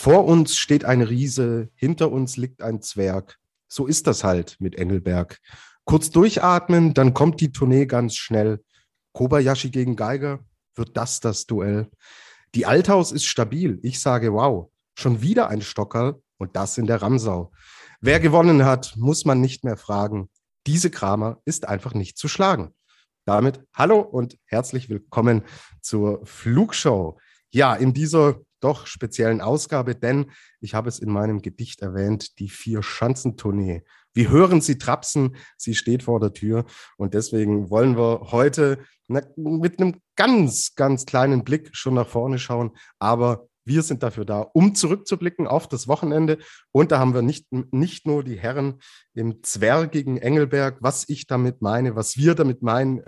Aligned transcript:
Vor 0.00 0.26
uns 0.26 0.56
steht 0.56 0.84
ein 0.84 1.02
Riese, 1.02 1.70
hinter 1.74 2.12
uns 2.12 2.36
liegt 2.36 2.62
ein 2.62 2.80
Zwerg. 2.80 3.36
So 3.66 3.84
ist 3.84 4.06
das 4.06 4.22
halt 4.22 4.54
mit 4.60 4.76
Engelberg. 4.76 5.40
Kurz 5.84 6.10
durchatmen, 6.10 6.94
dann 6.94 7.14
kommt 7.14 7.40
die 7.40 7.50
Tournee 7.50 7.84
ganz 7.84 8.14
schnell. 8.14 8.62
Kobayashi 9.12 9.70
gegen 9.70 9.96
Geiger, 9.96 10.38
wird 10.76 10.96
das 10.96 11.18
das 11.18 11.46
Duell? 11.46 11.90
Die 12.54 12.64
Althaus 12.64 13.10
ist 13.10 13.24
stabil. 13.24 13.80
Ich 13.82 13.98
sage 13.98 14.32
wow. 14.32 14.70
Schon 14.94 15.20
wieder 15.20 15.48
ein 15.48 15.62
Stockerl 15.62 16.22
und 16.36 16.54
das 16.54 16.78
in 16.78 16.86
der 16.86 17.02
Ramsau. 17.02 17.50
Wer 18.00 18.20
gewonnen 18.20 18.64
hat, 18.64 18.94
muss 18.96 19.24
man 19.24 19.40
nicht 19.40 19.64
mehr 19.64 19.76
fragen. 19.76 20.30
Diese 20.68 20.90
Kramer 20.90 21.42
ist 21.44 21.66
einfach 21.66 21.94
nicht 21.94 22.16
zu 22.18 22.28
schlagen. 22.28 22.72
Damit 23.24 23.64
hallo 23.74 23.98
und 23.98 24.38
herzlich 24.44 24.88
willkommen 24.88 25.42
zur 25.80 26.24
Flugshow. 26.24 27.18
Ja, 27.50 27.74
in 27.74 27.94
dieser 27.94 28.36
doch 28.60 28.86
speziellen 28.86 29.40
Ausgabe, 29.40 29.94
denn 29.94 30.30
ich 30.60 30.74
habe 30.74 30.88
es 30.88 30.98
in 30.98 31.10
meinem 31.10 31.42
Gedicht 31.42 31.82
erwähnt, 31.82 32.38
die 32.38 32.48
Vier-Schanzentournee. 32.48 33.82
Wir 34.14 34.30
hören 34.30 34.60
sie 34.60 34.78
trapsen, 34.78 35.36
sie 35.56 35.74
steht 35.74 36.02
vor 36.02 36.20
der 36.20 36.32
Tür 36.32 36.64
und 36.96 37.14
deswegen 37.14 37.70
wollen 37.70 37.96
wir 37.96 38.28
heute 38.32 38.78
mit 39.06 39.80
einem 39.80 40.00
ganz, 40.16 40.74
ganz 40.74 41.06
kleinen 41.06 41.44
Blick 41.44 41.70
schon 41.72 41.94
nach 41.94 42.08
vorne 42.08 42.38
schauen, 42.38 42.76
aber 42.98 43.48
wir 43.68 43.82
sind 43.82 44.02
dafür 44.02 44.24
da, 44.24 44.40
um 44.40 44.74
zurückzublicken 44.74 45.46
auf 45.46 45.68
das 45.68 45.86
Wochenende. 45.86 46.38
Und 46.72 46.90
da 46.90 46.98
haben 46.98 47.14
wir 47.14 47.22
nicht, 47.22 47.46
nicht 47.52 48.06
nur 48.06 48.24
die 48.24 48.38
Herren 48.38 48.80
im 49.14 49.42
zwergigen 49.42 50.16
Engelberg, 50.16 50.78
was 50.80 51.04
ich 51.08 51.26
damit 51.26 51.60
meine, 51.60 51.94
was 51.94 52.16
wir 52.16 52.34
damit 52.34 52.62
meinen, 52.62 53.02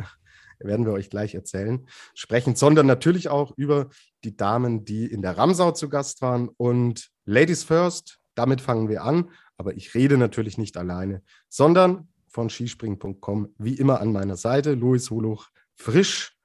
werden 0.61 0.87
wir 0.87 0.93
euch 0.93 1.11
gleich 1.11 1.35
erzählen, 1.35 1.87
sprechen, 2.15 2.55
sondern 2.55 2.87
natürlich 2.87 3.29
auch 3.29 3.53
über 3.57 3.89
die 4.25 4.37
Damen, 4.37 4.85
die 4.85 5.07
in 5.07 5.23
der 5.23 5.37
Ramsau 5.37 5.73
zu 5.73 5.89
Gast 5.89 6.23
waren. 6.23 6.49
Und 6.49 7.11
Ladies 7.25 7.65
First, 7.65 8.19
damit 8.35 8.61
fangen 8.61 8.89
wir 8.89 9.05
an. 9.05 9.31
Aber 9.57 9.75
ich 9.75 9.95
rede 9.95 10.17
natürlich 10.17 10.57
nicht 10.57 10.77
alleine, 10.77 11.23
sondern 11.49 12.09
von 12.29 12.49
skispringen.com, 12.49 13.55
wie 13.59 13.75
immer 13.75 14.01
an 14.01 14.13
meiner 14.13 14.37
Seite, 14.37 14.75
Luis 14.75 15.11
Holuch, 15.11 15.49
frisch, 15.75 16.37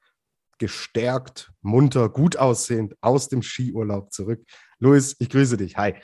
gestärkt, 0.57 1.51
munter, 1.61 2.09
gut 2.09 2.37
aussehend, 2.37 2.95
aus 3.01 3.29
dem 3.29 3.41
Skiurlaub 3.41 4.11
zurück. 4.11 4.43
Luis, 4.79 5.15
ich 5.19 5.29
grüße 5.29 5.57
dich. 5.57 5.77
Hi. 5.77 5.95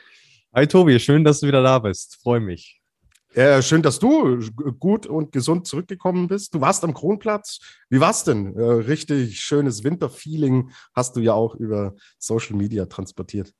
Hi 0.54 0.68
Tobi, 0.68 1.00
schön, 1.00 1.24
dass 1.24 1.40
du 1.40 1.48
wieder 1.48 1.64
da 1.64 1.80
bist. 1.80 2.20
Freue 2.22 2.42
mich. 2.42 2.81
Äh, 3.34 3.62
schön, 3.62 3.82
dass 3.82 3.98
du 3.98 4.42
gut 4.80 5.06
und 5.06 5.32
gesund 5.32 5.66
zurückgekommen 5.66 6.28
bist. 6.28 6.54
Du 6.54 6.60
warst 6.60 6.84
am 6.84 6.94
Kronplatz. 6.94 7.60
Wie 7.90 8.02
war's 8.02 8.26
denn? 8.26 8.56
Äh, 8.58 8.62
richtig 8.62 9.40
schönes 9.40 9.86
Winterfeeling 9.86 10.72
hast 10.94 11.16
du 11.16 11.22
ja 11.22 11.34
auch 11.34 11.56
über 11.56 11.96
Social 12.20 12.58
Media 12.58 12.86
transportiert. 12.88 13.54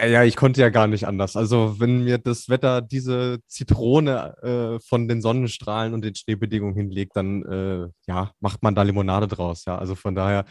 Ja, 0.00 0.22
ich 0.22 0.36
konnte 0.36 0.60
ja 0.60 0.70
gar 0.70 0.86
nicht 0.86 1.06
anders. 1.06 1.36
Also, 1.36 1.80
wenn 1.80 2.04
mir 2.04 2.18
das 2.18 2.48
Wetter 2.48 2.80
diese 2.80 3.40
Zitrone 3.48 4.36
äh, 4.42 4.80
von 4.80 5.08
den 5.08 5.20
Sonnenstrahlen 5.20 5.92
und 5.92 6.04
den 6.04 6.14
Schneebedingungen 6.14 6.76
hinlegt, 6.76 7.16
dann 7.16 7.42
äh, 7.42 7.88
ja, 8.06 8.30
macht 8.40 8.62
man 8.62 8.76
da 8.76 8.82
Limonade 8.82 9.26
draus. 9.26 9.64
Ja, 9.66 9.76
also 9.76 9.96
von 9.96 10.14
daher, 10.14 10.44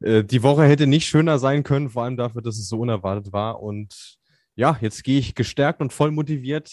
äh, 0.00 0.22
die 0.22 0.44
Woche 0.44 0.62
hätte 0.62 0.86
nicht 0.86 1.06
schöner 1.08 1.40
sein 1.40 1.64
können, 1.64 1.90
vor 1.90 2.04
allem 2.04 2.16
dafür, 2.16 2.42
dass 2.42 2.58
es 2.58 2.68
so 2.68 2.78
unerwartet 2.78 3.32
war. 3.32 3.60
Und 3.60 4.18
ja, 4.54 4.78
jetzt 4.80 5.02
gehe 5.02 5.18
ich 5.18 5.34
gestärkt 5.34 5.80
und 5.80 5.92
voll 5.92 6.12
motiviert 6.12 6.70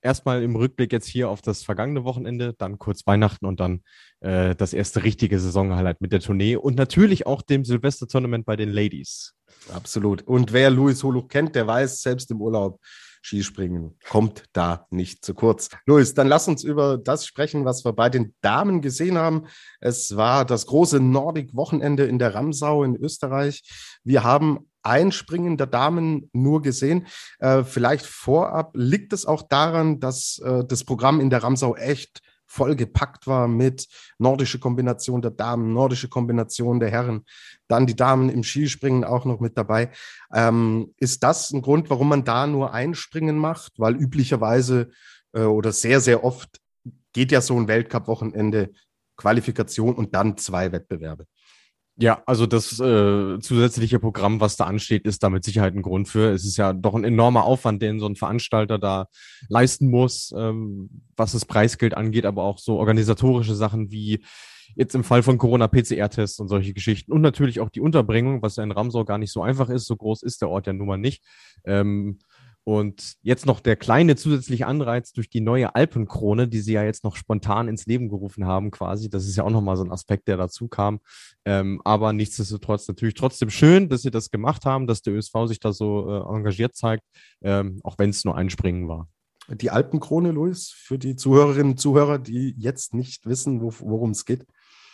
erstmal 0.00 0.42
im 0.42 0.56
Rückblick 0.56 0.92
jetzt 0.92 1.06
hier 1.06 1.28
auf 1.28 1.42
das 1.42 1.62
vergangene 1.62 2.04
Wochenende, 2.04 2.54
dann 2.56 2.78
kurz 2.78 3.06
Weihnachten 3.06 3.46
und 3.46 3.60
dann 3.60 3.82
äh, 4.20 4.54
das 4.54 4.72
erste 4.72 5.04
richtige 5.04 5.38
Saisonhighlight 5.38 6.00
mit 6.00 6.12
der 6.12 6.20
Tournee 6.20 6.56
und 6.56 6.76
natürlich 6.76 7.26
auch 7.26 7.42
dem 7.42 7.64
Silvester-Tournament 7.64 8.46
bei 8.46 8.56
den 8.56 8.70
Ladies. 8.70 9.34
Absolut. 9.72 10.22
Und 10.22 10.52
wer 10.52 10.70
Louis 10.70 11.02
Holuch 11.02 11.28
kennt, 11.28 11.54
der 11.54 11.66
weiß, 11.66 12.02
selbst 12.02 12.30
im 12.30 12.40
Urlaub, 12.40 12.80
Skispringen 13.24 13.96
kommt 14.06 14.44
da 14.52 14.86
nicht 14.90 15.24
zu 15.24 15.32
kurz. 15.32 15.70
Luis, 15.86 16.12
dann 16.12 16.28
lass 16.28 16.46
uns 16.46 16.62
über 16.62 16.98
das 16.98 17.26
sprechen, 17.26 17.64
was 17.64 17.84
wir 17.84 17.94
bei 17.94 18.10
den 18.10 18.34
Damen 18.42 18.82
gesehen 18.82 19.16
haben. 19.16 19.46
Es 19.80 20.16
war 20.16 20.44
das 20.44 20.66
große 20.66 21.00
Nordic-Wochenende 21.00 22.04
in 22.04 22.18
der 22.18 22.34
Ramsau 22.34 22.84
in 22.84 22.96
Österreich. 22.96 23.62
Wir 24.04 24.24
haben 24.24 24.68
Einspringen 24.84 25.56
der 25.56 25.66
Damen 25.66 26.30
nur 26.32 26.62
gesehen. 26.62 27.06
Äh, 27.38 27.64
vielleicht 27.64 28.06
vorab 28.06 28.72
liegt 28.74 29.12
es 29.12 29.26
auch 29.26 29.42
daran, 29.42 30.00
dass 30.00 30.38
äh, 30.44 30.64
das 30.64 30.84
Programm 30.84 31.20
in 31.20 31.30
der 31.30 31.42
Ramsau 31.42 31.74
echt 31.76 32.20
voll 32.46 32.76
gepackt 32.76 33.26
war 33.26 33.48
mit 33.48 33.88
nordische 34.18 34.58
Kombination 34.60 35.22
der 35.22 35.32
Damen, 35.32 35.72
nordische 35.72 36.08
Kombination 36.08 36.78
der 36.78 36.90
Herren, 36.90 37.24
dann 37.66 37.86
die 37.86 37.96
Damen 37.96 38.28
im 38.28 38.44
Skispringen 38.44 39.02
auch 39.02 39.24
noch 39.24 39.40
mit 39.40 39.58
dabei. 39.58 39.90
Ähm, 40.32 40.94
ist 40.98 41.22
das 41.22 41.50
ein 41.50 41.62
Grund, 41.62 41.90
warum 41.90 42.08
man 42.08 42.24
da 42.24 42.46
nur 42.46 42.72
Einspringen 42.72 43.38
macht? 43.38 43.72
Weil 43.78 43.96
üblicherweise 43.96 44.90
äh, 45.32 45.42
oder 45.42 45.72
sehr, 45.72 46.00
sehr 46.00 46.22
oft 46.22 46.60
geht 47.12 47.32
ja 47.32 47.40
so 47.40 47.58
ein 47.58 47.68
Weltcup-Wochenende 47.68 48.70
Qualifikation 49.16 49.94
und 49.94 50.14
dann 50.14 50.36
zwei 50.36 50.72
Wettbewerbe. 50.72 51.26
Ja, 51.96 52.24
also 52.26 52.46
das 52.46 52.80
äh, 52.80 53.38
zusätzliche 53.38 54.00
Programm, 54.00 54.40
was 54.40 54.56
da 54.56 54.64
ansteht, 54.64 55.06
ist 55.06 55.22
da 55.22 55.30
mit 55.30 55.44
Sicherheit 55.44 55.74
ein 55.74 55.82
Grund 55.82 56.08
für. 56.08 56.32
Es 56.32 56.44
ist 56.44 56.56
ja 56.56 56.72
doch 56.72 56.94
ein 56.94 57.04
enormer 57.04 57.44
Aufwand, 57.44 57.82
den 57.82 58.00
so 58.00 58.06
ein 58.06 58.16
Veranstalter 58.16 58.78
da 58.78 59.06
leisten 59.48 59.90
muss, 59.90 60.34
ähm, 60.36 60.90
was 61.16 61.32
das 61.32 61.44
Preisgeld 61.44 61.96
angeht, 61.96 62.26
aber 62.26 62.42
auch 62.42 62.58
so 62.58 62.78
organisatorische 62.78 63.54
Sachen 63.54 63.92
wie 63.92 64.24
jetzt 64.74 64.96
im 64.96 65.04
Fall 65.04 65.22
von 65.22 65.38
Corona 65.38 65.68
PCR-Tests 65.68 66.40
und 66.40 66.48
solche 66.48 66.74
Geschichten 66.74 67.12
und 67.12 67.20
natürlich 67.20 67.60
auch 67.60 67.70
die 67.70 67.80
Unterbringung, 67.80 68.42
was 68.42 68.56
ja 68.56 68.64
in 68.64 68.72
Ramsau 68.72 69.04
gar 69.04 69.18
nicht 69.18 69.32
so 69.32 69.42
einfach 69.42 69.68
ist. 69.68 69.86
So 69.86 69.94
groß 69.94 70.24
ist 70.24 70.42
der 70.42 70.48
Ort 70.48 70.66
ja 70.66 70.72
nun 70.72 70.88
mal 70.88 70.98
nicht. 70.98 71.22
Ähm, 71.64 72.18
und 72.64 73.16
jetzt 73.20 73.44
noch 73.44 73.60
der 73.60 73.76
kleine 73.76 74.16
zusätzliche 74.16 74.66
Anreiz 74.66 75.12
durch 75.12 75.28
die 75.28 75.42
neue 75.42 75.74
Alpenkrone, 75.74 76.48
die 76.48 76.60
sie 76.60 76.72
ja 76.72 76.82
jetzt 76.82 77.04
noch 77.04 77.14
spontan 77.14 77.68
ins 77.68 77.84
Leben 77.84 78.08
gerufen 78.08 78.46
haben, 78.46 78.70
quasi. 78.70 79.10
Das 79.10 79.26
ist 79.26 79.36
ja 79.36 79.44
auch 79.44 79.50
nochmal 79.50 79.76
so 79.76 79.84
ein 79.84 79.92
Aspekt, 79.92 80.28
der 80.28 80.38
dazu 80.38 80.66
kam. 80.68 81.00
Ähm, 81.44 81.82
aber 81.84 82.14
nichtsdestotrotz 82.14 82.88
natürlich 82.88 83.14
trotzdem 83.14 83.50
schön, 83.50 83.90
dass 83.90 84.00
sie 84.00 84.10
das 84.10 84.30
gemacht 84.30 84.64
haben, 84.64 84.86
dass 84.86 85.02
der 85.02 85.12
ÖSV 85.12 85.46
sich 85.46 85.60
da 85.60 85.74
so 85.74 86.08
äh, 86.08 86.34
engagiert 86.34 86.74
zeigt, 86.74 87.04
ähm, 87.42 87.80
auch 87.84 87.98
wenn 87.98 88.10
es 88.10 88.24
nur 88.24 88.34
ein 88.34 88.48
Springen 88.48 88.88
war. 88.88 89.08
Die 89.48 89.70
Alpenkrone, 89.70 90.32
Luis, 90.32 90.70
für 90.70 90.98
die 90.98 91.16
Zuhörerinnen 91.16 91.72
und 91.72 91.78
Zuhörer, 91.78 92.18
die 92.18 92.54
jetzt 92.56 92.94
nicht 92.94 93.26
wissen, 93.26 93.60
worum 93.60 94.10
es 94.10 94.24
geht. 94.24 94.46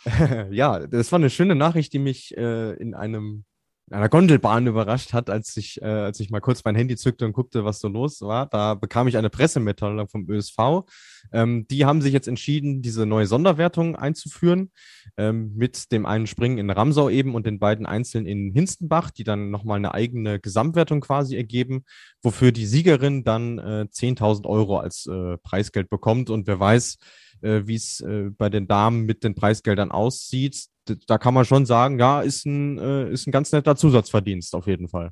ja, 0.51 0.85
das 0.87 1.09
war 1.13 1.19
eine 1.19 1.29
schöne 1.29 1.55
Nachricht, 1.55 1.93
die 1.93 1.99
mich 1.99 2.35
äh, 2.35 2.73
in 2.73 2.93
einem 2.93 3.45
einer 3.91 4.09
Gondelbahn 4.09 4.67
überrascht 4.67 5.13
hat, 5.13 5.29
als 5.29 5.55
ich, 5.57 5.81
äh, 5.81 5.85
als 5.85 6.19
ich 6.19 6.29
mal 6.29 6.39
kurz 6.39 6.63
mein 6.63 6.75
Handy 6.75 6.95
zückte 6.95 7.25
und 7.25 7.33
guckte, 7.33 7.65
was 7.65 7.79
so 7.79 7.87
los 7.87 8.21
war. 8.21 8.47
Da 8.47 8.73
bekam 8.75 9.07
ich 9.07 9.17
eine 9.17 9.29
Pressemitteilung 9.29 10.07
vom 10.07 10.29
ÖSV. 10.29 10.85
Ähm, 11.31 11.67
die 11.69 11.85
haben 11.85 12.01
sich 12.01 12.13
jetzt 12.13 12.27
entschieden, 12.27 12.81
diese 12.81 13.05
neue 13.05 13.27
Sonderwertung 13.27 13.95
einzuführen, 13.95 14.71
ähm, 15.17 15.53
mit 15.55 15.91
dem 15.91 16.05
einen 16.05 16.27
Springen 16.27 16.57
in 16.57 16.69
Ramsau 16.69 17.09
eben 17.09 17.35
und 17.35 17.45
den 17.45 17.59
beiden 17.59 17.85
Einzelnen 17.85 18.27
in 18.27 18.51
Hinstenbach, 18.53 19.11
die 19.11 19.23
dann 19.23 19.51
nochmal 19.51 19.77
eine 19.77 19.93
eigene 19.93 20.39
Gesamtwertung 20.39 21.01
quasi 21.01 21.35
ergeben, 21.35 21.83
wofür 22.21 22.51
die 22.51 22.65
Siegerin 22.65 23.23
dann 23.23 23.59
äh, 23.59 23.87
10.000 23.91 24.45
Euro 24.47 24.77
als 24.77 25.05
äh, 25.07 25.37
Preisgeld 25.37 25.89
bekommt. 25.89 26.29
Und 26.29 26.47
wer 26.47 26.59
weiß, 26.59 26.97
äh, 27.41 27.61
wie 27.65 27.75
es 27.75 27.99
äh, 28.01 28.29
bei 28.37 28.49
den 28.49 28.67
Damen 28.67 29.05
mit 29.05 29.23
den 29.23 29.35
Preisgeldern 29.35 29.91
aussieht 29.91 30.70
da 30.85 31.17
kann 31.17 31.33
man 31.33 31.45
schon 31.45 31.65
sagen, 31.65 31.99
ja, 31.99 32.21
ist 32.21 32.45
ein, 32.45 32.77
äh, 32.77 33.11
ist 33.11 33.27
ein 33.27 33.31
ganz 33.31 33.51
netter 33.51 33.75
Zusatzverdienst 33.75 34.55
auf 34.55 34.67
jeden 34.67 34.87
Fall. 34.87 35.11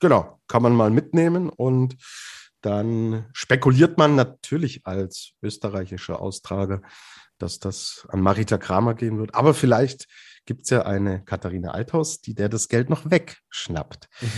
Genau, 0.00 0.40
kann 0.48 0.62
man 0.62 0.74
mal 0.74 0.90
mitnehmen 0.90 1.48
und 1.48 1.96
dann 2.60 3.26
spekuliert 3.32 3.98
man 3.98 4.14
natürlich 4.14 4.86
als 4.86 5.32
österreichischer 5.42 6.20
Austrager, 6.20 6.82
dass 7.38 7.58
das 7.58 8.06
an 8.08 8.20
Marita 8.20 8.58
Kramer 8.58 8.94
gehen 8.94 9.18
wird. 9.18 9.34
Aber 9.34 9.54
vielleicht 9.54 10.06
gibt 10.46 10.64
es 10.64 10.70
ja 10.70 10.82
eine 10.82 11.22
Katharina 11.24 11.72
Althaus, 11.72 12.20
die 12.20 12.34
der 12.34 12.48
das 12.48 12.68
Geld 12.68 12.90
noch 12.90 13.10
wegschnappt. 13.10 14.08
Ja. 14.20 14.28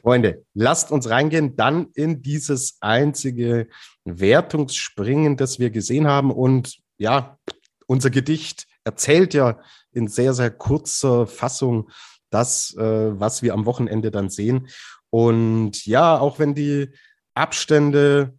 Freunde, 0.00 0.44
lasst 0.54 0.90
uns 0.90 1.10
reingehen 1.10 1.56
dann 1.56 1.88
in 1.94 2.22
dieses 2.22 2.78
einzige 2.80 3.68
Wertungsspringen, 4.04 5.36
das 5.36 5.58
wir 5.58 5.70
gesehen 5.70 6.06
haben. 6.06 6.30
Und 6.30 6.78
ja, 6.96 7.38
unser 7.86 8.10
Gedicht 8.10 8.66
erzählt 8.88 9.34
ja 9.34 9.60
in 9.92 10.08
sehr, 10.08 10.32
sehr 10.32 10.50
kurzer 10.50 11.26
Fassung 11.26 11.90
das, 12.30 12.74
äh, 12.76 13.20
was 13.20 13.42
wir 13.42 13.52
am 13.52 13.66
Wochenende 13.66 14.10
dann 14.10 14.30
sehen. 14.30 14.68
Und 15.10 15.84
ja, 15.84 16.18
auch 16.18 16.38
wenn 16.38 16.54
die 16.54 16.90
Abstände 17.34 18.38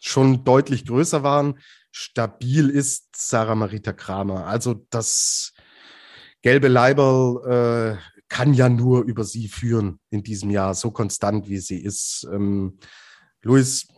schon 0.00 0.44
deutlich 0.44 0.84
größer 0.84 1.22
waren. 1.22 1.58
Stabil 1.90 2.68
ist 2.68 3.16
Sarah 3.16 3.54
Marita 3.54 3.92
Kramer. 3.92 4.46
Also 4.46 4.86
das 4.90 5.52
gelbe 6.42 6.68
Leiberl 6.68 7.96
äh, 7.96 8.22
kann 8.28 8.54
ja 8.54 8.68
nur 8.68 9.04
über 9.04 9.24
sie 9.24 9.48
führen 9.48 9.98
in 10.10 10.22
diesem 10.22 10.50
Jahr, 10.50 10.74
so 10.74 10.90
konstant 10.90 11.48
wie 11.48 11.58
sie 11.58 11.82
ist. 11.82 12.28
Ähm, 12.32 12.78
Luis, 13.42 13.88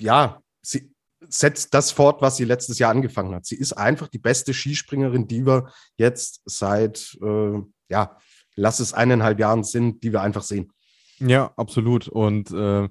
ja, 0.00 0.40
sie 0.62 0.93
setzt 1.34 1.74
das 1.74 1.90
fort, 1.90 2.22
was 2.22 2.36
sie 2.36 2.44
letztes 2.44 2.78
Jahr 2.78 2.90
angefangen 2.90 3.34
hat. 3.34 3.44
Sie 3.44 3.56
ist 3.56 3.72
einfach 3.72 4.08
die 4.08 4.18
beste 4.18 4.54
Skispringerin, 4.54 5.26
die 5.26 5.44
wir 5.44 5.68
jetzt 5.96 6.42
seit, 6.44 7.18
äh, 7.22 7.58
ja, 7.88 8.16
lass 8.54 8.78
es 8.78 8.94
eineinhalb 8.94 9.40
Jahren 9.40 9.64
sind, 9.64 10.04
die 10.04 10.12
wir 10.12 10.22
einfach 10.22 10.42
sehen. 10.42 10.70
Ja, 11.18 11.52
absolut. 11.56 12.06
Und 12.06 12.52
äh, 12.52 12.88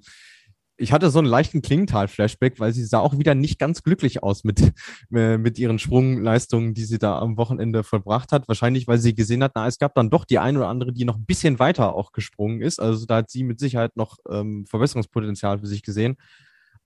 ich 0.76 0.92
hatte 0.92 1.10
so 1.10 1.20
einen 1.20 1.28
leichten 1.28 1.62
Klingenthal-Flashback, 1.62 2.60
weil 2.60 2.74
sie 2.74 2.84
sah 2.84 3.00
auch 3.00 3.18
wieder 3.18 3.34
nicht 3.34 3.60
ganz 3.60 3.84
glücklich 3.84 4.24
aus 4.24 4.44
mit, 4.44 4.74
äh, 5.14 5.38
mit 5.38 5.58
ihren 5.58 5.80
Sprungleistungen, 5.80 6.74
die 6.74 6.84
sie 6.84 7.00
da 7.00 7.20
am 7.20 7.38
Wochenende 7.38 7.84
vollbracht 7.84 8.34
hat. 8.34 8.50
Wahrscheinlich, 8.50 8.88
weil 8.88 8.98
sie 8.98 9.16
gesehen 9.16 9.42
hat, 9.42 9.54
na, 9.56 9.68
es 9.68 9.78
gab 9.78 9.96
dann 9.96 10.10
doch 10.10 10.26
die 10.26 10.40
eine 10.40 10.58
oder 10.58 10.68
andere, 10.68 10.92
die 10.92 11.06
noch 11.06 11.16
ein 11.16 11.26
bisschen 11.26 11.60
weiter 11.60 11.96
auch 11.96 12.12
gesprungen 12.12 12.62
ist. 12.62 12.82
Also 12.82 13.06
da 13.06 13.18
hat 13.18 13.30
sie 13.30 13.44
mit 13.44 13.60
Sicherheit 13.60 13.96
noch 13.96 14.18
ähm, 14.30 14.66
Verbesserungspotenzial 14.68 15.60
für 15.60 15.68
sich 15.68 15.82
gesehen. 15.82 16.18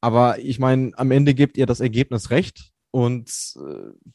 Aber 0.02 0.40
ich 0.40 0.60
meine, 0.60 0.92
am 0.96 1.12
Ende 1.12 1.34
gibt 1.34 1.58
ihr 1.58 1.66
das 1.66 1.80
Ergebnis 1.80 2.30
recht. 2.30 2.72
Und 2.92 3.30
äh, 3.58 4.14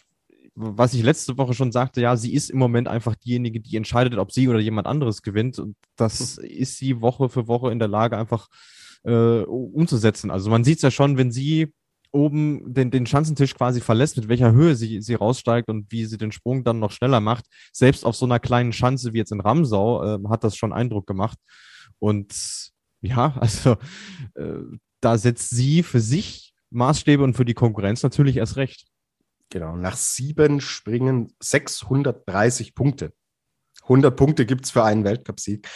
was 0.55 0.94
ich 0.94 1.02
letzte 1.02 1.38
Woche 1.38 1.55
schon 1.55 1.73
sagte, 1.73 2.00
ja, 2.00 2.17
sie 2.17 2.34
ist 2.34 2.50
im 2.50 2.58
Moment 2.58 2.88
einfach 2.88 3.14
diejenige, 3.17 3.61
die 3.61 3.76
entscheidet, 3.76 4.19
ob 4.19 4.32
sie 4.32 4.49
oder 4.49 4.58
jemand 4.58 4.87
anderes 4.87 5.23
gewinnt. 5.23 5.58
Und 5.58 5.76
das 5.96 6.38
ist 6.38 6.76
sie 6.76 7.00
Woche 7.00 7.29
für 7.29 7.49
Woche 7.49 7.70
in 7.70 7.79
der 7.79 7.88
Lage, 7.88 8.17
einfach 8.17 8.49
äh, 9.05 9.43
umzusetzen. 9.43 10.31
Also 10.31 10.50
man 10.50 10.64
sieht 10.64 10.76
es 10.76 10.82
ja 10.82 10.90
schon, 10.90 11.17
wenn 11.17 11.32
sie 11.32 11.73
oben 12.12 12.75
den, 12.75 12.90
den 12.90 13.06
Schanzentisch 13.06 13.55
quasi 13.55 13.81
verlässt, 13.81 14.19
mit 14.19 14.29
welcher 14.29 14.52
Höhe 14.52 14.76
sie, 14.76 15.00
sie 15.00 15.14
raussteigt 15.14 15.69
und 15.69 15.90
wie 15.90 16.05
sie 16.05 16.19
den 16.19 16.31
Sprung 16.31 16.62
dann 16.62 16.79
noch 16.79 16.90
schneller 16.90 17.20
macht. 17.20 17.46
Selbst 17.73 18.05
auf 18.05 18.14
so 18.17 18.26
einer 18.26 18.38
kleinen 18.38 18.73
Schanze 18.73 19.14
wie 19.14 19.19
jetzt 19.19 19.32
in 19.32 19.40
Ramsau 19.40 20.05
äh, 20.05 20.19
hat 20.29 20.44
das 20.44 20.56
schon 20.56 20.75
Eindruck 20.75 21.06
gemacht. 21.06 21.38
Und 21.99 22.70
ja, 23.00 23.34
also 23.40 23.76
äh, 24.34 24.58
da 25.02 25.19
setzt 25.19 25.50
sie 25.50 25.82
für 25.82 26.00
sich 26.00 26.54
Maßstäbe 26.70 27.22
und 27.22 27.34
für 27.34 27.44
die 27.44 27.54
Konkurrenz 27.54 28.02
natürlich 28.02 28.37
erst 28.38 28.56
recht. 28.56 28.87
Genau, 29.50 29.76
nach 29.76 29.96
sieben 29.96 30.62
Springen 30.62 31.34
630 31.40 32.75
Punkte. 32.75 33.12
100 33.82 34.16
Punkte 34.16 34.46
gibt 34.46 34.64
es 34.64 34.70
für 34.70 34.84
einen 34.84 35.04
Weltcupsieg. 35.04 35.69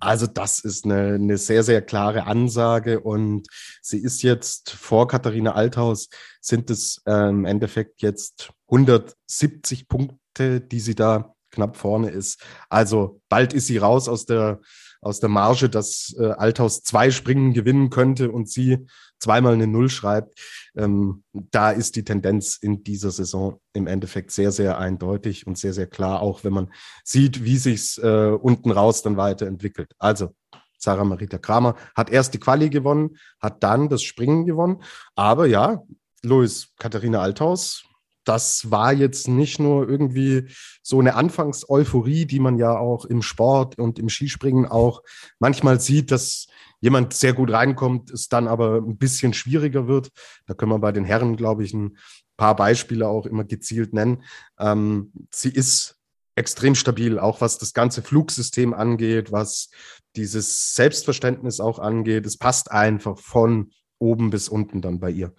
Also 0.00 0.26
das 0.26 0.60
ist 0.60 0.84
eine, 0.84 1.14
eine 1.14 1.38
sehr, 1.38 1.64
sehr 1.64 1.82
klare 1.82 2.26
Ansage 2.26 3.00
und 3.00 3.48
sie 3.82 3.98
ist 3.98 4.22
jetzt 4.22 4.70
vor 4.70 5.08
Katharina 5.08 5.52
Althaus, 5.54 6.08
sind 6.40 6.70
es 6.70 7.02
äh, 7.04 7.28
im 7.28 7.44
Endeffekt 7.44 8.00
jetzt 8.00 8.52
170 8.68 9.88
Punkte, 9.88 10.60
die 10.60 10.80
sie 10.80 10.94
da 10.94 11.34
knapp 11.50 11.76
vorne 11.76 12.10
ist. 12.10 12.40
Also 12.68 13.20
bald 13.28 13.52
ist 13.52 13.66
sie 13.66 13.78
raus 13.78 14.08
aus 14.08 14.24
der, 14.24 14.60
aus 15.00 15.20
der 15.20 15.28
Marge, 15.28 15.68
dass 15.68 16.14
äh, 16.18 16.30
Althaus 16.30 16.82
zwei 16.82 17.10
Springen 17.10 17.52
gewinnen 17.52 17.90
könnte 17.90 18.30
und 18.30 18.48
sie 18.48 18.86
zweimal 19.18 19.54
eine 19.54 19.66
Null 19.66 19.88
schreibt. 19.88 20.38
Ähm, 20.76 21.24
da 21.32 21.70
ist 21.70 21.96
die 21.96 22.04
Tendenz 22.04 22.56
in 22.56 22.82
dieser 22.82 23.10
Saison 23.10 23.60
im 23.72 23.86
Endeffekt 23.86 24.30
sehr, 24.30 24.52
sehr 24.52 24.78
eindeutig 24.78 25.46
und 25.46 25.58
sehr, 25.58 25.72
sehr 25.72 25.86
klar, 25.86 26.20
auch 26.20 26.44
wenn 26.44 26.52
man 26.52 26.72
sieht, 27.04 27.44
wie 27.44 27.58
sich's 27.58 27.98
äh, 27.98 28.30
unten 28.30 28.70
raus 28.70 29.02
dann 29.02 29.16
weiterentwickelt. 29.16 29.92
Also 29.98 30.34
Sarah 30.78 31.04
Marita 31.04 31.38
Kramer 31.38 31.74
hat 31.96 32.10
erst 32.10 32.34
die 32.34 32.38
Quali 32.38 32.70
gewonnen, 32.70 33.16
hat 33.40 33.62
dann 33.62 33.88
das 33.88 34.02
Springen 34.02 34.46
gewonnen. 34.46 34.82
Aber 35.16 35.46
ja, 35.46 35.82
Louis 36.22 36.72
Katharina 36.78 37.20
Althaus 37.20 37.84
das 38.28 38.70
war 38.70 38.92
jetzt 38.92 39.26
nicht 39.26 39.58
nur 39.58 39.88
irgendwie 39.88 40.48
so 40.82 41.00
eine 41.00 41.14
Anfangseuphorie, 41.14 42.26
die 42.26 42.40
man 42.40 42.58
ja 42.58 42.76
auch 42.76 43.06
im 43.06 43.22
Sport 43.22 43.78
und 43.78 43.98
im 43.98 44.08
Skispringen 44.08 44.66
auch 44.66 45.02
manchmal 45.38 45.80
sieht, 45.80 46.10
dass 46.10 46.46
jemand 46.80 47.14
sehr 47.14 47.32
gut 47.32 47.50
reinkommt, 47.50 48.10
es 48.10 48.28
dann 48.28 48.46
aber 48.46 48.76
ein 48.76 48.98
bisschen 48.98 49.32
schwieriger 49.32 49.88
wird. 49.88 50.10
Da 50.46 50.54
können 50.54 50.72
wir 50.72 50.78
bei 50.78 50.92
den 50.92 51.04
Herren, 51.04 51.36
glaube 51.36 51.64
ich, 51.64 51.72
ein 51.72 51.96
paar 52.36 52.54
Beispiele 52.54 53.08
auch 53.08 53.26
immer 53.26 53.44
gezielt 53.44 53.94
nennen. 53.94 54.22
Ähm, 54.58 55.12
sie 55.32 55.50
ist 55.50 55.96
extrem 56.36 56.74
stabil, 56.74 57.18
auch 57.18 57.40
was 57.40 57.58
das 57.58 57.72
ganze 57.72 58.02
Flugsystem 58.02 58.74
angeht, 58.74 59.32
was 59.32 59.70
dieses 60.16 60.74
Selbstverständnis 60.74 61.60
auch 61.60 61.78
angeht. 61.78 62.26
Es 62.26 62.36
passt 62.36 62.70
einfach 62.70 63.18
von 63.18 63.72
oben 63.98 64.30
bis 64.30 64.48
unten 64.48 64.80
dann 64.80 65.00
bei 65.00 65.10
ihr. 65.10 65.34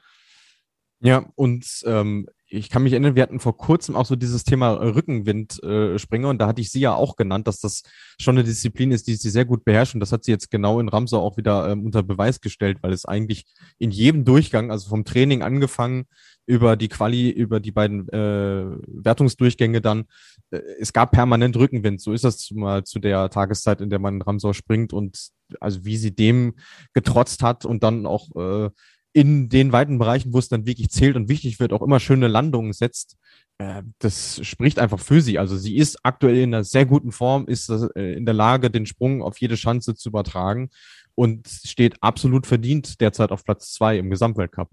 Ja, 1.02 1.32
und 1.36 1.66
ähm, 1.86 2.28
ich 2.52 2.70
kann 2.70 2.84
mich 2.84 2.94
erinnern, 2.94 3.16
wir 3.16 3.24
hatten 3.24 3.40
vor 3.40 3.58
kurzem 3.58 3.96
auch 3.96 4.06
so 4.06 4.16
dieses 4.16 4.44
Thema 4.44 4.72
Rückenwindspringer 4.72 6.28
äh, 6.28 6.30
und 6.30 6.40
da 6.40 6.48
hatte 6.48 6.62
ich 6.62 6.72
sie 6.72 6.80
ja 6.80 6.96
auch 6.96 7.16
genannt, 7.16 7.48
dass 7.48 7.60
das 7.60 7.84
schon 8.20 8.38
eine 8.38 8.44
Disziplin 8.44 8.92
ist, 8.92 9.08
die 9.08 9.16
sie 9.16 9.30
sehr 9.30 9.46
gut 9.46 9.64
beherrscht 9.64 9.94
und 9.94 10.00
das 10.00 10.12
hat 10.12 10.24
sie 10.24 10.32
jetzt 10.32 10.50
genau 10.50 10.80
in 10.80 10.90
Ramsau 10.90 11.22
auch 11.22 11.38
wieder 11.38 11.70
ähm, 11.70 11.86
unter 11.86 12.02
Beweis 12.02 12.42
gestellt, 12.42 12.80
weil 12.82 12.92
es 12.92 13.06
eigentlich 13.06 13.46
in 13.78 13.92
jedem 13.92 14.26
Durchgang, 14.26 14.72
also 14.72 14.90
vom 14.90 15.06
Training 15.06 15.44
angefangen 15.44 16.06
über 16.48 16.76
die 16.76 16.88
Quali, 16.88 17.30
über 17.30 17.60
die 17.60 17.72
beiden 17.72 18.10
äh, 18.10 18.66
Wertungsdurchgänge 18.88 19.82
dann, 19.82 20.06
äh, 20.50 20.60
es 20.80 20.94
gab 20.94 21.12
permanent 21.12 21.56
Rückenwind. 21.56 22.02
So 22.02 22.12
ist 22.12 22.24
das 22.24 22.50
mal 22.50 22.84
zu 22.84 22.98
der 22.98 23.30
Tageszeit, 23.30 23.82
in 23.82 23.92
der 23.92 24.00
man 24.00 24.16
in 24.16 24.22
Ramsau 24.24 24.54
springt 24.54 24.92
und 24.92 25.30
also 25.60 25.86
wie 25.86 25.98
sie 25.98 26.16
dem 26.16 26.56
getrotzt 26.94 27.44
hat 27.44 27.66
und 27.66 27.84
dann 27.84 28.08
auch 28.08 28.36
äh, 28.36 28.70
in 29.14 29.50
den 29.50 29.72
weiten 29.72 29.98
Bereichen, 29.98 30.34
wo 30.34 30.40
es 30.40 30.50
dann 30.50 30.66
wirklich 30.66 30.90
zählt 30.90 31.16
und 31.16 31.30
wichtig 31.30 31.60
wird, 31.60 31.74
auch 31.74 31.82
immer 31.82 32.00
schöne 32.00 32.28
Landungen 32.28 32.74
setzt, 32.74 33.18
äh, 33.58 33.84
das 34.00 34.40
spricht 34.46 34.80
einfach 34.80 35.00
für 35.00 35.22
sie. 35.22 35.40
Also 35.40 35.58
sie 35.58 35.78
ist 35.78 36.00
aktuell 36.04 36.38
in 36.38 36.54
einer 36.54 36.64
sehr 36.64 36.86
guten 36.86 37.12
Form, 37.12 37.48
ist 37.48 37.70
äh, 37.70 38.14
in 38.14 38.26
der 38.26 38.34
Lage, 38.34 38.70
den 38.70 38.86
Sprung 38.86 39.22
auf 39.22 39.40
jede 39.40 39.58
Schanze 39.58 39.96
zu 39.96 40.10
übertragen 40.10 40.70
und 41.16 41.48
steht 41.48 42.02
absolut 42.02 42.48
verdient 42.48 43.02
derzeit 43.02 43.32
auf 43.32 43.44
Platz 43.44 43.74
zwei 43.74 43.98
im 43.98 44.10
Gesamtweltcup. 44.10 44.70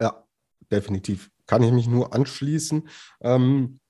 Ja, 0.00 0.24
definitiv. 0.70 1.30
Kann 1.46 1.62
ich 1.62 1.72
mich 1.72 1.86
nur 1.86 2.14
anschließen. 2.14 2.88
Ähm, 3.20 3.80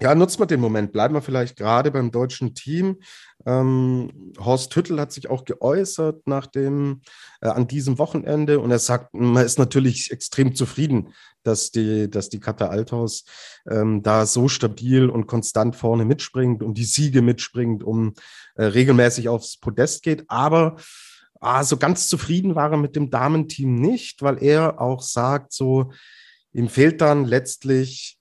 ja, 0.00 0.14
nutzt 0.14 0.38
man 0.38 0.48
den 0.48 0.60
Moment. 0.60 0.92
Bleiben 0.92 1.14
wir 1.14 1.22
vielleicht 1.22 1.56
gerade 1.56 1.90
beim 1.90 2.10
deutschen 2.10 2.54
Team. 2.54 3.00
Ähm, 3.46 4.32
Horst 4.38 4.74
Hüttel 4.74 5.00
hat 5.00 5.12
sich 5.12 5.28
auch 5.28 5.44
geäußert 5.44 6.26
nach 6.26 6.46
dem, 6.46 7.02
äh, 7.40 7.48
an 7.48 7.66
diesem 7.66 7.98
Wochenende 7.98 8.60
und 8.60 8.70
er 8.70 8.78
sagt, 8.78 9.14
man 9.14 9.44
ist 9.44 9.58
natürlich 9.58 10.10
extrem 10.10 10.54
zufrieden, 10.54 11.12
dass 11.42 11.70
die, 11.70 12.10
dass 12.10 12.30
die 12.30 12.40
Katar 12.40 12.70
Althaus 12.70 13.24
ähm, 13.68 14.02
da 14.02 14.26
so 14.26 14.48
stabil 14.48 15.08
und 15.08 15.26
konstant 15.26 15.76
vorne 15.76 16.04
mitspringt, 16.04 16.62
um 16.62 16.74
die 16.74 16.84
Siege 16.84 17.22
mitspringt, 17.22 17.82
um 17.82 18.14
äh, 18.54 18.64
regelmäßig 18.64 19.28
aufs 19.28 19.58
Podest 19.58 20.02
geht. 20.02 20.24
Aber 20.28 20.76
ah, 21.40 21.62
so 21.62 21.76
ganz 21.76 22.08
zufrieden 22.08 22.54
war 22.54 22.72
er 22.72 22.78
mit 22.78 22.96
dem 22.96 23.10
Damenteam 23.10 23.74
nicht, 23.74 24.22
weil 24.22 24.42
er 24.42 24.80
auch 24.80 25.02
sagt, 25.02 25.52
so, 25.52 25.92
ihm 26.52 26.68
fehlt 26.68 27.00
dann 27.00 27.24
letztlich 27.24 28.18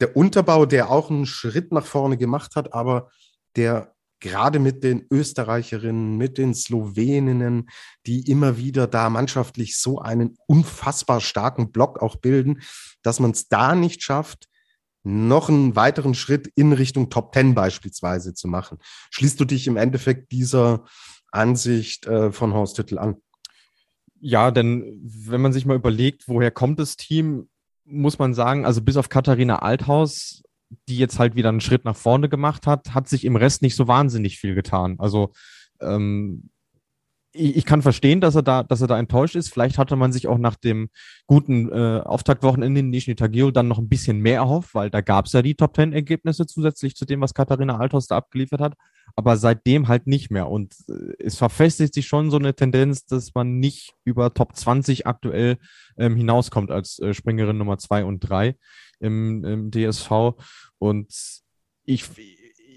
der 0.00 0.16
Unterbau, 0.16 0.66
der 0.66 0.90
auch 0.90 1.10
einen 1.10 1.26
Schritt 1.26 1.72
nach 1.72 1.86
vorne 1.86 2.16
gemacht 2.16 2.56
hat, 2.56 2.72
aber 2.72 3.10
der 3.56 3.93
gerade 4.24 4.58
mit 4.58 4.82
den 4.82 5.06
Österreicherinnen, 5.10 6.16
mit 6.16 6.38
den 6.38 6.54
Sloweninnen, 6.54 7.68
die 8.06 8.30
immer 8.30 8.56
wieder 8.56 8.86
da 8.86 9.10
mannschaftlich 9.10 9.76
so 9.76 9.98
einen 9.98 10.38
unfassbar 10.46 11.20
starken 11.20 11.72
Block 11.72 12.00
auch 12.00 12.16
bilden, 12.16 12.62
dass 13.02 13.20
man 13.20 13.32
es 13.32 13.48
da 13.48 13.74
nicht 13.74 14.02
schafft, 14.02 14.48
noch 15.02 15.50
einen 15.50 15.76
weiteren 15.76 16.14
Schritt 16.14 16.50
in 16.54 16.72
Richtung 16.72 17.10
Top 17.10 17.32
Ten 17.32 17.54
beispielsweise 17.54 18.32
zu 18.32 18.48
machen. 18.48 18.78
Schließt 19.10 19.38
du 19.38 19.44
dich 19.44 19.66
im 19.66 19.76
Endeffekt 19.76 20.32
dieser 20.32 20.86
Ansicht 21.30 22.06
äh, 22.06 22.32
von 22.32 22.54
Horst 22.54 22.78
Hüttel 22.78 22.98
an? 22.98 23.16
Ja, 24.20 24.50
denn 24.50 25.02
wenn 25.04 25.42
man 25.42 25.52
sich 25.52 25.66
mal 25.66 25.76
überlegt, 25.76 26.28
woher 26.28 26.50
kommt 26.50 26.78
das 26.78 26.96
Team, 26.96 27.50
muss 27.84 28.18
man 28.18 28.32
sagen, 28.32 28.64
also 28.64 28.80
bis 28.80 28.96
auf 28.96 29.10
Katharina 29.10 29.58
Althaus, 29.58 30.42
die 30.88 30.98
jetzt 30.98 31.18
halt 31.18 31.34
wieder 31.34 31.48
einen 31.48 31.60
Schritt 31.60 31.84
nach 31.84 31.96
vorne 31.96 32.28
gemacht 32.28 32.66
hat, 32.66 32.94
hat 32.94 33.08
sich 33.08 33.24
im 33.24 33.36
Rest 33.36 33.62
nicht 33.62 33.76
so 33.76 33.88
wahnsinnig 33.88 34.38
viel 34.38 34.54
getan. 34.54 34.96
Also 34.98 35.32
ähm, 35.80 36.50
ich, 37.34 37.56
ich 37.56 37.64
kann 37.64 37.82
verstehen, 37.82 38.20
dass 38.20 38.36
er 38.36 38.42
da, 38.42 38.62
dass 38.62 38.80
er 38.80 38.86
da 38.86 38.98
enttäuscht 38.98 39.34
ist. 39.34 39.52
Vielleicht 39.52 39.76
hatte 39.76 39.96
man 39.96 40.12
sich 40.12 40.28
auch 40.28 40.38
nach 40.38 40.56
dem 40.56 40.88
guten 41.26 41.70
äh, 41.70 42.00
Auftaktwochenende 42.04 42.80
in 42.80 42.90
Nizhny 42.90 43.16
Tagil 43.16 43.52
dann 43.52 43.68
noch 43.68 43.78
ein 43.78 43.88
bisschen 43.88 44.20
mehr 44.20 44.36
erhofft, 44.36 44.74
weil 44.74 44.88
da 44.88 45.00
gab 45.00 45.26
es 45.26 45.32
ja 45.32 45.42
die 45.42 45.56
Top 45.56 45.74
Ten 45.74 45.92
Ergebnisse 45.92 46.46
zusätzlich 46.46 46.94
zu 46.94 47.04
dem, 47.04 47.20
was 47.20 47.34
Katharina 47.34 47.78
Althaus 47.78 48.06
da 48.06 48.16
abgeliefert 48.16 48.60
hat. 48.60 48.74
Aber 49.16 49.36
seitdem 49.36 49.88
halt 49.88 50.06
nicht 50.06 50.30
mehr. 50.30 50.48
Und 50.48 50.74
äh, 50.88 51.14
es 51.18 51.36
verfestigt 51.36 51.94
sich 51.94 52.06
schon 52.06 52.30
so 52.30 52.38
eine 52.38 52.54
Tendenz, 52.54 53.04
dass 53.04 53.34
man 53.34 53.58
nicht 53.58 53.94
über 54.04 54.32
Top 54.32 54.56
20 54.56 55.06
aktuell 55.06 55.58
ähm, 55.98 56.16
hinauskommt 56.16 56.70
als 56.70 56.98
äh, 57.00 57.12
Springerin 57.12 57.58
Nummer 57.58 57.78
zwei 57.78 58.04
und 58.04 58.20
drei 58.20 58.56
im, 59.00 59.44
im 59.44 59.70
DSV. 59.70 60.10
Und 60.78 61.12
ich, 61.84 62.04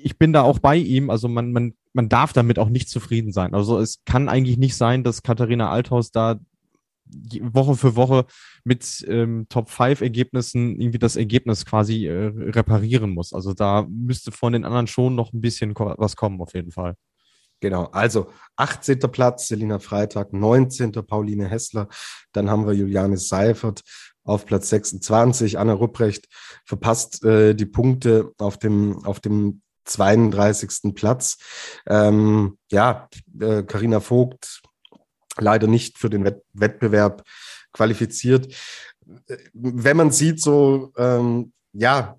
ich 0.04 0.18
bin 0.18 0.34
da 0.34 0.42
auch 0.42 0.60
bei 0.60 0.76
ihm. 0.76 1.10
Also 1.10 1.28
man, 1.28 1.52
man 1.52 1.74
man 1.98 2.08
darf 2.10 2.32
damit 2.32 2.60
auch 2.60 2.70
nicht 2.70 2.90
zufrieden 2.90 3.34
sein. 3.34 3.54
Also 3.54 3.80
es 3.80 4.04
kann 4.06 4.30
eigentlich 4.30 4.58
nicht 4.58 4.78
sein, 4.78 5.04
dass 5.04 5.24
Katharina 5.24 5.70
Althaus 5.70 6.12
da 6.12 6.40
Woche 7.42 7.76
für 7.76 7.96
Woche 7.96 8.26
mit 8.64 9.04
ähm, 9.08 9.48
Top-5-Ergebnissen 9.50 10.80
irgendwie 10.80 11.00
das 11.00 11.16
Ergebnis 11.16 11.66
quasi 11.66 12.06
äh, 12.06 12.32
reparieren 12.36 13.12
muss. 13.12 13.34
Also 13.34 13.54
da 13.54 13.88
müsste 13.90 14.32
von 14.32 14.54
den 14.54 14.64
anderen 14.66 14.88
schon 14.88 15.16
noch 15.16 15.34
ein 15.34 15.42
bisschen 15.42 15.74
was 15.76 16.16
kommen, 16.16 16.40
auf 16.42 16.54
jeden 16.54 16.72
Fall. 16.72 16.96
Genau, 17.62 17.86
also 17.86 18.28
18. 18.58 19.00
Platz, 19.00 19.48
Selina 19.48 19.80
Freitag, 19.80 20.34
19. 20.34 20.92
Pauline 20.92 21.48
Hessler, 21.48 21.88
dann 22.34 22.50
haben 22.50 22.68
wir 22.68 22.74
Juliane 22.74 23.18
Seifert 23.18 23.82
auf 24.24 24.46
Platz 24.46 24.70
26, 24.70 25.58
Anna 25.58 25.74
Rupprecht 25.74 26.28
verpasst 26.66 27.24
äh, 27.24 27.56
die 27.56 27.66
Punkte 27.66 28.34
auf 28.38 28.60
dem, 28.60 29.04
auf 29.06 29.22
dem 29.22 29.62
32. 29.88 30.94
Platz. 30.94 31.38
Ähm, 31.88 32.58
ja, 32.72 33.10
Karina 33.68 33.98
äh, 33.98 34.02
Vogt 34.02 34.62
leider 35.40 35.68
nicht 35.68 35.98
für 35.98 36.10
den 36.10 36.24
Wett 36.24 36.44
Wettbewerb 36.54 37.24
qualifiziert. 37.74 38.54
Wenn 39.54 39.98
man 39.98 40.12
sieht, 40.12 40.42
so, 40.42 40.92
ähm, 40.98 41.54
ja, 41.74 42.18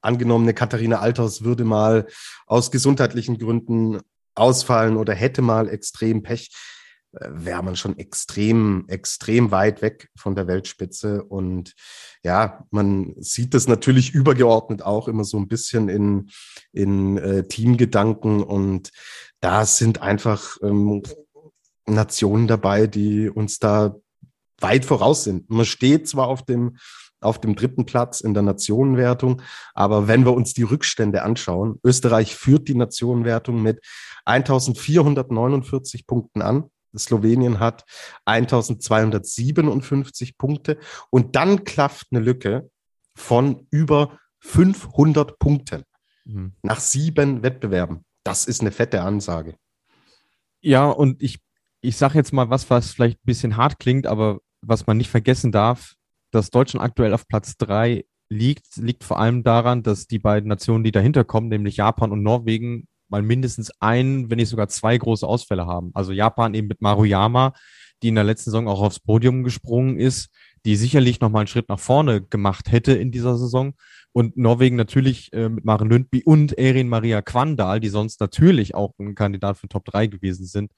angenommen, 0.00 0.54
Katharina 0.54 1.00
Althaus 1.00 1.42
würde 1.42 1.64
mal 1.64 2.06
aus 2.46 2.70
gesundheitlichen 2.70 3.38
Gründen 3.38 4.00
ausfallen 4.34 4.96
oder 4.96 5.14
hätte 5.14 5.42
mal 5.42 5.68
extrem 5.68 6.22
Pech, 6.22 6.50
äh, 6.50 6.54
wäre 7.12 7.62
man 7.62 7.76
schon 7.76 7.98
extrem, 7.98 8.84
extrem 8.88 9.50
weit 9.50 9.82
weg 9.82 10.10
von 10.16 10.34
der 10.34 10.46
Weltspitze. 10.46 11.24
Und 11.24 11.74
ja, 12.22 12.64
man 12.70 13.14
sieht 13.18 13.54
das 13.54 13.68
natürlich 13.68 14.12
übergeordnet 14.12 14.82
auch 14.82 15.08
immer 15.08 15.24
so 15.24 15.38
ein 15.38 15.48
bisschen 15.48 15.88
in, 15.88 16.30
in 16.72 17.18
äh, 17.18 17.46
Teamgedanken. 17.46 18.42
Und 18.42 18.90
da 19.40 19.66
sind 19.66 20.02
einfach 20.02 20.56
ähm, 20.62 21.02
Nationen 21.86 22.46
dabei, 22.46 22.86
die 22.86 23.28
uns 23.28 23.58
da 23.58 23.96
weit 24.60 24.84
voraus 24.84 25.24
sind. 25.24 25.50
Man 25.50 25.64
steht 25.64 26.08
zwar 26.08 26.28
auf 26.28 26.44
dem 26.44 26.76
auf 27.22 27.38
dem 27.38 27.54
dritten 27.54 27.84
Platz 27.84 28.20
in 28.20 28.32
der 28.34 28.42
Nationenwertung. 28.42 29.42
Aber 29.74 30.08
wenn 30.08 30.24
wir 30.24 30.32
uns 30.32 30.54
die 30.54 30.62
Rückstände 30.62 31.22
anschauen, 31.22 31.78
Österreich 31.84 32.34
führt 32.34 32.68
die 32.68 32.74
Nationenwertung 32.74 33.62
mit 33.62 33.84
1449 34.24 36.06
Punkten 36.06 36.42
an. 36.42 36.69
Slowenien 36.98 37.60
hat 37.60 37.84
1257 38.24 40.36
Punkte 40.36 40.78
und 41.10 41.36
dann 41.36 41.64
klafft 41.64 42.08
eine 42.10 42.20
Lücke 42.20 42.70
von 43.14 43.66
über 43.70 44.18
500 44.40 45.38
Punkten 45.38 45.84
mhm. 46.24 46.54
nach 46.62 46.80
sieben 46.80 47.42
Wettbewerben. 47.42 48.04
Das 48.24 48.46
ist 48.46 48.60
eine 48.60 48.72
fette 48.72 49.02
Ansage. 49.02 49.56
Ja, 50.60 50.86
und 50.86 51.22
ich, 51.22 51.38
ich 51.80 51.96
sage 51.96 52.18
jetzt 52.18 52.32
mal 52.32 52.50
was, 52.50 52.68
was 52.70 52.92
vielleicht 52.92 53.18
ein 53.18 53.26
bisschen 53.26 53.56
hart 53.56 53.78
klingt, 53.78 54.06
aber 54.06 54.40
was 54.60 54.86
man 54.86 54.96
nicht 54.96 55.10
vergessen 55.10 55.52
darf, 55.52 55.94
dass 56.30 56.50
Deutschland 56.50 56.84
aktuell 56.84 57.14
auf 57.14 57.26
Platz 57.26 57.56
drei 57.56 58.04
liegt, 58.28 58.76
liegt 58.76 59.04
vor 59.04 59.18
allem 59.18 59.42
daran, 59.42 59.82
dass 59.82 60.06
die 60.06 60.18
beiden 60.18 60.48
Nationen, 60.48 60.84
die 60.84 60.92
dahinter 60.92 61.24
kommen, 61.24 61.48
nämlich 61.48 61.76
Japan 61.76 62.12
und 62.12 62.22
Norwegen, 62.22 62.86
mal 63.10 63.22
mindestens 63.22 63.70
ein, 63.80 64.30
wenn 64.30 64.36
nicht 64.36 64.48
sogar 64.48 64.68
zwei 64.68 64.96
große 64.96 65.26
Ausfälle 65.26 65.66
haben. 65.66 65.90
Also 65.94 66.12
Japan 66.12 66.54
eben 66.54 66.68
mit 66.68 66.80
Maruyama, 66.80 67.52
die 68.02 68.08
in 68.08 68.14
der 68.14 68.24
letzten 68.24 68.50
Saison 68.50 68.68
auch 68.68 68.80
aufs 68.80 69.00
Podium 69.00 69.44
gesprungen 69.44 69.98
ist, 69.98 70.30
die 70.64 70.76
sicherlich 70.76 71.20
nochmal 71.20 71.40
einen 71.40 71.46
Schritt 71.48 71.68
nach 71.68 71.78
vorne 71.78 72.22
gemacht 72.22 72.70
hätte 72.70 72.92
in 72.92 73.10
dieser 73.10 73.36
Saison. 73.36 73.74
Und 74.12 74.36
Norwegen 74.36 74.76
natürlich 74.76 75.32
äh, 75.32 75.48
mit 75.48 75.64
Maren 75.64 75.88
Lündby 75.88 76.22
und 76.24 76.58
Erin 76.58 76.88
Maria 76.88 77.22
Quandal, 77.22 77.80
die 77.80 77.88
sonst 77.88 78.20
natürlich 78.20 78.74
auch 78.74 78.92
ein 78.98 79.14
Kandidat 79.14 79.56
für 79.56 79.68
Top 79.68 79.84
3 79.84 80.08
gewesen 80.08 80.46
sind. 80.46 80.72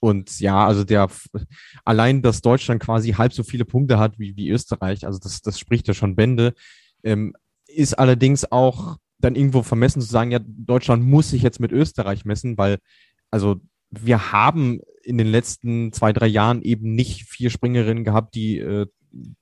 Und 0.00 0.40
ja, 0.40 0.66
also 0.66 0.84
der 0.84 1.08
allein, 1.84 2.20
dass 2.20 2.42
Deutschland 2.42 2.82
quasi 2.82 3.12
halb 3.12 3.32
so 3.32 3.42
viele 3.42 3.64
Punkte 3.64 3.98
hat 3.98 4.18
wie, 4.18 4.36
wie 4.36 4.50
Österreich, 4.50 5.06
also 5.06 5.18
das, 5.18 5.40
das 5.40 5.58
spricht 5.58 5.88
ja 5.88 5.94
schon 5.94 6.16
Bände, 6.16 6.52
ähm, 7.04 7.34
ist 7.66 7.98
allerdings 7.98 8.50
auch 8.50 8.98
dann 9.18 9.36
irgendwo 9.36 9.62
vermessen 9.62 10.02
zu 10.02 10.08
sagen, 10.08 10.30
ja, 10.30 10.40
Deutschland 10.44 11.04
muss 11.04 11.30
sich 11.30 11.42
jetzt 11.42 11.60
mit 11.60 11.72
Österreich 11.72 12.24
messen, 12.24 12.58
weil 12.58 12.78
also 13.30 13.60
wir 13.90 14.32
haben 14.32 14.80
in 15.02 15.18
den 15.18 15.26
letzten 15.26 15.92
zwei, 15.92 16.12
drei 16.12 16.26
Jahren 16.26 16.62
eben 16.62 16.94
nicht 16.94 17.24
vier 17.24 17.50
Springerinnen 17.50 18.04
gehabt, 18.04 18.34
die 18.34 18.58
äh, 18.58 18.86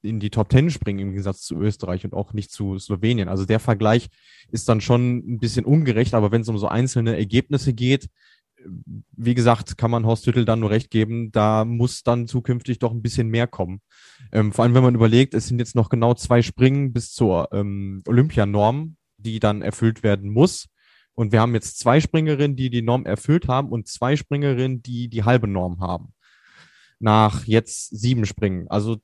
in 0.02 0.20
die 0.20 0.30
Top 0.30 0.50
Ten 0.50 0.70
springen 0.70 0.98
im 0.98 1.10
Gegensatz 1.10 1.42
zu 1.42 1.58
Österreich 1.58 2.04
und 2.04 2.12
auch 2.12 2.32
nicht 2.32 2.50
zu 2.50 2.78
Slowenien. 2.78 3.28
Also 3.28 3.46
der 3.46 3.60
Vergleich 3.60 4.08
ist 4.50 4.68
dann 4.68 4.80
schon 4.80 5.18
ein 5.18 5.38
bisschen 5.38 5.64
ungerecht, 5.64 6.14
aber 6.14 6.30
wenn 6.30 6.42
es 6.42 6.48
um 6.48 6.58
so 6.58 6.68
einzelne 6.68 7.16
Ergebnisse 7.16 7.72
geht, 7.72 8.08
wie 9.16 9.34
gesagt, 9.34 9.76
kann 9.78 9.90
man 9.90 10.06
Horst 10.06 10.26
Hüttel 10.26 10.44
dann 10.44 10.60
nur 10.60 10.70
recht 10.70 10.90
geben, 10.90 11.32
da 11.32 11.64
muss 11.64 12.02
dann 12.02 12.26
zukünftig 12.26 12.78
doch 12.78 12.92
ein 12.92 13.02
bisschen 13.02 13.28
mehr 13.28 13.46
kommen. 13.46 13.80
Ähm, 14.30 14.52
vor 14.52 14.64
allem, 14.64 14.74
wenn 14.74 14.82
man 14.82 14.94
überlegt, 14.94 15.34
es 15.34 15.48
sind 15.48 15.58
jetzt 15.58 15.74
noch 15.74 15.88
genau 15.88 16.14
zwei 16.14 16.42
Springen 16.42 16.92
bis 16.92 17.12
zur 17.12 17.48
ähm, 17.52 18.02
Olympianorm, 18.06 18.96
die 19.22 19.40
dann 19.40 19.62
erfüllt 19.62 20.02
werden 20.02 20.30
muss. 20.30 20.68
Und 21.14 21.32
wir 21.32 21.40
haben 21.40 21.54
jetzt 21.54 21.78
zwei 21.78 22.00
Springerinnen, 22.00 22.56
die 22.56 22.70
die 22.70 22.82
Norm 22.82 23.06
erfüllt 23.06 23.48
haben 23.48 23.68
und 23.70 23.88
zwei 23.88 24.16
Springerinnen, 24.16 24.82
die 24.82 25.08
die 25.08 25.24
halbe 25.24 25.46
Norm 25.46 25.80
haben. 25.80 26.14
Nach 26.98 27.44
jetzt 27.44 27.96
sieben 27.96 28.26
Springen. 28.26 28.68
Also 28.68 28.98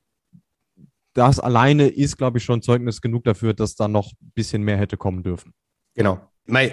das 1.13 1.39
alleine 1.39 1.87
ist, 1.87 2.17
glaube 2.17 2.37
ich, 2.37 2.43
schon 2.43 2.61
Zeugnis 2.61 3.01
genug 3.01 3.25
dafür, 3.25 3.53
dass 3.53 3.75
da 3.75 3.87
noch 3.87 4.11
ein 4.13 4.31
bisschen 4.33 4.63
mehr 4.63 4.77
hätte 4.77 4.97
kommen 4.97 5.23
dürfen. 5.23 5.53
Genau. 5.95 6.19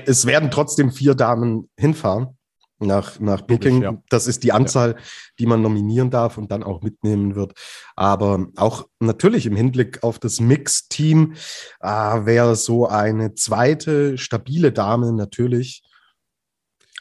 Es 0.07 0.25
werden 0.25 0.51
trotzdem 0.51 0.91
vier 0.91 1.15
Damen 1.15 1.69
hinfahren 1.77 2.39
nach, 2.79 3.19
nach 3.21 3.47
Peking. 3.47 3.83
Ja. 3.83 4.03
Das 4.09 4.27
ist 4.27 4.43
die 4.43 4.53
Anzahl, 4.53 4.91
ja. 4.91 4.97
die 5.39 5.47
man 5.47 5.63
nominieren 5.63 6.11
darf 6.11 6.39
und 6.39 6.51
dann 6.51 6.63
auch 6.63 6.83
mitnehmen 6.83 7.35
wird. 7.35 7.55
Aber 7.95 8.47
auch 8.57 8.87
natürlich 9.01 9.47
im 9.47 9.57
Hinblick 9.57 10.03
auf 10.03 10.19
das 10.19 10.41
Mix-Team 10.41 11.35
äh, 11.81 11.89
wäre 11.89 12.57
so 12.57 12.87
eine 12.87 13.35
zweite 13.35 14.19
stabile 14.19 14.73
Dame 14.73 15.13
natürlich 15.13 15.83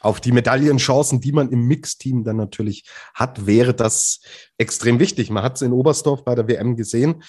auf 0.00 0.20
die 0.20 0.32
Medaillenchancen, 0.32 1.20
die 1.20 1.32
man 1.32 1.50
im 1.50 1.66
Mix-Team 1.66 2.22
dann 2.22 2.36
natürlich 2.36 2.84
hat, 3.14 3.46
wäre 3.46 3.74
das 3.74 4.20
extrem 4.58 4.98
wichtig. 4.98 5.30
Man 5.30 5.42
hat 5.42 5.56
es 5.56 5.62
in 5.62 5.72
Oberstdorf 5.72 6.24
bei 6.24 6.34
der 6.34 6.48
WM 6.48 6.76
gesehen. 6.76 7.22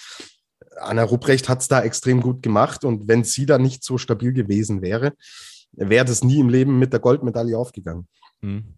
Anna 0.80 1.04
Rupprecht 1.04 1.50
hat 1.50 1.62
es 1.62 1.68
da 1.68 1.82
extrem 1.82 2.22
gut 2.22 2.44
gemacht 2.44 2.86
und 2.86 3.08
wenn 3.08 3.24
sie 3.24 3.46
da 3.46 3.58
nicht 3.58 3.84
so 3.84 3.98
stabil 3.98 4.34
gewesen 4.34 4.82
wäre, 4.82 5.14
wäre 5.72 6.06
das 6.06 6.24
nie 6.24 6.40
im 6.40 6.50
Leben 6.50 6.78
mit 6.78 6.94
der 6.94 7.00
Goldmedaille 7.00 7.58
aufgegangen. 7.58 8.08
Mhm. 8.42 8.78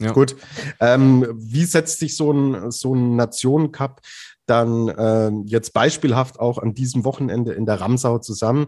Ja. 0.00 0.12
Gut. 0.12 0.36
Ähm, 0.80 1.26
wie 1.36 1.64
setzt 1.64 1.98
sich 1.98 2.16
so 2.16 2.32
ein, 2.32 2.70
so 2.70 2.94
ein 2.94 3.16
Nationencup 3.16 4.00
dann 4.46 4.88
äh, 4.88 5.30
jetzt 5.46 5.72
beispielhaft 5.72 6.38
auch 6.38 6.58
an 6.58 6.74
diesem 6.74 7.04
Wochenende 7.04 7.52
in 7.52 7.66
der 7.66 7.80
Ramsau 7.80 8.18
zusammen? 8.18 8.66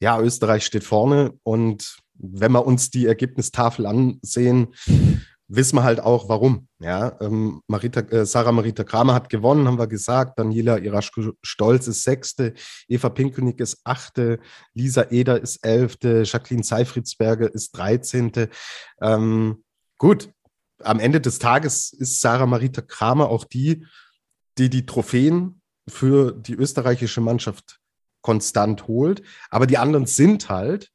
Ja, 0.00 0.18
Österreich 0.18 0.64
steht 0.64 0.84
vorne 0.84 1.34
und 1.42 1.98
wenn 2.14 2.52
wir 2.52 2.66
uns 2.66 2.90
die 2.90 3.06
Ergebnistafel 3.06 3.86
ansehen, 3.86 4.74
wissen 5.48 5.76
wir 5.76 5.84
halt 5.84 6.00
auch, 6.00 6.28
warum. 6.28 6.68
Ja, 6.80 7.16
ähm, 7.20 7.60
Marita, 7.66 8.00
äh, 8.00 8.24
Sarah 8.24 8.52
Marita 8.52 8.84
Kramer 8.84 9.14
hat 9.14 9.28
gewonnen, 9.28 9.66
haben 9.66 9.78
wir 9.78 9.86
gesagt. 9.86 10.38
Daniela 10.38 10.78
Iraschko-Stolz 10.78 11.86
ist 11.88 12.02
Sechste, 12.02 12.54
Eva 12.88 13.10
Pinkelnick 13.10 13.60
ist 13.60 13.80
Achte, 13.84 14.40
Lisa 14.72 15.06
Eder 15.10 15.40
ist 15.40 15.64
Elfte, 15.64 16.22
Jacqueline 16.24 16.64
Seifritzberger 16.64 17.52
ist 17.54 17.76
Dreizehnte. 17.76 18.48
Ähm, 19.00 19.62
Gut, 20.02 20.32
am 20.82 20.98
Ende 20.98 21.20
des 21.20 21.38
Tages 21.38 21.92
ist 21.92 22.20
Sarah 22.20 22.46
Marita 22.46 22.82
Kramer 22.82 23.28
auch 23.28 23.44
die, 23.44 23.86
die 24.58 24.68
die 24.68 24.84
Trophäen 24.84 25.62
für 25.86 26.32
die 26.32 26.54
österreichische 26.54 27.20
Mannschaft 27.20 27.78
konstant 28.20 28.88
holt. 28.88 29.22
Aber 29.48 29.68
die 29.68 29.78
anderen 29.78 30.06
sind 30.06 30.48
halt, 30.48 30.90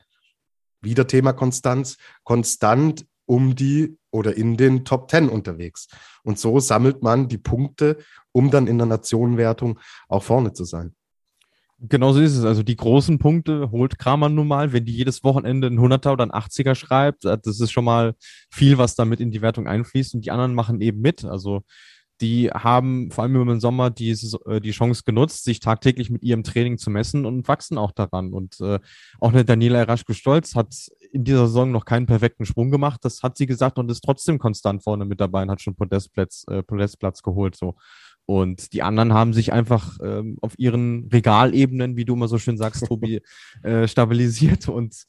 wieder 0.82 1.08
Thema 1.08 1.32
Konstanz, 1.32 1.96
konstant 2.26 3.08
um 3.26 3.56
die 3.56 3.98
oder 4.12 4.36
in 4.36 4.58
den 4.58 4.84
Top 4.84 5.08
Ten 5.08 5.30
unterwegs. 5.30 5.88
Und 6.24 6.38
so 6.38 6.60
sammelt 6.60 7.02
man 7.02 7.30
die 7.30 7.38
Punkte, 7.38 8.00
um 8.34 8.52
dann 8.52 8.68
in 8.68 8.78
der 8.78 8.88
Nationenwertung 8.88 9.80
auch 10.10 10.24
vorne 10.24 10.52
zu 10.52 10.66
sein. 10.66 10.97
Genau 11.80 12.12
so 12.12 12.20
ist 12.22 12.36
es. 12.36 12.44
Also 12.44 12.64
die 12.64 12.76
großen 12.76 13.20
Punkte 13.20 13.70
holt 13.70 14.00
Kramer 14.00 14.30
nun 14.30 14.48
mal, 14.48 14.74
wenn 14.74 14.86
die 14.86 14.96
jedes 14.96 15.24
Wochenende 15.24 15.68
ein 15.68 15.80
100er 15.80 16.12
oder 16.12 16.26
ein 16.26 16.32
80er 16.32 16.74
schreibt. 16.74 17.26
Äh, 17.26 17.38
das 17.44 17.60
ist 17.60 17.72
schon 17.72 17.86
mal 17.86 18.16
viel, 18.52 18.78
was 18.80 18.96
damit 18.96 19.20
in 19.20 19.30
die 19.30 19.42
Wertung 19.42 19.68
einfließt. 19.68 20.16
Und 20.16 20.26
die 20.26 20.32
anderen 20.32 20.56
machen 20.56 20.82
eben 20.82 21.02
mit. 21.02 21.24
Also 21.24 21.64
die 22.20 22.50
haben 22.50 23.12
vor 23.12 23.24
allem 23.24 23.50
im 23.50 23.60
Sommer 23.60 23.92
die, 23.92 24.10
äh, 24.48 24.60
die 24.60 24.72
Chance 24.72 25.04
genutzt, 25.06 25.44
sich 25.44 25.60
tagtäglich 25.60 26.10
mit 26.10 26.24
ihrem 26.24 26.44
Training 26.44 26.80
zu 26.80 26.90
messen 26.90 27.26
und 27.26 27.48
wachsen 27.48 27.78
auch 27.78 27.92
daran. 27.92 28.34
Und 28.34 28.60
äh, 28.60 28.80
auch 29.20 29.32
eine 29.32 29.46
Daniela 29.46 29.80
Eraschko-Stolz 29.80 30.56
hat 30.56 30.74
in 31.12 31.24
dieser 31.24 31.46
Saison 31.48 31.72
noch 31.72 31.86
keinen 31.86 32.08
perfekten 32.08 32.46
Sprung 32.46 32.72
gemacht. 32.72 33.02
Das 33.04 33.22
hat 33.22 33.38
sie 33.38 33.46
gesagt 33.46 33.78
und 33.78 33.92
ist 33.92 34.04
trotzdem 34.04 34.40
konstant 34.40 34.84
vorne 34.84 35.06
mit 35.06 35.22
dabei 35.22 35.44
und 35.44 35.52
hat 35.52 35.62
schon 35.62 35.76
Podestplatz, 35.76 36.46
äh, 36.50 36.64
Podestplatz 36.64 37.22
geholt. 37.22 37.56
So. 37.56 37.76
Und 38.28 38.74
die 38.74 38.84
anderen 38.84 39.14
haben 39.14 39.34
sich 39.34 39.54
einfach 39.54 39.98
ähm, 40.04 40.38
auf 40.42 40.60
ihren 40.60 41.08
Regalebenen, 41.08 41.96
wie 41.96 42.04
du 42.04 42.14
immer 42.14 42.28
so 42.28 42.38
schön 42.38 42.58
sagst, 42.58 42.86
Tobi, 42.86 43.22
äh, 43.64 43.88
stabilisiert. 43.88 44.68
Und 44.68 45.06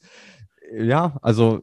äh, 0.71 0.85
ja, 0.85 1.17
also 1.21 1.61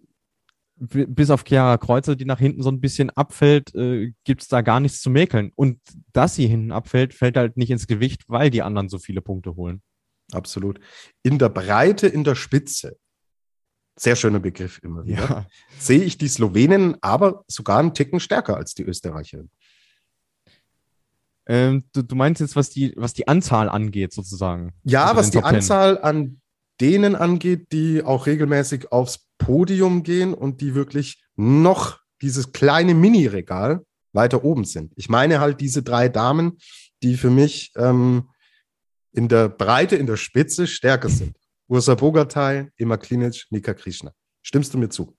bis 0.78 1.30
auf 1.30 1.44
Chiara 1.48 1.78
Kreuzer, 1.78 2.14
die 2.14 2.26
nach 2.26 2.38
hinten 2.38 2.62
so 2.62 2.70
ein 2.70 2.82
bisschen 2.82 3.08
abfällt, 3.08 3.74
äh, 3.74 4.12
gibt 4.24 4.42
es 4.42 4.48
da 4.48 4.60
gar 4.60 4.80
nichts 4.80 5.00
zu 5.00 5.08
mäkeln. 5.08 5.50
Und 5.54 5.80
dass 6.12 6.34
sie 6.34 6.46
hinten 6.46 6.72
abfällt, 6.72 7.14
fällt 7.14 7.38
halt 7.38 7.56
nicht 7.56 7.70
ins 7.70 7.86
Gewicht, 7.86 8.24
weil 8.28 8.50
die 8.50 8.60
anderen 8.60 8.90
so 8.90 8.98
viele 8.98 9.22
Punkte 9.22 9.56
holen. 9.56 9.80
Absolut. 10.32 10.78
In 11.22 11.38
der 11.38 11.48
Breite, 11.48 12.06
in 12.06 12.22
der 12.22 12.34
Spitze. 12.34 12.98
Sehr 13.98 14.16
schöner 14.16 14.40
Begriff 14.40 14.78
immer 14.82 15.06
wieder. 15.06 15.22
Ja. 15.22 15.46
Sehe 15.78 16.02
ich 16.02 16.18
die 16.18 16.28
Slowenen 16.28 16.96
aber 17.00 17.44
sogar 17.48 17.78
einen 17.78 17.94
Ticken 17.94 18.20
stärker 18.20 18.58
als 18.58 18.74
die 18.74 18.82
Österreicherin. 18.82 19.48
Ähm, 21.46 21.84
du, 21.92 22.02
du, 22.02 22.16
meinst 22.16 22.40
jetzt, 22.40 22.56
was 22.56 22.70
die, 22.70 22.92
was 22.96 23.14
die 23.14 23.28
Anzahl 23.28 23.68
angeht, 23.68 24.12
sozusagen? 24.12 24.72
Ja, 24.82 25.04
also 25.04 25.16
was 25.16 25.30
die 25.30 25.42
Anzahl 25.42 25.98
an 25.98 26.40
denen 26.80 27.14
angeht, 27.14 27.72
die 27.72 28.02
auch 28.02 28.26
regelmäßig 28.26 28.92
aufs 28.92 29.26
Podium 29.38 30.02
gehen 30.02 30.34
und 30.34 30.60
die 30.60 30.74
wirklich 30.74 31.22
noch 31.36 32.00
dieses 32.22 32.52
kleine 32.52 32.94
Mini-Regal 32.94 33.84
weiter 34.12 34.44
oben 34.44 34.64
sind. 34.64 34.92
Ich 34.96 35.08
meine 35.08 35.40
halt 35.40 35.60
diese 35.60 35.82
drei 35.82 36.08
Damen, 36.08 36.58
die 37.02 37.16
für 37.16 37.30
mich 37.30 37.72
ähm, 37.76 38.30
in 39.12 39.28
der 39.28 39.48
Breite, 39.48 39.96
in 39.96 40.06
der 40.06 40.16
Spitze 40.16 40.66
stärker 40.66 41.08
sind. 41.08 41.36
Ursa 41.68 41.94
Bogatay, 41.94 42.68
Emma 42.76 42.96
Klinic, 42.96 43.46
Nika 43.50 43.74
Krishna. 43.74 44.12
Stimmst 44.42 44.72
du 44.72 44.78
mir 44.78 44.88
zu? 44.88 45.16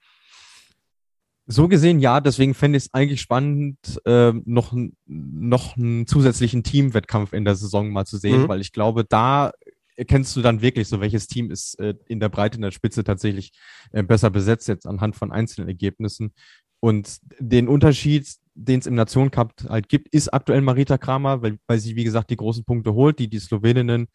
So 1.49 1.69
gesehen 1.69 1.99
ja, 1.99 2.19
deswegen 2.19 2.53
fände 2.53 2.77
ich 2.77 2.85
es 2.85 2.93
eigentlich 2.93 3.21
spannend, 3.21 3.77
äh, 4.05 4.33
noch, 4.43 4.75
noch 5.05 5.77
einen 5.77 6.05
zusätzlichen 6.05 6.61
Teamwettkampf 6.61 7.31
in 7.31 7.45
der 7.45 7.55
Saison 7.55 7.89
mal 7.89 8.05
zu 8.05 8.17
sehen, 8.17 8.43
mhm. 8.43 8.47
weil 8.49 8.59
ich 8.59 8.73
glaube, 8.73 9.05
da 9.05 9.51
erkennst 9.95 10.35
du 10.35 10.41
dann 10.41 10.61
wirklich 10.61 10.89
so, 10.89 10.99
welches 10.99 11.27
Team 11.27 11.49
ist 11.49 11.79
äh, 11.79 11.95
in 12.07 12.19
der 12.19 12.29
Breite, 12.29 12.57
in 12.57 12.61
der 12.61 12.71
Spitze 12.71 13.03
tatsächlich 13.03 13.51
äh, 13.91 14.03
besser 14.03 14.29
besetzt, 14.29 14.67
jetzt 14.67 14.85
anhand 14.85 15.15
von 15.15 15.31
einzelnen 15.31 15.69
Ergebnissen. 15.69 16.33
Und 16.81 17.17
den 17.39 17.67
Unterschied, 17.67 18.27
den 18.53 18.79
es 18.79 18.85
im 18.85 18.95
Nation 18.95 19.31
Cup 19.31 19.53
halt 19.69 19.89
gibt, 19.89 20.09
ist 20.09 20.33
aktuell 20.33 20.61
Marita 20.61 20.97
Kramer, 20.97 21.41
weil, 21.41 21.57
weil 21.65 21.79
sie, 21.79 21.95
wie 21.95 22.03
gesagt, 22.03 22.29
die 22.29 22.35
großen 22.35 22.65
Punkte 22.65 22.93
holt, 22.93 23.19
die 23.19 23.29
die 23.29 23.39
Sloweninnen 23.39 24.07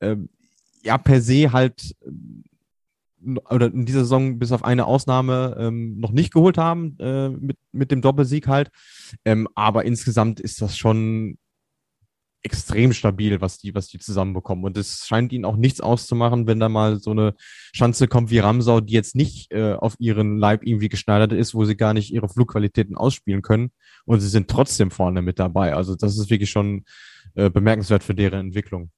äh, 0.00 0.16
ja 0.82 0.98
per 0.98 1.20
se 1.20 1.50
halt 1.50 1.94
oder 3.50 3.66
in 3.66 3.86
dieser 3.86 4.00
Saison 4.00 4.38
bis 4.38 4.52
auf 4.52 4.64
eine 4.64 4.86
Ausnahme 4.86 5.56
ähm, 5.58 5.98
noch 5.98 6.12
nicht 6.12 6.32
geholt 6.32 6.58
haben 6.58 6.96
äh, 6.98 7.28
mit, 7.28 7.56
mit 7.72 7.90
dem 7.90 8.02
Doppelsieg 8.02 8.46
halt. 8.46 8.70
Ähm, 9.24 9.48
aber 9.54 9.84
insgesamt 9.84 10.40
ist 10.40 10.60
das 10.60 10.76
schon 10.76 11.38
extrem 12.44 12.92
stabil, 12.92 13.40
was 13.40 13.58
die, 13.58 13.74
was 13.74 13.88
die 13.88 13.98
zusammenbekommen. 13.98 14.64
Und 14.64 14.76
es 14.76 15.06
scheint 15.06 15.32
ihnen 15.32 15.46
auch 15.46 15.56
nichts 15.56 15.80
auszumachen, 15.80 16.46
wenn 16.46 16.60
da 16.60 16.68
mal 16.68 17.00
so 17.00 17.10
eine 17.10 17.34
Schanze 17.72 18.06
kommt 18.06 18.30
wie 18.30 18.38
Ramsau, 18.38 18.80
die 18.80 18.92
jetzt 18.92 19.16
nicht 19.16 19.50
äh, 19.50 19.72
auf 19.72 19.96
ihren 19.98 20.36
Leib 20.36 20.62
irgendwie 20.64 20.90
geschneidert 20.90 21.32
ist, 21.32 21.54
wo 21.54 21.64
sie 21.64 21.76
gar 21.76 21.94
nicht 21.94 22.12
ihre 22.12 22.28
Flugqualitäten 22.28 22.96
ausspielen 22.96 23.40
können. 23.40 23.70
Und 24.04 24.20
sie 24.20 24.28
sind 24.28 24.48
trotzdem 24.48 24.90
vorne 24.90 25.22
mit 25.22 25.38
dabei. 25.38 25.74
Also 25.74 25.96
das 25.96 26.18
ist 26.18 26.28
wirklich 26.28 26.50
schon 26.50 26.84
äh, 27.34 27.48
bemerkenswert 27.48 28.04
für 28.04 28.14
deren 28.14 28.40
Entwicklung. 28.40 28.90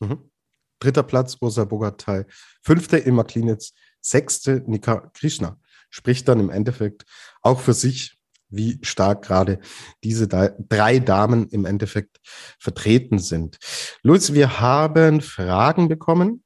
Mhm. 0.00 0.30
Dritter 0.78 1.02
Platz 1.02 1.36
Ursa 1.40 1.64
Bogatay. 1.64 2.24
Fünfte 2.62 3.04
Emma 3.04 3.24
Klinitz. 3.24 3.72
Sechste 4.00 4.62
Nika 4.66 5.10
Krishna. 5.14 5.58
Spricht 5.90 6.28
dann 6.28 6.40
im 6.40 6.50
Endeffekt 6.50 7.04
auch 7.42 7.60
für 7.60 7.72
sich, 7.72 8.18
wie 8.48 8.78
stark 8.82 9.22
gerade 9.22 9.60
diese 10.02 10.28
drei 10.28 10.98
Damen 10.98 11.48
im 11.48 11.64
Endeffekt 11.64 12.20
vertreten 12.58 13.18
sind. 13.18 13.58
Luis, 14.02 14.34
wir 14.34 14.60
haben 14.60 15.20
Fragen 15.20 15.88
bekommen 15.88 16.44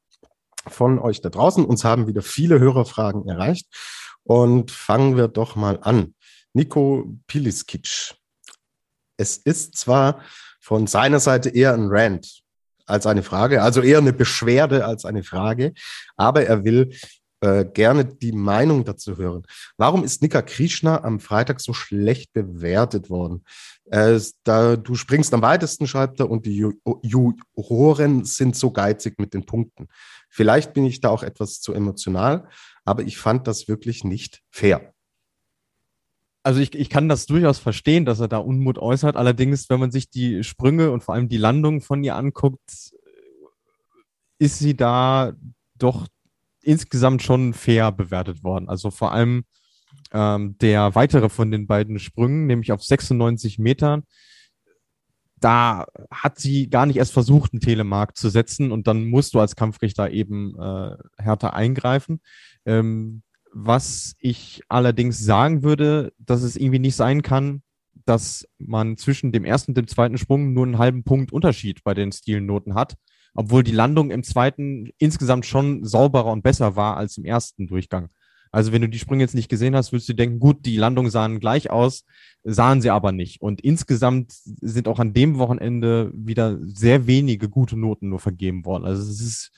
von 0.66 0.99
euch 0.99 1.20
da 1.20 1.30
draußen. 1.30 1.64
Uns 1.64 1.85
haben 1.85 2.06
wieder 2.06 2.23
viele 2.23 2.61
Hörerfragen 2.61 3.28
erreicht. 3.28 3.66
Und 4.23 4.70
fangen 4.70 5.16
wir 5.16 5.28
doch 5.28 5.56
mal 5.56 5.78
an. 5.82 6.14
Nico 6.52 7.18
Piliskic. 7.26 8.14
Es 9.16 9.37
ist 9.38 9.76
zwar 9.76 10.23
von 10.61 10.87
seiner 10.87 11.18
Seite 11.18 11.48
eher 11.48 11.72
ein 11.72 11.88
Rant, 11.88 12.42
als 12.88 13.07
eine 13.07 13.22
Frage, 13.22 13.62
also 13.62 13.83
eher 13.83 13.98
eine 13.98 14.12
Beschwerde 14.12 14.85
als 14.85 15.05
eine 15.05 15.22
Frage. 15.22 15.72
Aber 16.16 16.44
er 16.44 16.64
will 16.64 16.92
äh, 17.40 17.64
gerne 17.64 18.05
die 18.05 18.33
Meinung 18.33 18.85
dazu 18.85 19.16
hören. 19.16 19.44
Warum 19.77 20.03
ist 20.03 20.22
Nika 20.22 20.42
Krishna 20.42 21.05
am 21.05 21.20
Freitag 21.20 21.61
so 21.61 21.72
schlecht 21.72 22.33
bewertet 22.33 23.11
worden? 23.11 23.44
Äh, 23.90 24.18
da, 24.44 24.77
du 24.77 24.94
springst 24.94 25.33
am 25.35 25.42
weitesten, 25.42 25.87
schreibt 25.87 26.20
er, 26.20 26.31
und 26.31 26.46
die 26.46 26.66
Juroren 27.03 28.24
sind 28.24 28.57
so 28.57 28.70
geizig 28.72 29.18
mit 29.18 29.35
den 29.35 29.46
Punkten. 29.46 29.88
Vielleicht 30.29 30.72
bin 30.74 30.85
ich 30.85 31.01
da 31.01 31.11
auch 31.11 31.22
etwas 31.22 31.61
zu 31.61 31.72
emotional, 31.72 32.48
aber 32.85 33.03
ich 33.03 33.18
fand 33.18 33.46
das 33.46 33.68
wirklich 33.68 34.03
nicht 34.03 34.42
fair 34.51 34.92
also 36.48 36.61
ich, 36.61 36.74
ich 36.74 36.88
kann 36.88 37.11
das 37.11 37.26
durchaus 37.26 37.58
verstehen, 37.58 38.06
dass 38.06 38.20
er 38.20 38.28
da 38.28 38.38
Unmut 38.38 38.78
äußert. 38.78 39.16
Allerdings, 39.16 39.68
wenn 39.68 39.80
man 39.80 39.90
sich 39.90 40.08
die 40.08 40.42
Sprünge 40.42 40.92
und 40.92 41.02
vor 41.02 41.14
allem 41.14 41.28
die 41.28 41.37
Landung 41.37 41.82
von 41.82 42.02
ihr 42.02 42.16
anguckt, 42.16 42.94
ist 44.38 44.58
sie 44.58 44.74
da 44.74 45.34
doch 45.74 46.06
insgesamt 46.62 47.22
schon 47.22 47.52
fair 47.52 47.92
bewertet 47.92 48.44
worden. 48.44 48.70
Also 48.70 48.90
vor 48.90 49.12
allem 49.12 49.44
ähm, 50.11 50.56
der 50.56 50.94
weitere 50.94 51.28
von 51.28 51.50
den 51.50 51.66
beiden 51.66 51.98
Sprüngen, 51.98 52.46
nämlich 52.46 52.72
auf 52.72 52.82
96 52.82 53.58
Metern, 53.58 54.04
da 55.37 55.84
hat 56.11 56.38
sie 56.38 56.70
gar 56.70 56.87
nicht 56.87 56.96
erst 56.96 57.12
versucht, 57.12 57.52
einen 57.52 57.61
Telemark 57.61 58.16
zu 58.16 58.30
setzen 58.30 58.72
und 58.72 58.87
dann 58.87 59.04
musst 59.04 59.34
du 59.34 59.40
als 59.40 59.54
Kampfrichter 59.54 60.12
eben 60.12 60.58
äh, 60.58 60.96
härter 61.18 61.52
eingreifen. 61.52 62.22
Ähm, 62.64 63.22
was 63.52 64.14
ich 64.18 64.62
allerdings 64.68 65.18
sagen 65.18 65.62
würde, 65.62 66.12
dass 66.18 66.42
es 66.42 66.56
irgendwie 66.56 66.78
nicht 66.78 66.96
sein 66.96 67.22
kann, 67.22 67.62
dass 68.04 68.46
man 68.58 68.96
zwischen 68.96 69.32
dem 69.32 69.44
ersten 69.44 69.72
und 69.72 69.76
dem 69.76 69.87
zweiten 69.87 70.18
Sprung 70.18 70.52
nur 70.52 70.64
einen 70.64 70.78
halben 70.78 71.04
Punkt 71.04 71.32
Unterschied 71.32 71.84
bei 71.84 71.94
den 71.94 72.11
Stilnoten 72.11 72.74
hat, 72.74 72.96
obwohl 73.34 73.62
die 73.62 73.72
Landung 73.72 74.11
im 74.11 74.22
zweiten 74.22 74.90
insgesamt 74.98 75.46
schon 75.46 75.84
sauberer 75.84 76.32
und 76.32 76.42
besser 76.42 76.74
war 76.76 76.96
als 76.96 77.18
im 77.18 77.24
ersten 77.24 77.66
Durchgang. 77.66 78.08
Also 78.50 78.72
wenn 78.72 78.82
du 78.82 78.88
die 78.88 78.98
Sprünge 78.98 79.22
jetzt 79.22 79.34
nicht 79.34 79.50
gesehen 79.50 79.76
hast, 79.76 79.92
würdest 79.92 80.08
du 80.08 80.14
denken, 80.14 80.40
gut, 80.40 80.64
die 80.64 80.76
Landungen 80.76 81.11
sahen 81.11 81.38
gleich 81.38 81.70
aus, 81.70 82.04
sahen 82.44 82.80
sie 82.80 82.90
aber 82.90 83.12
nicht. 83.12 83.42
Und 83.42 83.61
insgesamt 83.61 84.32
sind 84.32 84.88
auch 84.88 84.98
an 84.98 85.12
dem 85.12 85.38
Wochenende 85.38 86.11
wieder 86.14 86.58
sehr 86.62 87.06
wenige 87.06 87.48
gute 87.48 87.78
Noten 87.78 88.08
nur 88.08 88.20
vergeben 88.20 88.64
worden. 88.64 88.84
Also 88.84 89.02
es 89.02 89.20
ist 89.20 89.50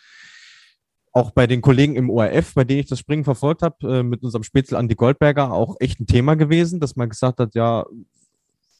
auch 1.12 1.32
bei 1.32 1.46
den 1.46 1.60
Kollegen 1.60 1.96
im 1.96 2.10
ORF, 2.10 2.54
bei 2.54 2.64
denen 2.64 2.80
ich 2.80 2.88
das 2.88 2.98
Springen 2.98 3.24
verfolgt 3.24 3.62
habe, 3.62 3.98
äh, 3.98 4.02
mit 4.02 4.22
unserem 4.22 4.44
Spätzle 4.44 4.78
Andi 4.78 4.94
Goldberger 4.94 5.52
auch 5.52 5.76
echt 5.80 6.00
ein 6.00 6.06
Thema 6.06 6.36
gewesen, 6.36 6.80
dass 6.80 6.96
man 6.96 7.08
gesagt 7.08 7.40
hat, 7.40 7.54
ja, 7.54 7.84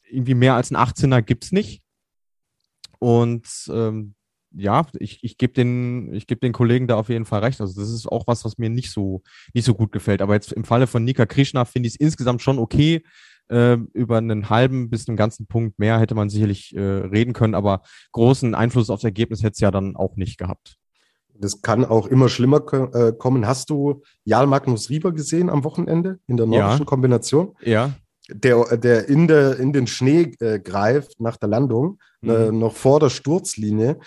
irgendwie 0.09 0.35
mehr 0.35 0.55
als 0.55 0.71
ein 0.71 0.77
18er 0.77 1.23
gibt's 1.23 1.53
nicht. 1.53 1.83
Und 2.99 3.47
ähm, 3.73 4.15
ja, 4.53 4.87
ich, 4.99 5.23
ich 5.23 5.39
gebe 5.39 5.53
den, 5.53 6.13
ich 6.13 6.27
geb 6.27 6.41
den 6.41 6.53
Kollegen 6.53 6.89
da 6.89 6.97
auf 6.97 7.09
jeden 7.09 7.25
Fall 7.25 7.41
recht. 7.41 7.61
Also 7.61 7.81
das 7.81 7.91
ist 7.91 8.07
auch 8.07 8.27
was, 8.27 8.45
was 8.45 8.59
mir 8.59 8.69
nicht 8.69 8.91
so, 8.91 9.23
nicht 9.55 9.65
so 9.65 9.75
gut 9.75 9.93
gefällt. 9.93 10.23
Aber 10.23 10.35
jetzt 10.35 10.53
im 10.53 10.65
Falle 10.65 10.87
von 10.87 11.05
Nika 11.05 11.27
Krishna 11.27 11.65
finde 11.65 11.89
ich 11.89 11.95
es 11.95 12.01
insgesamt 12.01 12.43
schon 12.43 12.59
okay. 12.59 13.03
Äh, 13.49 13.79
über 13.95 14.19
einen 14.19 14.49
halben 14.49 14.91
bis 14.91 15.09
einen 15.09 15.17
ganzen 15.17 15.47
Punkt 15.47 15.81
mehr 15.81 15.99
hätte 15.99 16.15
man 16.15 16.29
sicherlich 16.29 16.73
äh, 16.77 16.81
reden 16.81 17.33
können, 17.33 17.57
aber 17.57 17.83
großen 18.13 18.55
Einfluss 18.55 18.91
aufs 18.91 19.03
Ergebnis 19.03 19.43
hätte 19.43 19.55
es 19.55 19.61
ja 19.61 19.73
dann 19.73 19.97
auch 19.97 20.15
nicht 20.15 20.39
gehabt. 20.39 20.80
Das 21.41 21.63
kann 21.63 21.85
auch 21.85 22.07
immer 22.07 22.29
schlimmer 22.29 22.63
äh, 22.95 23.13
kommen. 23.13 23.47
Hast 23.47 23.71
du 23.71 24.03
Jarl 24.25 24.47
Magnus 24.47 24.91
Rieber 24.91 25.13
gesehen 25.13 25.49
am 25.49 25.65
Wochenende 25.65 26.19
in 26.27 26.37
der 26.37 26.47
nordischen 26.47 26.81
ja. 26.81 26.85
Kombination? 26.85 27.57
Ja. 27.63 27.93
Der, 28.29 28.77
der 28.77 29.09
in, 29.09 29.27
der 29.27 29.59
in 29.59 29.73
den 29.73 29.87
Schnee 29.87 30.33
äh, 30.39 30.61
greift 30.61 31.21
nach 31.21 31.37
der 31.37 31.49
Landung, 31.49 31.99
mhm. 32.21 32.31
äh, 32.31 32.53
noch 32.53 32.75
vor 32.75 33.01
der 33.01 33.11
Sturzlinie. 33.11 33.99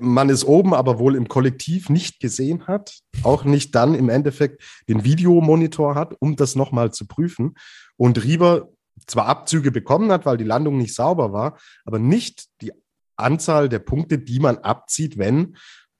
Man 0.00 0.30
ist 0.30 0.44
oben, 0.44 0.74
aber 0.74 0.98
wohl 0.98 1.16
im 1.16 1.28
Kollektiv 1.28 1.90
nicht 1.90 2.20
gesehen 2.20 2.66
hat, 2.66 2.98
auch 3.22 3.44
nicht 3.44 3.74
dann 3.74 3.94
im 3.94 4.08
Endeffekt 4.08 4.62
den 4.88 5.04
Videomonitor 5.04 5.94
hat, 5.94 6.14
um 6.18 6.36
das 6.36 6.56
nochmal 6.56 6.92
zu 6.92 7.06
prüfen. 7.06 7.54
Und 7.96 8.22
Rieber 8.24 8.68
zwar 9.06 9.26
Abzüge 9.26 9.70
bekommen 9.70 10.10
hat, 10.10 10.26
weil 10.26 10.36
die 10.38 10.44
Landung 10.44 10.78
nicht 10.78 10.94
sauber 10.94 11.32
war, 11.32 11.58
aber 11.84 11.98
nicht 11.98 12.46
die 12.62 12.72
Anzahl 13.16 13.68
der 13.68 13.78
Punkte, 13.78 14.18
die 14.18 14.40
man 14.40 14.58
abzieht, 14.58 15.18
wenn 15.18 15.56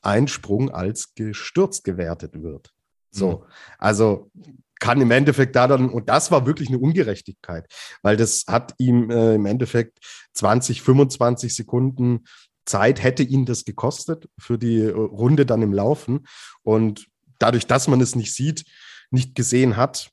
ein 0.07 0.29
Sprung 0.29 0.71
als 0.71 1.15
gestürzt 1.15 1.85
gewertet 1.85 2.43
wird. 2.43 2.71
So, 3.11 3.31
mhm. 3.31 3.45
also 3.79 4.31
kann 4.79 5.01
im 5.01 5.11
Endeffekt 5.11 5.57
da 5.57 5.67
dann, 5.67 5.89
und 5.89 6.09
das 6.09 6.31
war 6.31 6.47
wirklich 6.47 6.69
eine 6.69 6.79
Ungerechtigkeit, 6.79 7.67
weil 8.03 8.17
das 8.17 8.45
hat 8.47 8.75
ihm 8.79 9.11
äh, 9.11 9.35
im 9.35 9.47
Endeffekt 9.47 9.99
20, 10.35 10.83
25 10.83 11.55
Sekunden 11.55 12.25
Zeit 12.67 13.03
hätte 13.03 13.23
ihn 13.23 13.47
das 13.47 13.65
gekostet 13.65 14.29
für 14.39 14.59
die 14.59 14.81
äh, 14.81 14.91
Runde 14.91 15.47
dann 15.47 15.63
im 15.63 15.73
Laufen. 15.73 16.27
Und 16.63 17.07
dadurch, 17.39 17.67
dass 17.67 17.89
man 17.89 18.01
es 18.01 18.17
nicht 18.17 18.35
sieht, 18.35 18.65
nicht 19.11 19.35
gesehen 19.35 19.77
hat, 19.77 20.11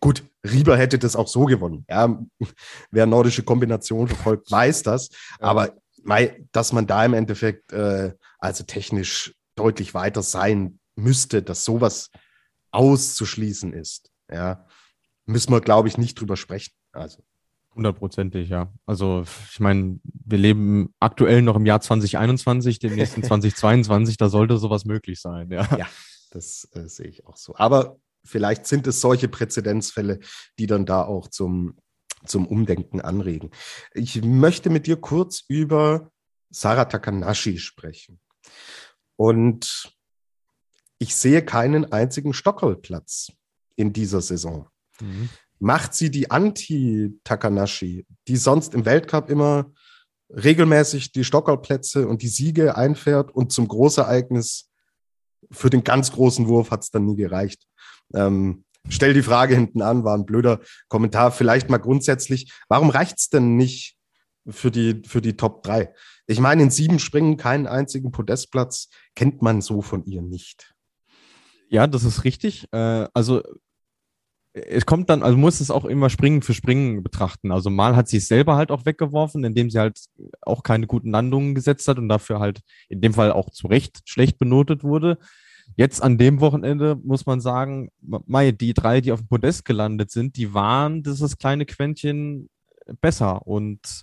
gut, 0.00 0.24
Rieber 0.44 0.76
hätte 0.76 0.98
das 0.98 1.16
auch 1.16 1.28
so 1.28 1.44
gewonnen. 1.44 1.84
Ja, 1.88 2.18
wer 2.90 3.06
nordische 3.06 3.42
Kombination 3.42 4.08
verfolgt, 4.08 4.50
weiß 4.50 4.84
das. 4.84 5.10
Aber 5.38 5.74
dass 6.52 6.72
man 6.72 6.86
da 6.86 7.04
im 7.04 7.14
Endeffekt 7.14 7.72
äh, 7.72 8.14
also 8.38 8.64
technisch 8.64 9.34
deutlich 9.54 9.94
weiter 9.94 10.22
sein 10.22 10.78
müsste, 10.96 11.42
dass 11.42 11.64
sowas 11.64 12.10
auszuschließen 12.70 13.72
ist. 13.72 14.10
ja, 14.30 14.66
müssen 15.26 15.52
wir, 15.52 15.60
glaube 15.60 15.88
ich, 15.88 15.98
nicht 15.98 16.20
drüber 16.20 16.36
sprechen. 16.36 16.72
Also. 16.92 17.22
Hundertprozentig, 17.74 18.48
ja. 18.48 18.72
Also 18.84 19.24
ich 19.50 19.60
meine, 19.60 20.00
wir 20.02 20.38
leben 20.38 20.92
aktuell 20.98 21.42
noch 21.42 21.56
im 21.56 21.66
Jahr 21.66 21.80
2021, 21.80 22.78
dem 22.80 22.94
nächsten 22.94 23.22
2022, 23.24 24.16
da 24.16 24.28
sollte 24.28 24.58
sowas 24.58 24.84
möglich 24.84 25.20
sein, 25.20 25.50
ja. 25.50 25.68
Ja, 25.76 25.86
das 26.30 26.68
äh, 26.72 26.88
sehe 26.88 27.06
ich 27.06 27.26
auch 27.26 27.36
so. 27.36 27.54
Aber 27.56 27.96
vielleicht 28.24 28.66
sind 28.66 28.86
es 28.86 29.00
solche 29.00 29.28
Präzedenzfälle, 29.28 30.18
die 30.58 30.66
dann 30.66 30.84
da 30.84 31.04
auch 31.04 31.28
zum, 31.28 31.76
zum 32.24 32.46
Umdenken 32.46 33.00
anregen. 33.00 33.50
Ich 33.94 34.22
möchte 34.22 34.70
mit 34.70 34.86
dir 34.86 34.96
kurz 34.96 35.44
über 35.48 36.10
Sarah 36.50 36.84
Takanashi 36.84 37.58
sprechen. 37.58 38.20
Und 39.16 39.94
ich 40.98 41.14
sehe 41.14 41.44
keinen 41.44 41.92
einzigen 41.92 42.32
Stockholplatz 42.32 43.32
in 43.76 43.92
dieser 43.92 44.20
Saison. 44.20 44.68
Mhm 45.00 45.30
macht 45.60 45.94
sie 45.94 46.10
die 46.10 46.30
Anti-Takanashi, 46.30 48.06
die 48.26 48.36
sonst 48.36 48.74
im 48.74 48.86
Weltcup 48.86 49.30
immer 49.30 49.72
regelmäßig 50.30 51.12
die 51.12 51.24
Stockerplätze 51.24 52.08
und 52.08 52.22
die 52.22 52.28
Siege 52.28 52.76
einfährt 52.76 53.30
und 53.30 53.52
zum 53.52 53.68
Großereignis 53.68 54.70
für 55.50 55.70
den 55.70 55.84
ganz 55.84 56.12
großen 56.12 56.48
Wurf 56.48 56.70
hat 56.70 56.82
es 56.82 56.90
dann 56.90 57.04
nie 57.04 57.16
gereicht. 57.16 57.66
Ähm, 58.14 58.64
stell 58.88 59.14
die 59.14 59.22
Frage 59.22 59.54
hinten 59.54 59.82
an, 59.82 60.04
war 60.04 60.16
ein 60.16 60.26
blöder 60.26 60.60
Kommentar. 60.88 61.32
Vielleicht 61.32 61.70
mal 61.70 61.78
grundsätzlich, 61.78 62.52
warum 62.68 62.90
reicht 62.90 63.18
es 63.18 63.28
denn 63.28 63.56
nicht 63.56 63.96
für 64.48 64.70
die, 64.70 65.02
für 65.06 65.20
die 65.20 65.36
Top 65.36 65.62
3? 65.62 65.92
Ich 66.26 66.40
meine, 66.40 66.62
in 66.62 66.70
sieben 66.70 66.98
Springen 66.98 67.36
keinen 67.36 67.66
einzigen 67.66 68.12
Podestplatz 68.12 68.88
kennt 69.14 69.42
man 69.42 69.60
so 69.60 69.82
von 69.82 70.04
ihr 70.04 70.22
nicht. 70.22 70.74
Ja, 71.68 71.86
das 71.86 72.04
ist 72.04 72.24
richtig. 72.24 72.68
Äh, 72.72 73.06
also 73.14 73.42
es 74.52 74.84
kommt 74.84 75.08
dann, 75.08 75.22
also 75.22 75.36
muss 75.36 75.60
es 75.60 75.70
auch 75.70 75.84
immer 75.84 76.10
Springen 76.10 76.42
für 76.42 76.54
Springen 76.54 77.02
betrachten. 77.02 77.52
Also 77.52 77.70
mal 77.70 77.94
hat 77.94 78.08
sie 78.08 78.16
es 78.16 78.26
selber 78.28 78.56
halt 78.56 78.70
auch 78.70 78.84
weggeworfen, 78.84 79.44
indem 79.44 79.70
sie 79.70 79.78
halt 79.78 79.98
auch 80.42 80.62
keine 80.62 80.86
guten 80.86 81.10
Landungen 81.10 81.54
gesetzt 81.54 81.86
hat 81.86 81.98
und 81.98 82.08
dafür 82.08 82.40
halt 82.40 82.60
in 82.88 83.00
dem 83.00 83.14
Fall 83.14 83.30
auch 83.32 83.50
zu 83.50 83.68
Recht 83.68 84.00
schlecht 84.06 84.38
benotet 84.38 84.82
wurde. 84.82 85.18
Jetzt 85.76 86.02
an 86.02 86.18
dem 86.18 86.40
Wochenende 86.40 86.96
muss 87.02 87.26
man 87.26 87.40
sagen, 87.40 87.90
Mai, 88.00 88.52
die 88.52 88.74
drei, 88.74 89.00
die 89.00 89.12
auf 89.12 89.20
dem 89.20 89.28
Podest 89.28 89.64
gelandet 89.64 90.10
sind, 90.10 90.36
die 90.36 90.52
waren 90.52 91.02
dieses 91.02 91.38
kleine 91.38 91.66
Quäntchen 91.66 92.48
besser. 93.00 93.46
Und 93.46 94.02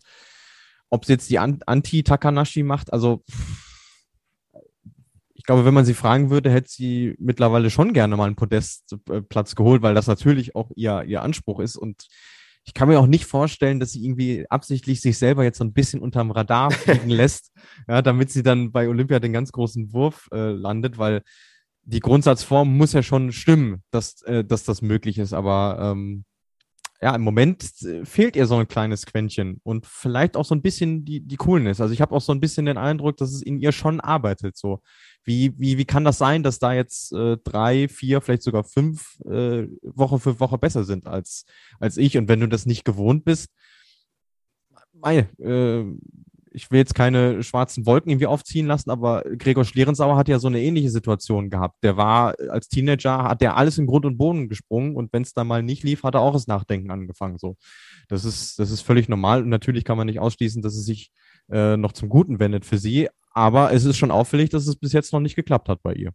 ob 0.89 1.05
sie 1.05 1.13
jetzt 1.13 1.29
die 1.29 1.39
Anti-Takanashi 1.39 2.63
macht, 2.63 2.93
also 2.93 3.23
glaube, 5.47 5.65
wenn 5.65 5.73
man 5.73 5.85
sie 5.85 5.95
fragen 5.95 6.29
würde, 6.29 6.51
hätte 6.51 6.69
sie 6.69 7.15
mittlerweile 7.17 7.71
schon 7.71 7.93
gerne 7.93 8.15
mal 8.15 8.25
einen 8.25 8.35
Podestplatz 8.35 9.55
geholt, 9.55 9.81
weil 9.81 9.95
das 9.95 10.05
natürlich 10.05 10.55
auch 10.55 10.69
ihr, 10.75 11.03
ihr 11.07 11.23
Anspruch 11.23 11.59
ist. 11.61 11.77
Und 11.77 12.05
ich 12.65 12.73
kann 12.73 12.89
mir 12.89 12.99
auch 12.99 13.07
nicht 13.07 13.25
vorstellen, 13.25 13.79
dass 13.79 13.93
sie 13.93 14.05
irgendwie 14.05 14.45
absichtlich 14.49 14.99
sich 15.01 15.17
selber 15.17 15.45
jetzt 15.45 15.57
so 15.57 15.63
ein 15.63 15.73
bisschen 15.73 16.01
unterm 16.01 16.31
Radar 16.31 16.69
fliegen 16.71 17.09
lässt, 17.09 17.53
ja, 17.87 18.01
damit 18.01 18.29
sie 18.29 18.43
dann 18.43 18.73
bei 18.73 18.89
Olympia 18.89 19.19
den 19.19 19.31
ganz 19.31 19.53
großen 19.53 19.93
Wurf 19.93 20.27
äh, 20.33 20.51
landet, 20.51 20.97
weil 20.97 21.21
die 21.87 22.01
Grundsatzform 22.01 22.75
muss 22.75 22.91
ja 22.91 23.01
schon 23.01 23.31
stimmen, 23.31 23.81
dass, 23.91 24.21
äh, 24.23 24.43
dass 24.43 24.65
das 24.65 24.81
möglich 24.81 25.17
ist. 25.17 25.31
Aber 25.31 25.77
ähm, 25.81 26.25
ja, 27.01 27.15
im 27.15 27.21
Moment 27.21 27.63
äh, 27.83 28.03
fehlt 28.05 28.35
ihr 28.35 28.45
so 28.45 28.57
ein 28.57 28.67
kleines 28.67 29.05
Quäntchen 29.05 29.61
und 29.63 29.85
vielleicht 29.85 30.35
auch 30.35 30.43
so 30.43 30.53
ein 30.53 30.61
bisschen 30.61 31.05
die, 31.05 31.21
die 31.21 31.37
Coolness. 31.37 31.79
Also 31.79 31.93
ich 31.93 32.01
habe 32.01 32.13
auch 32.13 32.21
so 32.21 32.33
ein 32.33 32.41
bisschen 32.41 32.65
den 32.65 32.77
Eindruck, 32.77 33.15
dass 33.15 33.31
es 33.31 33.41
in 33.41 33.59
ihr 33.59 33.71
schon 33.71 34.01
arbeitet. 34.01 34.57
So, 34.57 34.81
wie, 35.23 35.53
wie, 35.57 35.77
wie 35.77 35.85
kann 35.85 36.03
das 36.03 36.17
sein, 36.17 36.43
dass 36.43 36.59
da 36.59 36.73
jetzt 36.73 37.13
äh, 37.13 37.37
drei, 37.41 37.87
vier, 37.87 38.19
vielleicht 38.19 38.43
sogar 38.43 38.65
fünf 38.65 39.21
äh, 39.21 39.67
Woche 39.81 40.19
für 40.19 40.41
Woche 40.41 40.57
besser 40.57 40.83
sind 40.83 41.07
als, 41.07 41.45
als 41.79 41.95
ich? 41.95 42.17
Und 42.17 42.27
wenn 42.27 42.41
du 42.41 42.49
das 42.49 42.65
nicht 42.65 42.83
gewohnt 42.83 43.23
bist, 43.23 43.49
mei, 44.91 45.19
äh, 45.39 45.85
ich 46.57 46.71
will 46.71 46.79
jetzt 46.79 46.95
keine 46.95 47.43
schwarzen 47.43 47.85
Wolken 47.85 48.09
irgendwie 48.09 48.25
aufziehen 48.25 48.65
lassen, 48.65 48.89
aber 48.89 49.23
Gregor 49.37 49.63
Schlierenzauer 49.63 50.17
hat 50.17 50.27
ja 50.27 50.39
so 50.39 50.47
eine 50.47 50.59
ähnliche 50.59 50.89
Situation 50.89 51.51
gehabt. 51.51 51.83
Der 51.83 51.97
war 51.97 52.33
als 52.49 52.67
Teenager, 52.67 53.25
hat 53.25 53.41
der 53.41 53.57
alles 53.57 53.77
in 53.77 53.85
Grund 53.85 54.05
und 54.05 54.17
Boden 54.17 54.49
gesprungen 54.49 54.95
und 54.95 55.13
wenn 55.13 55.21
es 55.21 55.33
da 55.33 55.43
mal 55.43 55.61
nicht 55.61 55.83
lief, 55.83 56.01
hat 56.01 56.15
er 56.15 56.21
auch 56.21 56.33
das 56.33 56.47
Nachdenken 56.47 56.89
angefangen. 56.89 57.37
So, 57.37 57.57
das 58.07 58.25
ist, 58.25 58.57
das 58.57 58.71
ist 58.71 58.81
völlig 58.81 59.07
normal 59.07 59.43
und 59.43 59.49
natürlich 59.49 59.83
kann 59.83 59.97
man 59.97 60.07
nicht 60.07 60.19
ausschließen, 60.19 60.63
dass 60.63 60.75
es 60.75 60.85
sich 60.85 61.11
äh, 61.51 61.77
noch 61.77 61.91
zum 61.91 62.09
Guten 62.09 62.39
wendet 62.39 62.65
für 62.65 62.79
sie. 62.79 63.07
Aber 63.29 63.71
es 63.71 63.85
ist 63.85 63.97
schon 63.97 64.09
auffällig, 64.09 64.49
dass 64.49 64.65
es 64.65 64.77
bis 64.77 64.93
jetzt 64.93 65.13
noch 65.13 65.19
nicht 65.19 65.35
geklappt 65.35 65.69
hat 65.69 65.83
bei 65.83 65.93
ihr. 65.93 66.11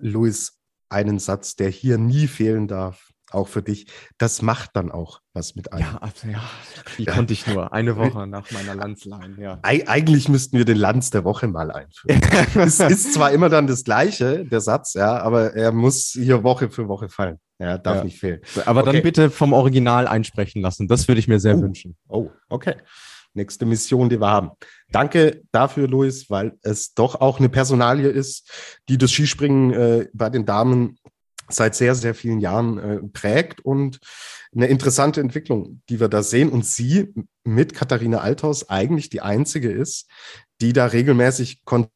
Luis, 0.00 0.58
einen 0.88 1.20
Satz, 1.20 1.54
der 1.54 1.70
hier 1.70 1.98
nie 1.98 2.26
fehlen 2.26 2.66
darf, 2.66 3.12
auch 3.30 3.48
für 3.48 3.62
dich. 3.62 3.86
Das 4.18 4.42
macht 4.42 4.70
dann 4.74 4.90
auch 4.90 5.20
was 5.32 5.54
mit 5.54 5.72
einem. 5.72 5.82
Ja, 5.82 5.98
also, 5.98 6.28
ja 6.28 6.42
wie 6.96 7.02
ja. 7.04 7.12
konnte 7.12 7.32
ich 7.32 7.46
nur? 7.46 7.72
Eine 7.72 7.96
Woche 7.96 8.26
nach 8.26 8.50
meiner 8.50 8.74
Landslein, 8.74 9.36
ja. 9.38 9.58
Eig 9.62 9.88
eigentlich 9.88 10.28
müssten 10.28 10.58
wir 10.58 10.64
den 10.64 10.78
Lanz 10.78 11.10
der 11.10 11.24
Woche 11.24 11.48
mal 11.48 11.70
einführen. 11.70 12.20
es 12.54 12.80
ist 12.80 13.14
zwar 13.14 13.32
immer 13.32 13.48
dann 13.48 13.66
das 13.66 13.84
Gleiche, 13.84 14.44
der 14.44 14.60
Satz, 14.60 14.94
ja, 14.94 15.18
aber 15.18 15.54
er 15.54 15.72
muss 15.72 16.10
hier 16.12 16.42
Woche 16.42 16.70
für 16.70 16.88
Woche 16.88 17.08
fallen. 17.08 17.38
Ja, 17.60 17.76
darf 17.76 17.98
ja. 17.98 18.04
nicht 18.04 18.20
fehlen. 18.20 18.40
Aber 18.66 18.82
okay. 18.82 18.92
dann 18.92 19.02
bitte 19.02 19.30
vom 19.30 19.52
Original 19.52 20.06
einsprechen 20.06 20.62
lassen. 20.62 20.86
Das 20.86 21.08
würde 21.08 21.18
ich 21.18 21.26
mir 21.26 21.40
sehr 21.40 21.56
oh. 21.56 21.62
wünschen. 21.62 21.96
Oh, 22.08 22.30
okay 22.48 22.76
nächste 23.34 23.64
Mission, 23.64 24.08
die 24.08 24.20
wir 24.20 24.28
haben. 24.28 24.50
Danke 24.90 25.42
dafür, 25.52 25.88
Luis, 25.88 26.28
weil 26.28 26.58
es 26.62 26.94
doch 26.94 27.20
auch 27.20 27.38
eine 27.38 27.48
Personalie 27.48 28.08
ist, 28.08 28.50
die 28.88 28.98
das 28.98 29.12
Skispringen 29.12 29.72
äh, 29.72 30.06
bei 30.12 30.28
den 30.28 30.44
Damen 30.44 30.98
seit 31.48 31.74
sehr, 31.74 31.94
sehr 31.94 32.14
vielen 32.14 32.40
Jahren 32.40 32.78
äh, 32.78 32.98
prägt 33.12 33.60
und 33.60 33.98
eine 34.54 34.66
interessante 34.66 35.20
Entwicklung, 35.20 35.82
die 35.88 36.00
wir 36.00 36.08
da 36.08 36.22
sehen. 36.22 36.50
Und 36.50 36.64
sie 36.64 37.12
mit 37.44 37.74
Katharina 37.74 38.18
Althaus 38.18 38.68
eigentlich 38.68 39.10
die 39.10 39.20
einzige 39.20 39.70
ist, 39.70 40.08
die 40.60 40.72
da 40.72 40.86
regelmäßig 40.86 41.64
konstant 41.64 41.92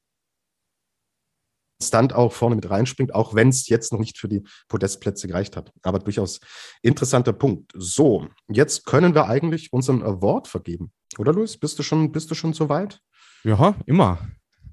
auch 2.12 2.32
vorne 2.32 2.56
mit 2.56 2.70
reinspringt, 2.70 3.14
auch 3.14 3.34
wenn 3.34 3.48
es 3.48 3.68
jetzt 3.68 3.92
noch 3.92 4.00
nicht 4.00 4.18
für 4.18 4.28
die 4.28 4.42
Podestplätze 4.68 5.26
gereicht 5.28 5.56
hat. 5.56 5.72
Aber 5.82 5.98
durchaus 5.98 6.40
interessanter 6.82 7.32
Punkt. 7.32 7.72
So, 7.74 8.28
jetzt 8.48 8.86
können 8.86 9.14
wir 9.14 9.28
eigentlich 9.28 9.72
unseren 9.72 10.02
Award 10.02 10.48
vergeben. 10.48 10.92
Oder 11.18 11.32
Luis, 11.32 11.56
bist 11.58 11.78
du 11.78 11.82
schon, 11.82 12.12
bist 12.12 12.30
du 12.30 12.34
schon 12.34 12.52
soweit? 12.52 13.00
Ja, 13.44 13.74
immer. 13.86 14.18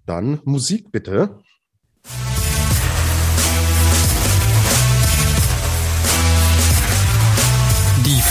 Dann 0.06 0.42
Musik 0.44 0.92
bitte. 0.92 1.42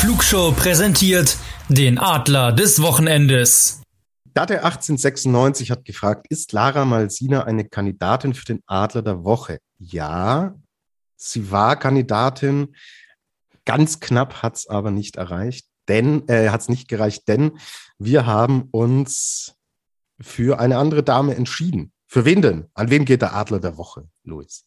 Flugshow 0.00 0.52
präsentiert 0.52 1.36
den 1.68 1.98
Adler 1.98 2.52
des 2.52 2.80
Wochenendes. 2.80 3.82
Date 4.26 4.52
1896 4.52 5.72
hat 5.72 5.84
gefragt, 5.84 6.28
ist 6.30 6.52
Lara 6.52 6.84
Malsina 6.84 7.42
eine 7.42 7.64
Kandidatin 7.68 8.32
für 8.32 8.44
den 8.44 8.62
Adler 8.68 9.02
der 9.02 9.24
Woche? 9.24 9.58
Ja, 9.80 10.54
sie 11.16 11.50
war 11.50 11.74
Kandidatin. 11.74 12.76
Ganz 13.64 13.98
knapp 13.98 14.40
hat 14.40 14.54
es 14.54 14.68
aber 14.68 14.92
nicht 14.92 15.16
erreicht, 15.16 15.66
denn 15.88 16.28
äh, 16.28 16.50
hat 16.50 16.60
es 16.60 16.68
nicht 16.68 16.86
gereicht, 16.86 17.26
denn 17.26 17.58
wir 17.98 18.24
haben 18.24 18.68
uns 18.70 19.56
für 20.20 20.60
eine 20.60 20.78
andere 20.78 21.02
Dame 21.02 21.34
entschieden. 21.34 21.90
Für 22.06 22.24
wen 22.24 22.40
denn? 22.40 22.68
An 22.72 22.90
wem 22.90 23.04
geht 23.04 23.22
der 23.22 23.34
Adler 23.34 23.58
der 23.58 23.76
Woche, 23.76 24.08
Luis? 24.22 24.64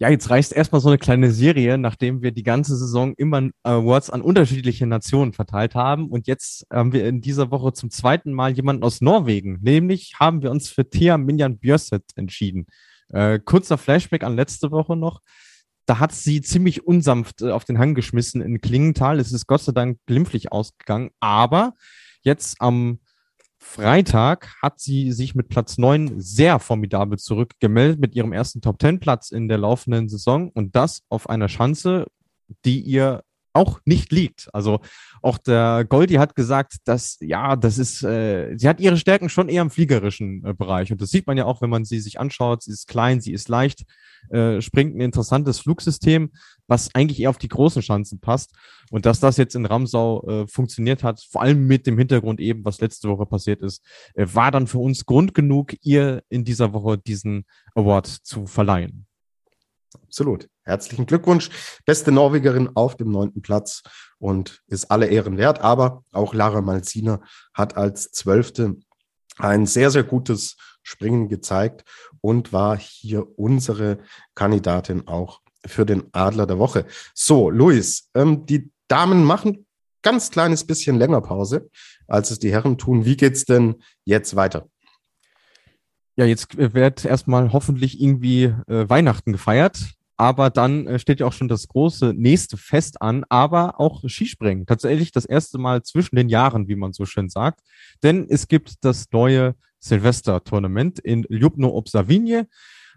Ja, 0.00 0.08
jetzt 0.08 0.30
reicht 0.30 0.52
erstmal 0.52 0.80
so 0.80 0.88
eine 0.88 0.98
kleine 0.98 1.32
Serie, 1.32 1.76
nachdem 1.76 2.22
wir 2.22 2.30
die 2.30 2.44
ganze 2.44 2.76
Saison 2.76 3.14
immer 3.16 3.50
Awards 3.64 4.10
an 4.10 4.22
unterschiedliche 4.22 4.86
Nationen 4.86 5.32
verteilt 5.32 5.74
haben. 5.74 6.08
Und 6.08 6.28
jetzt 6.28 6.64
haben 6.72 6.92
wir 6.92 7.04
in 7.08 7.20
dieser 7.20 7.50
Woche 7.50 7.72
zum 7.72 7.90
zweiten 7.90 8.32
Mal 8.32 8.52
jemanden 8.52 8.84
aus 8.84 9.00
Norwegen. 9.00 9.58
Nämlich 9.60 10.14
haben 10.20 10.42
wir 10.42 10.52
uns 10.52 10.68
für 10.68 10.88
Thea 10.88 11.18
Minjan 11.18 11.58
Björset 11.58 12.04
entschieden. 12.14 12.66
Äh, 13.08 13.40
kurzer 13.40 13.76
Flashback 13.76 14.22
an 14.22 14.36
letzte 14.36 14.70
Woche 14.70 14.94
noch. 14.94 15.20
Da 15.84 15.98
hat 15.98 16.12
sie 16.12 16.42
ziemlich 16.42 16.86
unsanft 16.86 17.42
äh, 17.42 17.50
auf 17.50 17.64
den 17.64 17.78
Hang 17.78 17.96
geschmissen 17.96 18.40
in 18.40 18.60
Klingenthal. 18.60 19.18
Es 19.18 19.32
ist 19.32 19.48
Gott 19.48 19.62
sei 19.62 19.72
Dank 19.72 19.98
glimpflich 20.06 20.52
ausgegangen. 20.52 21.10
Aber 21.18 21.74
jetzt 22.22 22.60
am 22.60 23.00
Freitag 23.58 24.54
hat 24.62 24.80
sie 24.80 25.12
sich 25.12 25.34
mit 25.34 25.48
Platz 25.48 25.78
9 25.78 26.20
sehr 26.20 26.58
formidabel 26.58 27.18
zurückgemeldet 27.18 28.00
mit 28.00 28.14
ihrem 28.14 28.32
ersten 28.32 28.60
Top-10-Platz 28.60 29.30
in 29.30 29.48
der 29.48 29.58
laufenden 29.58 30.08
Saison. 30.08 30.50
Und 30.50 30.76
das 30.76 31.02
auf 31.08 31.28
einer 31.28 31.48
Schanze, 31.48 32.06
die 32.64 32.80
ihr 32.80 33.24
auch 33.58 33.80
nicht 33.84 34.12
liegt. 34.12 34.48
Also 34.54 34.80
auch 35.20 35.36
der 35.36 35.84
Goldi 35.88 36.14
hat 36.14 36.36
gesagt, 36.36 36.76
dass 36.84 37.18
ja, 37.20 37.56
das 37.56 37.78
ist, 37.78 38.04
äh, 38.04 38.56
sie 38.56 38.68
hat 38.68 38.80
ihre 38.80 38.96
Stärken 38.96 39.28
schon 39.28 39.48
eher 39.48 39.62
im 39.62 39.70
fliegerischen 39.70 40.44
äh, 40.44 40.54
Bereich 40.54 40.92
und 40.92 41.02
das 41.02 41.10
sieht 41.10 41.26
man 41.26 41.36
ja 41.36 41.44
auch, 41.44 41.60
wenn 41.60 41.70
man 41.70 41.84
sie 41.84 41.98
sich 41.98 42.20
anschaut. 42.20 42.62
Sie 42.62 42.70
ist 42.70 42.86
klein, 42.86 43.20
sie 43.20 43.32
ist 43.32 43.48
leicht, 43.48 43.84
äh, 44.30 44.60
springt 44.60 44.94
ein 44.96 45.00
interessantes 45.00 45.58
Flugsystem, 45.58 46.30
was 46.68 46.94
eigentlich 46.94 47.20
eher 47.20 47.30
auf 47.30 47.38
die 47.38 47.48
großen 47.48 47.82
Chancen 47.82 48.20
passt. 48.20 48.54
Und 48.90 49.06
dass 49.06 49.20
das 49.20 49.36
jetzt 49.36 49.56
in 49.56 49.66
Ramsau 49.66 50.26
äh, 50.26 50.46
funktioniert 50.46 51.02
hat, 51.02 51.20
vor 51.20 51.42
allem 51.42 51.66
mit 51.66 51.86
dem 51.86 51.98
Hintergrund 51.98 52.40
eben, 52.40 52.64
was 52.64 52.80
letzte 52.80 53.08
Woche 53.08 53.26
passiert 53.26 53.60
ist, 53.62 53.84
äh, 54.14 54.26
war 54.32 54.50
dann 54.50 54.68
für 54.68 54.78
uns 54.78 55.04
Grund 55.04 55.34
genug, 55.34 55.74
ihr 55.82 56.22
in 56.28 56.44
dieser 56.44 56.72
Woche 56.72 56.96
diesen 56.96 57.44
Award 57.74 58.06
zu 58.06 58.46
verleihen. 58.46 59.07
Absolut. 60.08 60.48
Herzlichen 60.62 61.04
Glückwunsch. 61.04 61.50
Beste 61.84 62.10
Norwegerin 62.10 62.70
auf 62.74 62.96
dem 62.96 63.10
neunten 63.10 63.42
Platz 63.42 63.82
und 64.18 64.62
ist 64.66 64.90
alle 64.90 65.06
Ehren 65.06 65.36
wert. 65.36 65.60
Aber 65.60 66.02
auch 66.12 66.32
Lara 66.32 66.62
Malzina 66.62 67.20
hat 67.52 67.76
als 67.76 68.10
Zwölfte 68.10 68.76
ein 69.36 69.66
sehr, 69.66 69.90
sehr 69.90 70.04
gutes 70.04 70.56
Springen 70.82 71.28
gezeigt 71.28 71.84
und 72.22 72.54
war 72.54 72.78
hier 72.78 73.38
unsere 73.38 73.98
Kandidatin 74.34 75.06
auch 75.06 75.42
für 75.66 75.84
den 75.84 76.04
Adler 76.12 76.46
der 76.46 76.58
Woche. 76.58 76.86
So, 77.12 77.50
Luis, 77.50 78.08
ähm, 78.14 78.46
die 78.46 78.70
Damen 78.88 79.24
machen 79.24 79.66
ganz 80.00 80.30
kleines 80.30 80.66
bisschen 80.66 80.96
länger 80.96 81.20
Pause, 81.20 81.68
als 82.06 82.30
es 82.30 82.38
die 82.38 82.50
Herren 82.50 82.78
tun. 82.78 83.04
Wie 83.04 83.18
geht's 83.18 83.44
denn 83.44 83.82
jetzt 84.06 84.36
weiter? 84.36 84.70
Ja, 86.16 86.24
jetzt 86.24 86.56
wird 86.56 87.04
erstmal 87.04 87.52
hoffentlich 87.52 88.00
irgendwie 88.00 88.44
äh, 88.66 88.88
Weihnachten 88.88 89.32
gefeiert. 89.32 89.97
Aber 90.18 90.50
dann 90.50 90.86
äh, 90.88 90.98
steht 90.98 91.20
ja 91.20 91.26
auch 91.26 91.32
schon 91.32 91.48
das 91.48 91.68
große 91.68 92.12
nächste 92.12 92.56
Fest 92.56 93.00
an, 93.00 93.24
aber 93.28 93.80
auch 93.80 94.02
Skispringen. 94.06 94.66
Tatsächlich 94.66 95.12
das 95.12 95.24
erste 95.24 95.58
Mal 95.58 95.82
zwischen 95.84 96.16
den 96.16 96.28
Jahren, 96.28 96.66
wie 96.68 96.76
man 96.76 96.92
so 96.92 97.06
schön 97.06 97.28
sagt. 97.28 97.60
Denn 98.02 98.26
es 98.28 98.48
gibt 98.48 98.84
das 98.84 99.06
neue 99.12 99.54
Silvester-Tournament 99.78 100.98
in 100.98 101.24
Ljubno 101.28 101.68
ob 101.68 101.88
Savinje. 101.88 102.48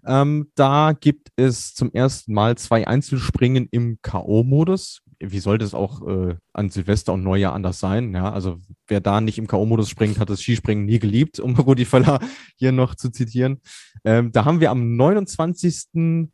Ähm, 0.06 0.52
da 0.56 0.94
gibt 1.00 1.30
es 1.36 1.76
zum 1.76 1.92
ersten 1.94 2.34
Mal 2.34 2.58
zwei 2.58 2.88
Einzelspringen 2.88 3.68
im 3.70 4.00
K.O.-Modus. 4.02 5.02
Wie 5.20 5.40
sollte 5.40 5.64
es 5.64 5.76
auch 5.76 6.02
äh, 6.08 6.36
an 6.54 6.70
Silvester 6.72 7.14
und 7.14 7.24
Neujahr 7.24 7.54
anders 7.54 7.80
sein? 7.80 8.16
Ja, 8.16 8.32
also 8.32 8.58
wer 8.88 9.00
da 9.00 9.22
nicht 9.22 9.38
im 9.38 9.46
K.O.-Modus 9.46 9.90
springt, 9.90 10.18
hat 10.18 10.32
das 10.32 10.42
Skispringen 10.42 10.86
nie 10.86 10.98
geliebt, 10.98 11.40
um 11.40 11.56
Rudi 11.60 11.86
Völler 11.86 12.20
hier 12.56 12.72
noch 12.72 12.96
zu 12.96 13.12
zitieren. 13.12 13.62
Ähm, 14.04 14.32
da 14.32 14.46
haben 14.46 14.60
wir 14.60 14.72
am 14.72 14.96
29. 14.96 16.32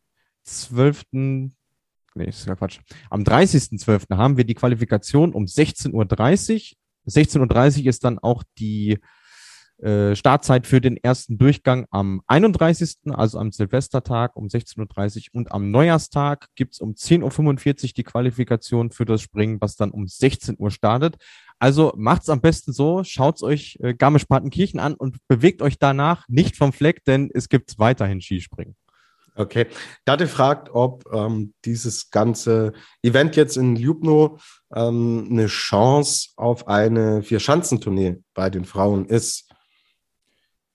12. 0.47 1.03
Nee, 1.11 1.49
ist 2.15 2.47
ja 2.47 2.55
Quatsch. 2.55 2.79
Am 3.09 3.23
30.12. 3.23 4.15
haben 4.15 4.37
wir 4.37 4.43
die 4.43 4.55
Qualifikation 4.55 5.33
um 5.33 5.45
16.30 5.45 5.93
Uhr. 5.93 7.11
16.30 7.11 7.81
Uhr 7.81 7.87
ist 7.87 8.03
dann 8.03 8.19
auch 8.19 8.43
die 8.57 8.99
äh, 9.79 10.15
Startzeit 10.15 10.65
für 10.65 10.81
den 10.81 10.97
ersten 10.97 11.37
Durchgang 11.37 11.85
am 11.91 12.21
31., 12.25 12.97
also 13.11 13.37
am 13.37 13.51
Silvestertag 13.51 14.35
um 14.35 14.47
16.30 14.47 15.29
Uhr 15.29 15.35
und 15.35 15.51
am 15.51 15.69
Neujahrstag 15.69 16.47
gibt's 16.55 16.79
um 16.79 16.93
10.45 16.93 17.83
Uhr 17.83 17.89
die 17.95 18.03
Qualifikation 18.03 18.89
für 18.89 19.05
das 19.05 19.21
Springen, 19.21 19.61
was 19.61 19.75
dann 19.75 19.91
um 19.91 20.07
16 20.07 20.55
Uhr 20.57 20.71
startet. 20.71 21.17
Also 21.59 21.93
macht's 21.95 22.29
am 22.29 22.41
besten 22.41 22.73
so, 22.73 23.03
schaut's 23.03 23.43
euch 23.43 23.77
äh, 23.81 23.93
Garmisch-Partenkirchen 23.93 24.79
an 24.79 24.95
und 24.95 25.17
bewegt 25.27 25.61
euch 25.61 25.77
danach 25.77 26.27
nicht 26.27 26.55
vom 26.57 26.73
Fleck, 26.73 27.03
denn 27.05 27.29
es 27.31 27.47
gibt 27.47 27.77
weiterhin 27.77 28.19
Skispringen. 28.19 28.75
Okay. 29.37 29.67
Date 30.05 30.27
fragt, 30.27 30.69
ob 30.71 31.03
ähm, 31.13 31.53
dieses 31.63 32.09
ganze 32.09 32.73
Event 33.03 33.35
jetzt 33.35 33.55
in 33.55 33.75
Ljubno 33.75 34.39
ähm, 34.73 35.27
eine 35.29 35.45
Chance 35.45 36.29
auf 36.37 36.67
eine 36.67 37.21
Vier-Schanzentournee 37.21 38.17
bei 38.33 38.49
den 38.49 38.65
Frauen 38.65 39.05
ist. 39.05 39.47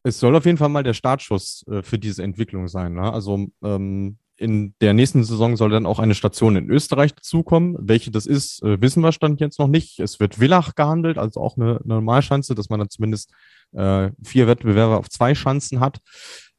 Es 0.04 0.20
soll 0.20 0.36
auf 0.36 0.46
jeden 0.46 0.58
Fall 0.58 0.68
mal 0.68 0.84
der 0.84 0.94
Startschuss 0.94 1.64
äh, 1.68 1.82
für 1.82 1.98
diese 1.98 2.22
Entwicklung 2.22 2.68
sein. 2.68 2.94
Ne? 2.94 3.12
Also 3.12 3.46
ähm, 3.64 4.18
in 4.36 4.74
der 4.80 4.94
nächsten 4.94 5.24
Saison 5.24 5.56
soll 5.56 5.70
dann 5.70 5.86
auch 5.86 5.98
eine 5.98 6.14
Station 6.14 6.56
in 6.56 6.70
Österreich 6.70 7.14
dazukommen. 7.14 7.76
Welche 7.78 8.10
das 8.10 8.26
ist, 8.26 8.62
äh, 8.62 8.80
wissen 8.80 9.02
wir 9.02 9.12
stand 9.12 9.40
jetzt 9.40 9.58
noch 9.58 9.68
nicht. 9.68 9.98
Es 10.00 10.20
wird 10.20 10.36
Villach 10.36 10.74
gehandelt, 10.74 11.18
also 11.18 11.40
auch 11.40 11.56
eine, 11.56 11.80
eine 11.82 11.94
Normalschanze, 11.94 12.54
dass 12.54 12.68
man 12.68 12.80
dann 12.80 12.90
zumindest 12.90 13.32
äh, 13.72 14.10
vier 14.24 14.46
Wettbewerber 14.46 14.98
auf 14.98 15.08
zwei 15.08 15.34
Schanzen 15.34 15.80
hat. 15.80 15.98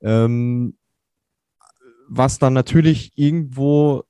Ähm, 0.01 0.77
was 2.15 2.39
dann 2.39 2.54
natürlich 2.54 3.12
irgendwo 3.15 4.04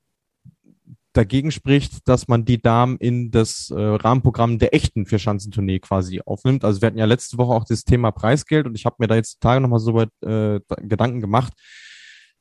dagegen 1.13 1.51
spricht, 1.51 2.07
dass 2.07 2.27
man 2.27 2.43
die 2.43 2.61
Damen 2.61 2.97
in 2.97 3.29
das 3.29 3.69
äh, 3.69 3.79
Rahmenprogramm 3.79 4.57
der 4.57 4.73
echten 4.73 5.05
Vierschanzentournee 5.05 5.79
quasi 5.79 6.21
aufnimmt. 6.25 6.65
Also 6.65 6.81
wir 6.81 6.87
hatten 6.87 6.97
ja 6.97 7.05
letzte 7.05 7.37
Woche 7.37 7.53
auch 7.53 7.65
das 7.65 7.83
Thema 7.83 8.11
Preisgeld 8.11 8.65
und 8.65 8.75
ich 8.75 8.85
habe 8.85 8.95
mir 8.99 9.07
da 9.07 9.15
jetzt 9.15 9.39
Tage 9.39 9.61
nochmal 9.61 9.79
so 9.79 9.93
weit 9.93 10.09
äh, 10.21 10.59
Gedanken 10.81 11.21
gemacht, 11.21 11.53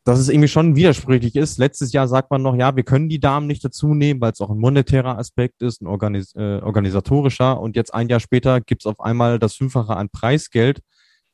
dass 0.04 0.18
es 0.18 0.30
irgendwie 0.30 0.48
schon 0.48 0.74
widersprüchlich 0.74 1.36
ist. 1.36 1.58
Letztes 1.58 1.92
Jahr 1.92 2.08
sagt 2.08 2.30
man 2.30 2.42
noch, 2.42 2.56
ja, 2.56 2.74
wir 2.74 2.82
können 2.82 3.10
die 3.10 3.20
Damen 3.20 3.46
nicht 3.46 3.62
dazu 3.62 3.94
nehmen, 3.94 4.20
weil 4.20 4.32
es 4.32 4.40
auch 4.40 4.50
ein 4.50 4.58
monetärer 4.58 5.18
Aspekt 5.18 5.62
ist, 5.62 5.82
ein 5.82 5.86
organis 5.86 6.34
äh, 6.34 6.60
organisatorischer. 6.62 7.60
Und 7.60 7.76
jetzt 7.76 7.92
ein 7.92 8.08
Jahr 8.08 8.20
später 8.20 8.62
gibt's 8.62 8.86
auf 8.86 9.00
einmal 9.00 9.38
das 9.38 9.54
Fünffache 9.54 9.96
an 9.96 10.08
Preisgeld 10.08 10.80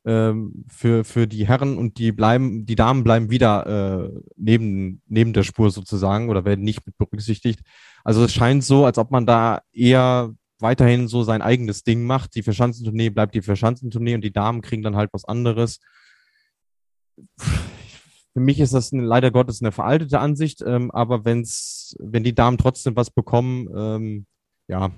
ähm, 0.08 0.64
für, 0.68 1.04
für 1.04 1.26
die 1.26 1.46
Herren 1.46 1.76
und 1.76 1.98
die 1.98 2.12
bleiben, 2.12 2.64
die 2.64 2.76
Damen 2.76 3.04
bleiben 3.04 3.30
wieder 3.30 3.66
äh, 3.66 4.20
neben, 4.36 5.02
neben 5.06 5.34
der 5.34 5.42
Spur 5.42 5.70
sozusagen 5.70 6.30
oder 6.30 6.46
werden 6.46 6.64
nicht 6.64 6.86
mit 6.86 6.96
berücksichtigt. 6.96 7.60
Also 8.04 8.24
es 8.24 8.32
scheint 8.32 8.64
so, 8.64 8.86
als 8.86 8.96
ob 8.96 9.10
man 9.10 9.26
da 9.26 9.60
eher 9.70 10.34
weiterhin 10.60 11.08
so 11.08 11.24
sein 11.24 11.42
eigenes 11.42 11.84
Ding 11.84 12.04
macht. 12.04 12.34
Die 12.36 12.42
Verschanzentournee 12.42 13.10
bleibt 13.10 13.34
die 13.34 13.42
Verschanzentournee 13.42 14.14
und 14.14 14.24
die 14.24 14.32
Damen 14.32 14.62
kriegen 14.62 14.82
dann 14.82 14.96
halt 14.96 15.10
was 15.12 15.26
anderes. 15.26 15.78
Für 17.36 18.40
mich 18.40 18.60
ist 18.60 18.72
das 18.72 18.90
leider 18.92 19.30
Gottes 19.30 19.60
eine 19.60 19.72
veraltete 19.72 20.20
Ansicht, 20.20 20.62
ähm, 20.66 20.90
aber 20.90 21.26
wenn's, 21.26 21.94
wenn 21.98 22.24
die 22.24 22.34
Damen 22.34 22.56
trotzdem 22.56 22.96
was 22.96 23.10
bekommen, 23.10 23.68
ähm, 23.76 24.26
ja, 24.68 24.90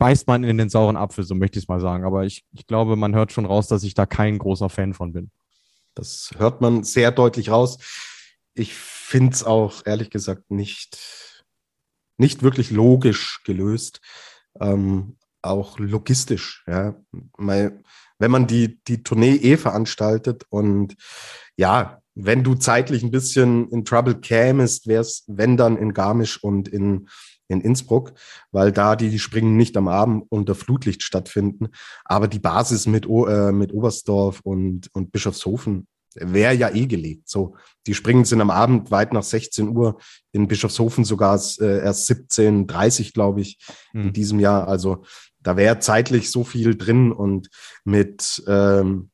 beißt 0.00 0.26
man 0.26 0.44
in 0.44 0.56
den 0.56 0.70
sauren 0.70 0.96
Apfel, 0.96 1.24
so 1.24 1.34
möchte 1.34 1.58
ich 1.58 1.66
es 1.66 1.68
mal 1.68 1.78
sagen. 1.78 2.04
Aber 2.04 2.24
ich, 2.24 2.44
ich 2.52 2.66
glaube, 2.66 2.96
man 2.96 3.14
hört 3.14 3.32
schon 3.32 3.44
raus, 3.44 3.68
dass 3.68 3.84
ich 3.84 3.94
da 3.94 4.06
kein 4.06 4.38
großer 4.38 4.70
Fan 4.70 4.94
von 4.94 5.12
bin. 5.12 5.30
Das 5.94 6.30
hört 6.38 6.62
man 6.62 6.82
sehr 6.84 7.12
deutlich 7.12 7.50
raus. 7.50 7.78
Ich 8.54 8.72
finde 8.74 9.34
es 9.34 9.44
auch 9.44 9.82
ehrlich 9.84 10.08
gesagt 10.08 10.50
nicht, 10.50 11.44
nicht 12.16 12.42
wirklich 12.42 12.70
logisch 12.70 13.42
gelöst. 13.44 14.00
Ähm, 14.58 15.18
auch 15.42 15.78
logistisch. 15.78 16.64
Ja. 16.66 16.96
Weil, 17.36 17.82
wenn 18.18 18.30
man 18.30 18.46
die, 18.46 18.82
die 18.84 19.02
Tournee 19.02 19.36
eh 19.36 19.58
veranstaltet 19.58 20.44
und 20.48 20.96
ja, 21.56 22.00
wenn 22.14 22.42
du 22.42 22.54
zeitlich 22.54 23.02
ein 23.02 23.10
bisschen 23.10 23.68
in 23.68 23.84
Trouble 23.84 24.18
kämest, 24.18 24.86
wäre 24.86 25.02
es, 25.02 25.24
wenn 25.26 25.58
dann 25.58 25.76
in 25.76 25.92
Garmisch 25.92 26.42
und 26.42 26.68
in 26.68 27.08
in 27.50 27.60
Innsbruck, 27.60 28.12
weil 28.52 28.72
da 28.72 28.96
die, 28.96 29.18
Springen 29.18 29.56
nicht 29.56 29.76
am 29.76 29.88
Abend 29.88 30.24
unter 30.28 30.54
Flutlicht 30.54 31.02
stattfinden. 31.02 31.68
Aber 32.04 32.28
die 32.28 32.38
Basis 32.38 32.86
mit, 32.86 33.06
äh, 33.06 33.52
mit 33.52 33.72
Oberstdorf 33.72 34.40
und, 34.40 34.88
und 34.94 35.12
Bischofshofen 35.12 35.86
wäre 36.14 36.54
ja 36.54 36.70
eh 36.70 36.86
gelegt. 36.86 37.28
So, 37.28 37.56
die 37.86 37.94
Springen 37.94 38.24
sind 38.24 38.40
am 38.40 38.50
Abend 38.50 38.90
weit 38.90 39.12
nach 39.12 39.22
16 39.22 39.68
Uhr, 39.76 39.98
in 40.32 40.48
Bischofshofen 40.48 41.04
sogar 41.04 41.40
äh, 41.60 41.80
erst 41.80 42.10
17.30 42.10 43.12
glaube 43.12 43.40
ich, 43.40 43.58
mhm. 43.92 44.00
in 44.00 44.06
hm. 44.06 44.12
diesem 44.12 44.40
Jahr. 44.40 44.68
Also 44.68 45.04
da 45.40 45.56
wäre 45.56 45.78
zeitlich 45.78 46.30
so 46.30 46.44
viel 46.44 46.76
drin 46.76 47.12
und 47.12 47.48
mit 47.84 48.42
ähm, 48.46 49.10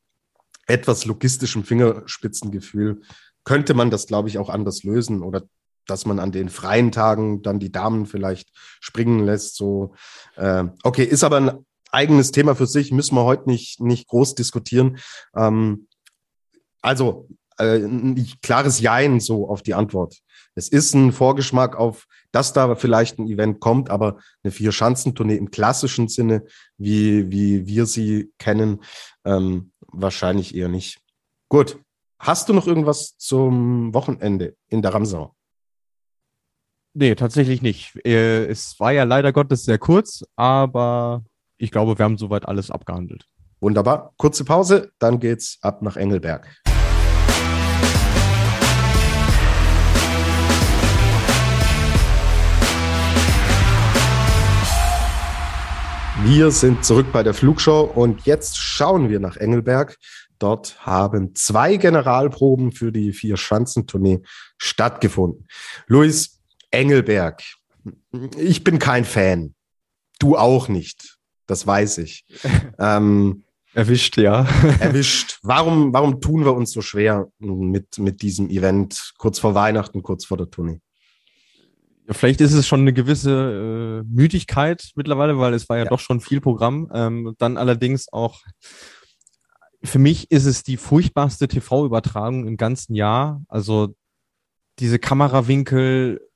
etwas 0.67 1.05
logistischem 1.05 1.63
Fingerspitzengefühl 1.63 3.01
könnte 3.45 3.73
man 3.73 3.89
das, 3.89 4.07
glaube 4.07 4.27
ich, 4.27 4.37
auch 4.37 4.49
anders 4.49 4.83
lösen 4.83 5.23
oder 5.23 5.43
dass 5.87 6.05
man 6.05 6.19
an 6.19 6.31
den 6.31 6.49
freien 6.49 6.91
Tagen 6.91 7.41
dann 7.41 7.59
die 7.59 7.71
Damen 7.71 8.05
vielleicht 8.05 8.49
springen 8.79 9.25
lässt. 9.25 9.55
So, 9.55 9.93
äh, 10.35 10.65
okay, 10.83 11.03
ist 11.03 11.23
aber 11.23 11.37
ein 11.37 11.51
eigenes 11.91 12.31
Thema 12.31 12.55
für 12.55 12.67
sich, 12.67 12.91
müssen 12.91 13.15
wir 13.15 13.23
heute 13.23 13.49
nicht, 13.49 13.79
nicht 13.79 14.07
groß 14.07 14.35
diskutieren. 14.35 14.97
Ähm, 15.35 15.87
also, 16.81 17.27
äh, 17.57 17.77
ein 17.77 18.15
klares 18.41 18.79
Jein 18.79 19.19
so 19.19 19.49
auf 19.49 19.61
die 19.61 19.73
Antwort. 19.73 20.17
Es 20.55 20.69
ist 20.69 20.93
ein 20.93 21.11
Vorgeschmack 21.11 21.75
auf, 21.75 22.07
dass 22.31 22.53
da 22.53 22.75
vielleicht 22.75 23.19
ein 23.19 23.27
Event 23.27 23.59
kommt, 23.59 23.89
aber 23.89 24.17
eine 24.43 24.51
Vier-Schanzentournee 24.51 25.35
im 25.35 25.51
klassischen 25.51 26.07
Sinne, 26.07 26.45
wie, 26.77 27.31
wie 27.31 27.67
wir 27.67 27.85
sie 27.85 28.31
kennen, 28.37 28.83
ähm, 29.23 29.71
wahrscheinlich 29.87 30.55
eher 30.55 30.69
nicht. 30.69 30.99
Gut. 31.49 31.79
Hast 32.19 32.49
du 32.49 32.53
noch 32.53 32.65
irgendwas 32.65 33.15
zum 33.17 33.93
Wochenende 33.93 34.55
in 34.69 34.81
der 34.81 34.93
Ramsau? 34.93 35.35
Nee, 36.99 37.13
tatsächlich 37.13 37.61
nicht. 37.61 37.95
Äh, 38.07 38.45
es 38.45 38.79
war 38.79 38.91
ja 38.91 39.03
leider 39.03 39.31
Gottes 39.31 39.65
sehr 39.65 39.77
kurz, 39.77 40.23
aber 40.35 41.23
ich 41.59 41.69
glaube, 41.69 41.95
wir 41.95 42.03
haben 42.03 42.17
soweit 42.17 42.47
alles 42.47 42.71
abgehandelt. 42.71 43.27
Wunderbar. 43.59 44.15
Kurze 44.17 44.43
Pause, 44.43 44.89
dann 44.97 45.19
geht's 45.19 45.59
ab 45.61 45.83
nach 45.83 45.95
Engelberg. 45.95 46.47
Wir 56.23 56.49
sind 56.49 56.83
zurück 56.83 57.11
bei 57.13 57.21
der 57.21 57.35
Flugshow 57.35 57.81
und 57.93 58.25
jetzt 58.25 58.57
schauen 58.57 59.09
wir 59.09 59.19
nach 59.19 59.37
Engelberg. 59.37 59.97
Dort 60.39 60.83
haben 60.83 61.35
zwei 61.35 61.77
Generalproben 61.77 62.71
für 62.71 62.91
die 62.91 63.13
Vier-Schanzentournee 63.13 64.23
stattgefunden. 64.57 65.47
Luis, 65.85 66.36
Engelberg. 66.71 67.43
Ich 68.37 68.63
bin 68.63 68.79
kein 68.79 69.05
Fan. 69.05 69.55
Du 70.19 70.37
auch 70.37 70.67
nicht. 70.67 71.17
Das 71.45 71.65
weiß 71.65 71.99
ich. 71.99 72.25
ähm, 72.79 73.43
Erwischt, 73.73 74.17
ja. 74.17 74.47
Erwischt. 74.79 75.39
Warum, 75.43 75.93
warum 75.93 76.19
tun 76.19 76.43
wir 76.43 76.53
uns 76.53 76.71
so 76.71 76.81
schwer 76.81 77.27
mit, 77.37 77.99
mit 77.99 78.21
diesem 78.21 78.49
Event 78.49 79.13
kurz 79.17 79.39
vor 79.39 79.53
Weihnachten, 79.53 80.01
kurz 80.01 80.25
vor 80.25 80.37
der 80.37 80.49
Tournee? 80.49 80.81
Ja, 82.07 82.13
vielleicht 82.13 82.41
ist 82.41 82.53
es 82.53 82.65
schon 82.67 82.81
eine 82.81 82.93
gewisse 82.93 84.01
äh, 84.03 84.07
Müdigkeit 84.07 84.91
mittlerweile, 84.95 85.37
weil 85.37 85.53
es 85.53 85.67
war 85.69 85.77
ja, 85.77 85.83
ja. 85.83 85.89
doch 85.89 85.99
schon 85.99 86.21
viel 86.21 86.41
Programm. 86.41 86.89
Ähm, 86.93 87.35
dann 87.37 87.57
allerdings 87.57 88.11
auch, 88.11 88.41
für 89.83 89.99
mich 89.99 90.31
ist 90.31 90.45
es 90.45 90.63
die 90.63 90.77
furchtbarste 90.77 91.47
TV-Übertragung 91.47 92.47
im 92.47 92.57
ganzen 92.57 92.95
Jahr. 92.95 93.43
Also 93.47 93.95
diese 94.79 94.99
Kamerawinkel, 94.99 96.26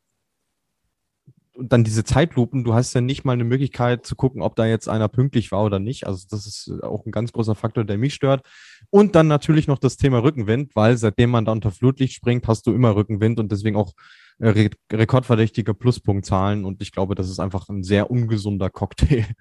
und 1.62 1.72
dann 1.72 1.84
diese 1.84 2.04
Zeitlupen, 2.04 2.64
du 2.64 2.74
hast 2.74 2.96
ja 2.96 3.02
nicht 3.02 3.24
mal 3.24 3.34
eine 3.34 3.44
Möglichkeit 3.44 4.04
zu 4.04 4.16
gucken, 4.16 4.42
ob 4.42 4.56
da 4.56 4.66
jetzt 4.66 4.90
einer 4.90 5.08
pünktlich 5.08 5.52
war 5.52 5.64
oder 5.64 5.78
nicht. 5.78 6.08
Also 6.08 6.26
das 6.28 6.48
ist 6.48 6.72
auch 6.82 7.06
ein 7.06 7.12
ganz 7.12 7.32
großer 7.34 7.54
Faktor, 7.54 7.84
der 7.84 8.00
mich 8.00 8.16
stört. 8.16 8.42
Und 8.90 9.14
dann 9.14 9.28
natürlich 9.28 9.68
noch 9.68 9.78
das 9.78 9.96
Thema 9.96 10.24
Rückenwind, 10.24 10.76
weil 10.76 10.98
seitdem 10.98 11.30
man 11.30 11.46
da 11.46 11.52
unter 11.52 11.70
Flutlicht 11.70 12.16
springt, 12.16 12.48
hast 12.48 12.66
du 12.66 12.74
immer 12.74 12.96
Rückenwind 12.96 13.40
und 13.40 13.52
deswegen 13.52 13.76
auch 13.76 13.94
äh, 14.40 14.50
re 14.50 14.70
rekordverdächtige 14.92 15.76
Pluspunktzahlen. 15.76 16.66
Und 16.66 16.82
ich 16.82 16.92
glaube, 16.92 17.14
das 17.14 17.30
ist 17.30 17.40
einfach 17.40 17.70
ein 17.70 17.84
sehr 17.84 18.10
ungesunder 18.10 18.70
Cocktail. 18.70 19.26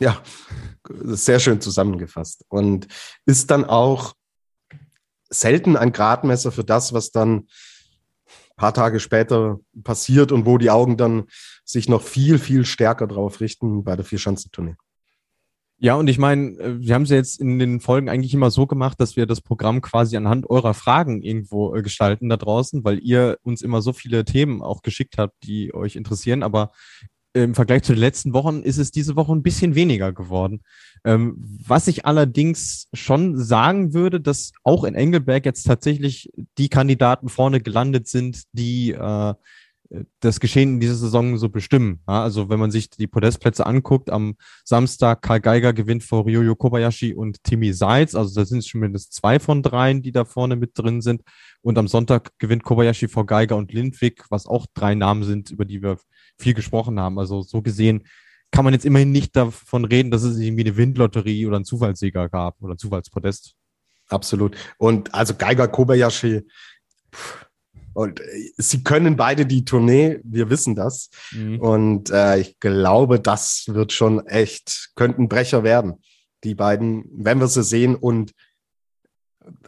Ja, 0.00 0.20
sehr 0.88 1.38
schön 1.38 1.60
zusammengefasst. 1.60 2.46
Und 2.48 2.88
ist 3.26 3.50
dann 3.50 3.66
auch 3.66 4.14
selten 5.28 5.76
ein 5.76 5.92
Gradmesser 5.92 6.50
für 6.50 6.64
das, 6.64 6.94
was 6.94 7.12
dann 7.12 7.46
paar 8.56 8.74
Tage 8.74 9.00
später 9.00 9.60
passiert 9.82 10.32
und 10.32 10.46
wo 10.46 10.58
die 10.58 10.70
Augen 10.70 10.96
dann 10.96 11.24
sich 11.64 11.88
noch 11.88 12.02
viel, 12.02 12.38
viel 12.38 12.64
stärker 12.64 13.06
drauf 13.06 13.40
richten 13.40 13.84
bei 13.84 13.96
der 13.96 14.04
Vierschanzentournee. 14.04 14.76
Ja, 15.84 15.96
und 15.96 16.06
ich 16.06 16.16
meine, 16.16 16.52
äh, 16.58 16.78
wir 16.78 16.94
haben 16.94 17.02
es 17.02 17.10
ja 17.10 17.16
jetzt 17.16 17.40
in 17.40 17.58
den 17.58 17.80
Folgen 17.80 18.08
eigentlich 18.08 18.32
immer 18.32 18.52
so 18.52 18.68
gemacht, 18.68 19.00
dass 19.00 19.16
wir 19.16 19.26
das 19.26 19.40
Programm 19.40 19.80
quasi 19.80 20.16
anhand 20.16 20.48
eurer 20.48 20.74
Fragen 20.74 21.22
irgendwo 21.22 21.74
äh, 21.74 21.82
gestalten 21.82 22.28
da 22.28 22.36
draußen, 22.36 22.84
weil 22.84 23.00
ihr 23.00 23.36
uns 23.42 23.62
immer 23.62 23.82
so 23.82 23.92
viele 23.92 24.24
Themen 24.24 24.62
auch 24.62 24.82
geschickt 24.82 25.18
habt, 25.18 25.34
die 25.42 25.74
euch 25.74 25.96
interessieren. 25.96 26.44
Aber 26.44 26.70
im 27.34 27.54
Vergleich 27.54 27.82
zu 27.82 27.92
den 27.92 28.00
letzten 28.00 28.32
Wochen 28.34 28.62
ist 28.62 28.78
es 28.78 28.90
diese 28.90 29.16
Woche 29.16 29.32
ein 29.32 29.42
bisschen 29.42 29.74
weniger 29.74 30.12
geworden. 30.12 30.62
Ähm, 31.04 31.36
was 31.66 31.88
ich 31.88 32.04
allerdings 32.04 32.88
schon 32.92 33.38
sagen 33.38 33.94
würde, 33.94 34.20
dass 34.20 34.52
auch 34.62 34.84
in 34.84 34.94
Engelberg 34.94 35.46
jetzt 35.46 35.64
tatsächlich 35.64 36.30
die 36.58 36.68
Kandidaten 36.68 37.28
vorne 37.28 37.60
gelandet 37.60 38.06
sind, 38.08 38.42
die 38.52 38.92
äh, 38.92 39.34
das 40.20 40.40
Geschehen 40.40 40.74
in 40.74 40.80
dieser 40.80 40.94
Saison 40.94 41.36
so 41.36 41.48
bestimmen. 41.48 42.00
Ja, 42.08 42.22
also 42.22 42.48
wenn 42.48 42.58
man 42.58 42.70
sich 42.70 42.88
die 42.90 43.06
Podestplätze 43.06 43.66
anguckt, 43.66 44.10
am 44.10 44.36
Samstag 44.64 45.22
Karl 45.22 45.40
Geiger 45.40 45.72
gewinnt 45.72 46.02
vor 46.02 46.26
Ryoyo 46.26 46.54
Kobayashi 46.54 47.14
und 47.14 47.42
Timmy 47.44 47.72
Seitz. 47.72 48.14
Also 48.14 48.34
da 48.34 48.44
sind 48.44 48.58
es 48.58 48.66
zumindest 48.66 49.12
zwei 49.12 49.38
von 49.38 49.62
dreien, 49.62 50.02
die 50.02 50.12
da 50.12 50.24
vorne 50.24 50.56
mit 50.56 50.72
drin 50.74 51.00
sind. 51.00 51.22
Und 51.60 51.78
am 51.78 51.88
Sonntag 51.88 52.30
gewinnt 52.38 52.62
Kobayashi 52.62 53.08
vor 53.08 53.26
Geiger 53.26 53.56
und 53.56 53.72
Lindwig, 53.72 54.24
was 54.30 54.46
auch 54.46 54.66
drei 54.74 54.94
Namen 54.94 55.24
sind, 55.24 55.50
über 55.50 55.64
die 55.64 55.82
wir 55.82 55.98
viel 56.42 56.54
gesprochen 56.54 56.98
haben. 57.00 57.18
Also 57.18 57.42
so 57.42 57.62
gesehen 57.62 58.04
kann 58.50 58.64
man 58.64 58.74
jetzt 58.74 58.84
immerhin 58.84 59.12
nicht 59.12 59.34
davon 59.34 59.84
reden, 59.84 60.10
dass 60.10 60.22
es 60.22 60.38
irgendwie 60.38 60.64
eine 60.64 60.76
Windlotterie 60.76 61.46
oder 61.46 61.56
einen 61.56 61.64
Zufallssieger 61.64 62.28
gab 62.28 62.60
oder 62.60 62.74
ein 62.74 62.78
Zufallspodest. 62.78 63.54
Absolut. 64.08 64.56
Und 64.76 65.14
also 65.14 65.34
Geiger 65.34 65.68
Kobayashi, 65.68 66.42
und 67.94 68.20
äh, 68.20 68.50
sie 68.56 68.82
können 68.82 69.16
beide 69.16 69.46
die 69.46 69.64
Tournee, 69.64 70.20
wir 70.24 70.50
wissen 70.50 70.74
das. 70.74 71.10
Mhm. 71.32 71.60
Und 71.60 72.10
äh, 72.10 72.38
ich 72.38 72.58
glaube, 72.60 73.20
das 73.20 73.64
wird 73.68 73.92
schon 73.92 74.26
echt, 74.26 74.90
könnten 74.94 75.28
Brecher 75.28 75.62
werden. 75.62 76.02
Die 76.44 76.54
beiden, 76.54 77.04
wenn 77.12 77.40
wir 77.40 77.48
sie 77.48 77.62
sehen 77.62 77.94
und 77.94 78.32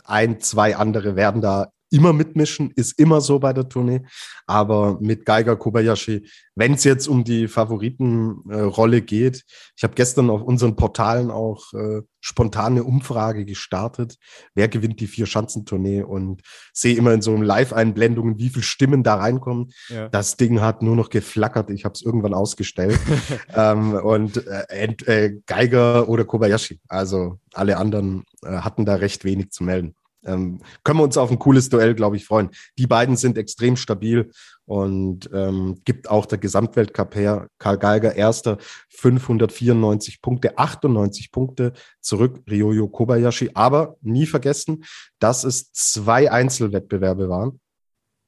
ein, 0.04 0.40
zwei 0.40 0.76
andere 0.76 1.16
werden 1.16 1.40
da 1.40 1.72
immer 1.94 2.12
mitmischen, 2.12 2.72
ist 2.74 2.98
immer 2.98 3.20
so 3.20 3.38
bei 3.38 3.52
der 3.52 3.68
Tournee. 3.68 4.02
Aber 4.46 4.98
mit 5.00 5.24
Geiger 5.24 5.56
Kobayashi, 5.56 6.28
wenn 6.56 6.74
es 6.74 6.84
jetzt 6.84 7.08
um 7.08 7.24
die 7.24 7.48
Favoritenrolle 7.48 8.96
äh, 8.98 9.00
geht, 9.00 9.44
ich 9.76 9.84
habe 9.84 9.94
gestern 9.94 10.28
auf 10.28 10.42
unseren 10.42 10.76
Portalen 10.76 11.30
auch 11.30 11.72
äh, 11.72 12.02
spontane 12.20 12.84
Umfrage 12.84 13.44
gestartet, 13.44 14.16
wer 14.54 14.68
gewinnt 14.68 15.00
die 15.00 15.06
Vier-Schanzentournee 15.06 16.02
und 16.02 16.42
sehe 16.72 16.96
immer 16.96 17.12
in 17.12 17.22
so 17.22 17.32
einem 17.32 17.42
Live-Einblendungen, 17.42 18.38
wie 18.38 18.48
viele 18.48 18.62
Stimmen 18.62 19.02
da 19.02 19.16
reinkommen. 19.16 19.70
Ja. 19.88 20.08
Das 20.08 20.36
Ding 20.36 20.60
hat 20.60 20.82
nur 20.82 20.96
noch 20.96 21.10
geflackert, 21.10 21.70
ich 21.70 21.84
habe 21.84 21.94
es 21.94 22.02
irgendwann 22.02 22.34
ausgestellt. 22.34 22.98
ähm, 23.54 23.94
und 23.94 24.44
äh, 24.46 24.94
äh, 25.06 25.40
Geiger 25.46 26.08
oder 26.08 26.24
Kobayashi, 26.24 26.80
also 26.88 27.38
alle 27.52 27.76
anderen 27.76 28.24
äh, 28.42 28.58
hatten 28.58 28.84
da 28.84 28.96
recht 28.96 29.24
wenig 29.24 29.50
zu 29.50 29.62
melden 29.62 29.94
ähm, 30.24 30.60
können 30.82 30.98
wir 30.98 31.04
uns 31.04 31.16
auf 31.16 31.30
ein 31.30 31.38
cooles 31.38 31.68
Duell, 31.68 31.94
glaube 31.94 32.16
ich, 32.16 32.26
freuen. 32.26 32.50
Die 32.78 32.86
beiden 32.86 33.16
sind 33.16 33.38
extrem 33.38 33.76
stabil 33.76 34.30
und 34.66 35.28
ähm, 35.32 35.80
gibt 35.84 36.08
auch 36.08 36.26
der 36.26 36.38
Gesamtweltcup 36.38 37.14
her. 37.14 37.48
Karl 37.58 37.78
Geiger 37.78 38.14
erster, 38.14 38.58
594 38.90 40.22
Punkte, 40.22 40.58
98 40.58 41.30
Punkte 41.30 41.72
zurück, 42.00 42.42
Ryoyo 42.50 42.88
Kobayashi. 42.88 43.50
Aber 43.54 43.96
nie 44.00 44.26
vergessen, 44.26 44.84
dass 45.18 45.44
es 45.44 45.72
zwei 45.72 46.30
Einzelwettbewerbe 46.30 47.28
waren, 47.28 47.60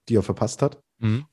die 0.09 0.17
er 0.17 0.23
verpasst 0.23 0.63
hat. 0.63 0.81
Mhm. 0.99 1.25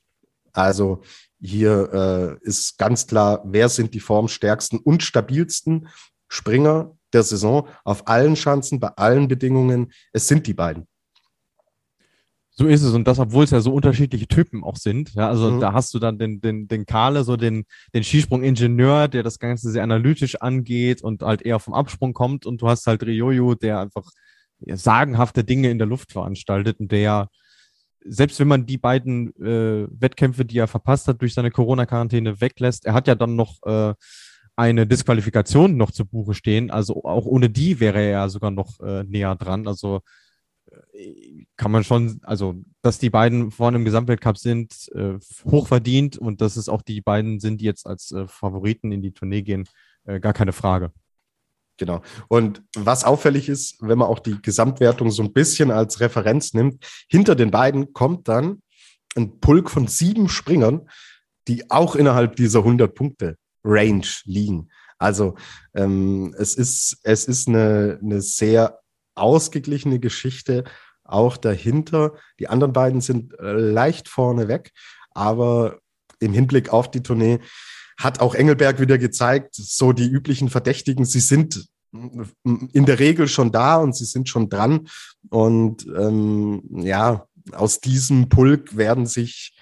Also 0.52 1.02
hier 1.40 2.38
äh, 2.42 2.46
ist 2.46 2.78
ganz 2.78 3.06
klar, 3.06 3.42
wer 3.44 3.68
sind 3.68 3.92
die 3.92 4.00
formstärksten 4.00 4.78
und 4.78 5.02
stabilsten 5.02 5.88
Springer 6.28 6.93
der 7.14 7.22
Saison 7.22 7.68
auf 7.84 8.08
allen 8.08 8.36
Schanzen, 8.36 8.80
bei 8.80 8.88
allen 8.88 9.28
Bedingungen. 9.28 9.92
Es 10.12 10.28
sind 10.28 10.46
die 10.46 10.54
beiden. 10.54 10.86
So 12.56 12.66
ist 12.66 12.82
es. 12.82 12.94
Und 12.94 13.08
das, 13.08 13.18
obwohl 13.18 13.44
es 13.44 13.50
ja 13.50 13.60
so 13.60 13.72
unterschiedliche 13.72 14.28
Typen 14.28 14.62
auch 14.62 14.76
sind. 14.76 15.14
Ja, 15.14 15.28
also 15.28 15.50
mhm. 15.50 15.60
da 15.60 15.72
hast 15.72 15.92
du 15.92 15.98
dann 15.98 16.18
den, 16.18 16.40
den, 16.40 16.68
den 16.68 16.86
Kahle, 16.86 17.24
so 17.24 17.36
den, 17.36 17.64
den 17.94 18.04
Skisprung-Ingenieur, 18.04 19.08
der 19.08 19.24
das 19.24 19.40
Ganze 19.40 19.70
sehr 19.70 19.82
analytisch 19.82 20.36
angeht 20.36 21.02
und 21.02 21.22
halt 21.22 21.42
eher 21.42 21.58
vom 21.58 21.74
Absprung 21.74 22.12
kommt. 22.12 22.46
Und 22.46 22.62
du 22.62 22.68
hast 22.68 22.86
halt 22.86 23.02
Ryoyo, 23.02 23.54
der 23.54 23.80
einfach 23.80 24.08
sagenhafte 24.66 25.42
Dinge 25.42 25.70
in 25.70 25.78
der 25.78 25.88
Luft 25.88 26.12
veranstaltet 26.12 26.78
und 26.78 26.92
der 26.92 27.28
selbst 28.06 28.38
wenn 28.38 28.48
man 28.48 28.66
die 28.66 28.76
beiden 28.76 29.34
äh, 29.36 29.88
Wettkämpfe, 29.90 30.44
die 30.44 30.58
er 30.58 30.68
verpasst 30.68 31.08
hat, 31.08 31.22
durch 31.22 31.34
seine 31.34 31.50
Corona-Quarantäne 31.50 32.40
weglässt, 32.40 32.84
er 32.84 32.92
hat 32.92 33.08
ja 33.08 33.14
dann 33.14 33.34
noch 33.34 33.62
äh, 33.64 33.94
eine 34.56 34.86
Disqualifikation 34.86 35.76
noch 35.76 35.90
zu 35.90 36.06
Buche 36.06 36.34
stehen. 36.34 36.70
Also 36.70 37.04
auch 37.04 37.26
ohne 37.26 37.50
die 37.50 37.80
wäre 37.80 38.00
er 38.00 38.10
ja 38.10 38.28
sogar 38.28 38.50
noch 38.50 38.80
äh, 38.80 39.02
näher 39.04 39.34
dran. 39.34 39.66
Also 39.66 40.00
äh, 40.92 41.46
kann 41.56 41.70
man 41.70 41.84
schon, 41.84 42.20
also 42.22 42.54
dass 42.82 42.98
die 42.98 43.10
beiden 43.10 43.50
vorne 43.50 43.78
im 43.78 43.84
Gesamtweltcup 43.84 44.38
sind, 44.38 44.88
äh, 44.94 45.14
hochverdient 45.44 46.18
und 46.18 46.40
dass 46.40 46.56
es 46.56 46.68
auch 46.68 46.82
die 46.82 47.00
beiden 47.00 47.40
sind, 47.40 47.60
die 47.60 47.64
jetzt 47.64 47.86
als 47.86 48.12
äh, 48.12 48.26
Favoriten 48.28 48.92
in 48.92 49.02
die 49.02 49.12
Tournee 49.12 49.42
gehen, 49.42 49.68
äh, 50.04 50.20
gar 50.20 50.32
keine 50.32 50.52
Frage. 50.52 50.92
Genau. 51.76 52.02
Und 52.28 52.62
was 52.76 53.02
auffällig 53.02 53.48
ist, 53.48 53.82
wenn 53.82 53.98
man 53.98 54.06
auch 54.06 54.20
die 54.20 54.40
Gesamtwertung 54.40 55.10
so 55.10 55.24
ein 55.24 55.32
bisschen 55.32 55.72
als 55.72 55.98
Referenz 55.98 56.54
nimmt, 56.54 56.86
hinter 57.08 57.34
den 57.34 57.50
beiden 57.50 57.92
kommt 57.92 58.28
dann 58.28 58.62
ein 59.16 59.40
Pulk 59.40 59.70
von 59.70 59.88
sieben 59.88 60.28
Springern, 60.28 60.88
die 61.48 61.70
auch 61.72 61.96
innerhalb 61.96 62.36
dieser 62.36 62.60
100 62.60 62.94
Punkte 62.94 63.36
Range 63.64 64.06
liegen. 64.24 64.68
Also 64.98 65.34
ähm, 65.74 66.34
es 66.38 66.54
ist, 66.54 66.98
es 67.02 67.24
ist 67.24 67.48
eine, 67.48 67.98
eine 68.02 68.20
sehr 68.20 68.80
ausgeglichene 69.14 69.98
Geschichte 69.98 70.64
auch 71.04 71.36
dahinter. 71.36 72.14
Die 72.38 72.48
anderen 72.48 72.72
beiden 72.72 73.00
sind 73.00 73.38
äh, 73.38 73.52
leicht 73.52 74.08
vorne 74.08 74.48
weg, 74.48 74.72
aber 75.10 75.78
im 76.20 76.32
Hinblick 76.32 76.70
auf 76.70 76.90
die 76.90 77.02
Tournee 77.02 77.40
hat 77.98 78.20
auch 78.20 78.34
Engelberg 78.34 78.80
wieder 78.80 78.98
gezeigt, 78.98 79.54
so 79.54 79.92
die 79.92 80.08
üblichen 80.08 80.48
Verdächtigen, 80.48 81.04
sie 81.04 81.20
sind 81.20 81.68
in 81.92 82.86
der 82.86 82.98
Regel 82.98 83.28
schon 83.28 83.52
da 83.52 83.76
und 83.76 83.94
sie 83.94 84.04
sind 84.04 84.28
schon 84.28 84.48
dran. 84.48 84.88
Und 85.30 85.86
ähm, 85.96 86.62
ja, 86.72 87.26
aus 87.52 87.80
diesem 87.80 88.28
Pulk 88.28 88.76
werden 88.76 89.06
sich 89.06 89.53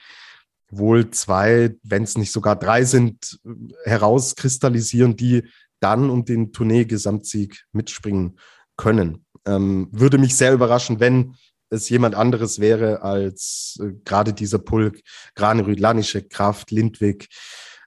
wohl 0.73 1.11
zwei, 1.11 1.77
wenn 1.83 2.03
es 2.03 2.17
nicht 2.17 2.33
sogar 2.33 2.57
drei 2.57 2.85
sind, 2.85 3.39
herauskristallisieren, 3.85 5.17
die 5.17 5.45
dann 5.81 6.11
um 6.11 6.25
den 6.25 6.53
Tournee-Gesamtsieg 6.53 7.65
mitspringen 7.73 8.39
können. 8.77 9.27
Ähm, 9.45 9.89
würde 9.93 10.19
mich 10.19 10.35
sehr 10.35 10.53
überraschen, 10.53 10.99
wenn 10.99 11.35
es 11.69 11.89
jemand 11.89 12.15
anderes 12.15 12.59
wäre 12.59 13.03
als 13.03 13.79
äh, 13.83 13.93
gerade 14.05 14.33
dieser 14.33 14.59
Pulk, 14.59 15.01
Granerüd, 15.35 15.79
Lanischek, 15.79 16.31
Kraft, 16.31 16.71
Lindwig, 16.71 17.29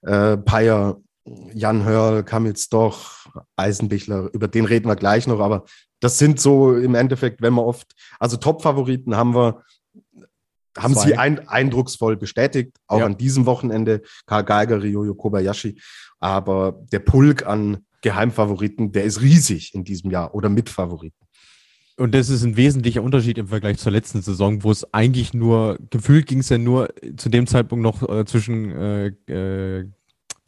äh, 0.03 0.37
Peyer, 0.37 1.01
Jan 1.53 1.85
Hörl, 1.85 2.23
Kamil 2.23 2.55
Stoch, 2.55 3.25
Eisenbichler, 3.55 4.29
über 4.33 4.47
den 4.47 4.65
reden 4.65 4.87
wir 4.87 4.95
gleich 4.95 5.25
noch, 5.25 5.39
aber 5.39 5.65
das 5.99 6.19
sind 6.19 6.39
so 6.39 6.75
im 6.75 6.93
Endeffekt, 6.93 7.41
wenn 7.41 7.53
wir 7.55 7.65
oft, 7.65 7.93
also 8.19 8.37
Top-Favoriten 8.37 9.15
haben 9.15 9.33
wir 9.33 9.63
haben 10.77 10.93
Zwei. 10.93 11.07
sie 11.07 11.17
ein, 11.17 11.47
eindrucksvoll 11.47 12.17
bestätigt, 12.17 12.77
auch 12.87 12.99
ja. 12.99 13.05
an 13.05 13.17
diesem 13.17 13.45
Wochenende. 13.45 14.01
Karl 14.25 14.43
Geiger, 14.43 14.81
Ryoyo 14.81 15.15
Kobayashi. 15.15 15.79
aber 16.19 16.79
der 16.91 16.99
Pulk 16.99 17.45
an 17.45 17.85
Geheimfavoriten, 18.01 18.91
der 18.91 19.03
ist 19.03 19.21
riesig 19.21 19.73
in 19.73 19.83
diesem 19.83 20.11
Jahr 20.11 20.35
oder 20.35 20.49
Mitfavoriten. 20.49 21.25
Und 21.97 22.13
das 22.13 22.29
ist 22.29 22.43
ein 22.43 22.57
wesentlicher 22.57 23.01
Unterschied 23.01 23.37
im 23.37 23.47
Vergleich 23.47 23.77
zur 23.77 23.93
letzten 23.93 24.21
Saison, 24.21 24.63
wo 24.63 24.71
es 24.71 24.93
eigentlich 24.93 25.33
nur, 25.33 25.79
gefühlt 25.89 26.27
ging 26.27 26.39
es 26.39 26.49
ja 26.49 26.57
nur 26.57 26.89
zu 27.15 27.29
dem 27.29 27.47
Zeitpunkt 27.47 27.83
noch 27.83 28.07
äh, 28.07 28.25
zwischen 28.25 28.71
äh, 28.71 29.07
äh, 29.31 29.89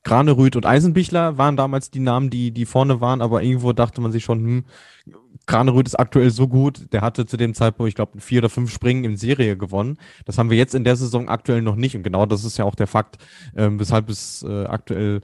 Granerüth 0.08 0.55
und 0.55 0.66
Eisenbichler 0.66 1.38
waren 1.38 1.58
damals 1.58 1.91
die 1.91 1.99
Namen, 1.99 2.30
die, 2.30 2.51
die 2.51 2.66
vorne 2.66 3.01
waren, 3.01 3.22
aber 3.22 3.43
irgendwo 3.43 3.74
dachte 3.74 3.99
man 3.99 4.14
sich 4.14 4.24
schon, 4.24 4.39
hm, 4.39 4.66
Granerüth 5.47 5.86
ist 5.86 5.99
aktuell 5.99 6.30
so 6.30 6.47
gut, 6.47 6.93
der 6.93 7.01
hatte 7.01 7.26
zu 7.26 7.36
dem 7.36 7.53
Zeitpunkt, 7.53 7.89
ich 7.89 7.95
glaube, 7.95 8.22
vier 8.22 8.39
oder 8.39 8.49
fünf 8.49 8.72
Springen 8.72 9.03
in 9.03 9.18
Serie 9.18 9.58
gewonnen. 9.58 9.97
Das 10.26 10.38
haben 10.38 10.49
wir 10.49 10.58
jetzt 10.58 10.76
in 10.76 10.86
der 10.86 10.95
Saison 10.95 11.28
aktuell 11.28 11.62
noch 11.62 11.76
nicht. 11.76 11.95
Und 11.95 12.03
genau 12.03 12.26
das 12.26 12.45
ist 12.45 12.58
ja 12.58 12.64
auch 12.64 12.76
der 12.76 12.88
Fakt, 12.88 13.18
äh, 13.53 13.70
weshalb 13.72 14.10
es 14.10 14.43
äh, 14.43 14.66
aktuell 14.66 15.22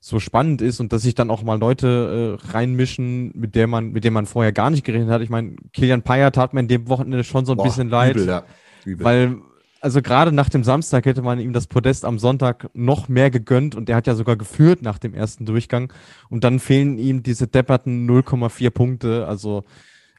so 0.00 0.20
spannend 0.20 0.60
ist 0.60 0.78
und 0.80 0.92
dass 0.92 1.02
sich 1.02 1.14
dann 1.14 1.30
auch 1.30 1.42
mal 1.42 1.58
Leute 1.58 2.38
äh, 2.38 2.50
reinmischen, 2.52 3.32
mit 3.34 3.54
der 3.54 3.66
man, 3.66 3.92
mit 3.92 4.04
denen 4.04 4.14
man 4.14 4.26
vorher 4.26 4.52
gar 4.52 4.68
nicht 4.68 4.84
geredet 4.84 5.08
hat. 5.08 5.22
Ich 5.22 5.30
meine, 5.30 5.56
Kilian 5.72 6.02
Payer 6.02 6.32
tat 6.32 6.52
mir 6.52 6.60
in 6.60 6.68
dem 6.68 6.88
Wochenende 6.88 7.24
schon 7.24 7.46
so 7.46 7.52
ein 7.52 7.56
Boah, 7.56 7.64
bisschen 7.64 7.88
leid, 7.88 8.16
übel, 8.16 8.28
ja. 8.28 8.44
übel. 8.84 9.04
weil 9.04 9.36
also 9.80 10.02
gerade 10.02 10.32
nach 10.32 10.48
dem 10.48 10.64
Samstag 10.64 11.06
hätte 11.06 11.22
man 11.22 11.38
ihm 11.38 11.52
das 11.52 11.66
Podest 11.66 12.04
am 12.04 12.18
Sonntag 12.18 12.68
noch 12.74 13.08
mehr 13.08 13.30
gegönnt 13.30 13.74
und 13.74 13.88
er 13.88 13.96
hat 13.96 14.06
ja 14.06 14.14
sogar 14.14 14.36
geführt 14.36 14.82
nach 14.82 14.98
dem 14.98 15.14
ersten 15.14 15.46
Durchgang 15.46 15.92
und 16.28 16.44
dann 16.44 16.58
fehlen 16.58 16.98
ihm 16.98 17.22
diese 17.22 17.46
depperten 17.46 18.08
0,4 18.08 18.70
Punkte. 18.70 19.26
Also 19.26 19.64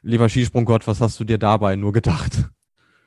lieber 0.02 0.28
Skisprunggott, 0.28 0.86
was 0.86 1.00
hast 1.00 1.20
du 1.20 1.24
dir 1.24 1.38
dabei 1.38 1.76
nur 1.76 1.92
gedacht? 1.92 2.48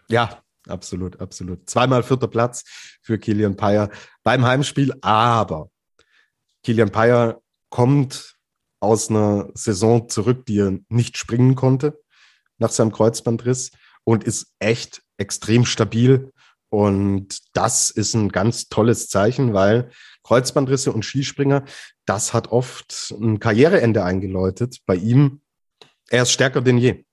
Ja, 0.10 0.42
absolut, 0.68 1.20
absolut. 1.20 1.70
Zweimal 1.70 2.04
vierter 2.04 2.28
Platz 2.28 2.64
für 3.02 3.18
Kilian 3.18 3.56
Payer 3.56 3.90
beim 4.24 4.46
Heimspiel, 4.46 4.94
aber 5.02 5.70
Kilian 6.64 6.92
Payer 6.92 7.42
kommt 7.70 8.36
aus 8.80 9.10
einer 9.10 9.50
Saison 9.54 10.10
zurück, 10.10 10.46
die 10.46 10.60
er 10.60 10.78
nicht 10.90 11.18
springen 11.18 11.56
konnte 11.56 12.00
nach 12.58 12.70
seinem 12.70 12.92
Kreuzbandriss 12.92 13.72
und 14.04 14.24
ist 14.26 14.54
echt 14.60 15.02
extrem 15.18 15.66
stabil. 15.66 16.33
Und 16.74 17.38
das 17.54 17.92
ist 17.92 18.16
ein 18.16 18.30
ganz 18.30 18.68
tolles 18.68 19.08
Zeichen, 19.08 19.54
weil 19.54 19.92
Kreuzbandrisse 20.24 20.92
und 20.92 21.06
Skispringer, 21.06 21.66
das 22.08 22.34
hat 22.34 22.48
oft 22.48 23.14
ein 23.22 23.40
Karriereende 23.40 24.04
eingeläutet. 24.04 24.80
Bei 24.88 24.96
ihm, 24.96 25.42
er 26.10 26.24
ist 26.24 26.32
stärker 26.32 26.62
denn 26.62 26.80
je. 26.80 27.06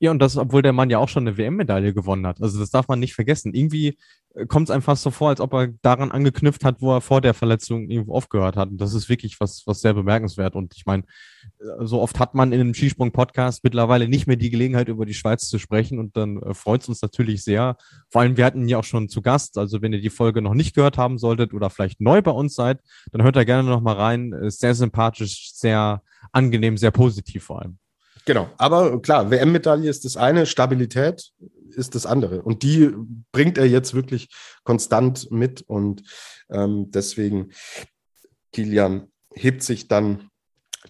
Ja, 0.00 0.12
und 0.12 0.20
das, 0.20 0.36
obwohl 0.36 0.62
der 0.62 0.72
Mann 0.72 0.90
ja 0.90 0.98
auch 0.98 1.08
schon 1.08 1.26
eine 1.26 1.36
WM-Medaille 1.36 1.92
gewonnen 1.92 2.24
hat. 2.26 2.40
Also 2.40 2.60
das 2.60 2.70
darf 2.70 2.86
man 2.86 3.00
nicht 3.00 3.14
vergessen. 3.14 3.52
Irgendwie 3.52 3.98
äh, 4.34 4.46
kommt 4.46 4.68
es 4.68 4.70
einem 4.70 4.82
fast 4.82 5.02
so 5.02 5.10
vor, 5.10 5.30
als 5.30 5.40
ob 5.40 5.52
er 5.54 5.68
daran 5.82 6.12
angeknüpft 6.12 6.64
hat, 6.64 6.80
wo 6.80 6.94
er 6.94 7.00
vor 7.00 7.20
der 7.20 7.34
Verletzung 7.34 7.88
irgendwo 7.90 8.14
aufgehört 8.14 8.56
hat. 8.56 8.68
Und 8.70 8.80
das 8.80 8.94
ist 8.94 9.08
wirklich 9.08 9.40
was, 9.40 9.64
was 9.66 9.80
sehr 9.80 9.94
bemerkenswert. 9.94 10.54
Und 10.54 10.76
ich 10.76 10.86
meine, 10.86 11.02
äh, 11.58 11.84
so 11.84 12.00
oft 12.00 12.20
hat 12.20 12.36
man 12.36 12.52
in 12.52 12.60
einem 12.60 12.74
Skisprung-Podcast 12.74 13.64
mittlerweile 13.64 14.06
nicht 14.06 14.28
mehr 14.28 14.36
die 14.36 14.50
Gelegenheit, 14.50 14.86
über 14.86 15.04
die 15.04 15.14
Schweiz 15.14 15.48
zu 15.48 15.58
sprechen. 15.58 15.98
Und 15.98 16.16
dann 16.16 16.40
äh, 16.42 16.54
freut 16.54 16.82
es 16.82 16.88
uns 16.88 17.02
natürlich 17.02 17.42
sehr. 17.42 17.76
Vor 18.08 18.20
allem, 18.20 18.36
wir 18.36 18.44
hatten 18.44 18.62
ihn 18.62 18.68
ja 18.68 18.78
auch 18.78 18.84
schon 18.84 19.08
zu 19.08 19.20
Gast. 19.20 19.58
Also 19.58 19.82
wenn 19.82 19.92
ihr 19.92 20.00
die 20.00 20.10
Folge 20.10 20.42
noch 20.42 20.54
nicht 20.54 20.76
gehört 20.76 20.96
haben 20.96 21.18
solltet 21.18 21.52
oder 21.54 21.70
vielleicht 21.70 22.00
neu 22.00 22.22
bei 22.22 22.30
uns 22.30 22.54
seid, 22.54 22.80
dann 23.10 23.24
hört 23.24 23.34
da 23.34 23.42
gerne 23.42 23.68
noch 23.68 23.80
mal 23.80 23.96
rein. 23.96 24.32
Sehr 24.46 24.76
sympathisch, 24.76 25.50
sehr 25.54 26.02
angenehm, 26.30 26.76
sehr 26.76 26.92
positiv 26.92 27.42
vor 27.42 27.62
allem. 27.62 27.78
Genau, 28.24 28.50
aber 28.58 29.00
klar, 29.00 29.30
WM-Medaille 29.30 29.88
ist 29.88 30.04
das 30.04 30.16
eine, 30.16 30.46
Stabilität 30.46 31.32
ist 31.70 31.94
das 31.94 32.06
andere. 32.06 32.42
Und 32.42 32.62
die 32.62 32.90
bringt 33.32 33.56
er 33.56 33.66
jetzt 33.66 33.94
wirklich 33.94 34.28
konstant 34.64 35.30
mit. 35.30 35.62
Und 35.62 36.02
ähm, 36.50 36.90
deswegen, 36.90 37.52
Kilian 38.52 39.08
hebt 39.34 39.62
sich 39.62 39.88
dann 39.88 40.27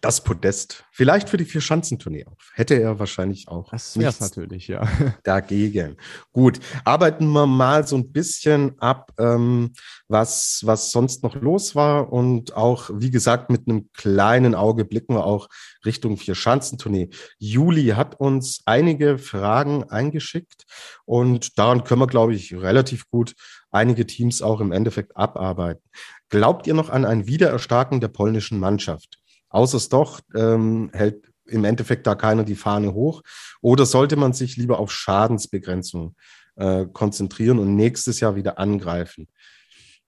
das 0.01 0.23
Podest. 0.23 0.85
Vielleicht 0.91 1.29
für 1.29 1.37
die 1.37 1.45
Vier-Schanzentournee 1.45 2.27
auf. 2.27 2.51
Hätte 2.55 2.75
er 2.81 2.99
wahrscheinlich 2.99 3.49
auch. 3.49 3.71
Das 3.71 3.99
wäre 3.99 4.15
natürlich, 4.19 4.69
ja. 4.69 4.87
Dagegen. 5.25 5.97
Gut, 6.33 6.61
arbeiten 6.85 7.29
wir 7.29 7.47
mal 7.47 7.87
so 7.87 7.97
ein 7.97 8.13
bisschen 8.13 8.79
ab, 8.81 9.13
ähm, 9.19 9.73
was, 10.09 10.63
was 10.65 10.91
sonst 10.91 11.23
noch 11.23 11.35
los 11.35 11.75
war. 11.75 12.13
Und 12.13 12.55
auch, 12.57 12.91
wie 12.93 13.11
gesagt, 13.11 13.51
mit 13.51 13.69
einem 13.69 13.91
kleinen 13.93 14.55
Auge 14.55 14.85
blicken 14.85 15.15
wir 15.15 15.25
auch 15.25 15.49
Richtung 15.85 16.17
Vier-Schanzentournee. 16.17 17.11
Juli 17.39 17.89
hat 17.89 18.21
uns 18.21 18.63
einige 18.67 19.19
Fragen 19.19 19.85
eingeschickt 19.85 20.65
und 21.05 21.59
daran 21.59 21.85
können 21.85 22.01
wir, 22.01 22.07
glaube 22.07 22.35
ich, 22.35 22.55
relativ 22.55 23.09
gut 23.11 23.35
einige 23.71 24.07
Teams 24.07 24.43
auch 24.43 24.61
im 24.61 24.73
Endeffekt 24.73 25.17
abarbeiten. 25.17 25.83
Glaubt 26.29 26.67
ihr 26.67 26.75
noch 26.75 26.91
an 26.91 27.05
ein 27.05 27.27
Wiedererstarken 27.27 28.01
der 28.01 28.09
polnischen 28.09 28.59
Mannschaft? 28.59 29.18
Außer 29.49 29.77
es 29.77 29.89
doch 29.89 30.21
ähm, 30.35 30.91
hält 30.93 31.31
im 31.47 31.65
Endeffekt 31.65 32.07
da 32.07 32.15
keiner 32.15 32.45
die 32.45 32.57
Fahne 32.57 32.93
hoch. 32.93 33.23
Oder 33.61 33.87
sollte 33.87 34.17
man 34.17 34.33
sich 34.33 34.57
lieber 34.57 34.79
auf 34.79 34.93
Schadensbegrenzung 34.93 36.15
äh, 36.57 36.87
konzentrieren 36.87 37.59
und 37.59 37.75
nächstes 37.75 38.21
Jahr 38.21 38.37
wieder 38.37 38.59
angreifen? 38.59 39.29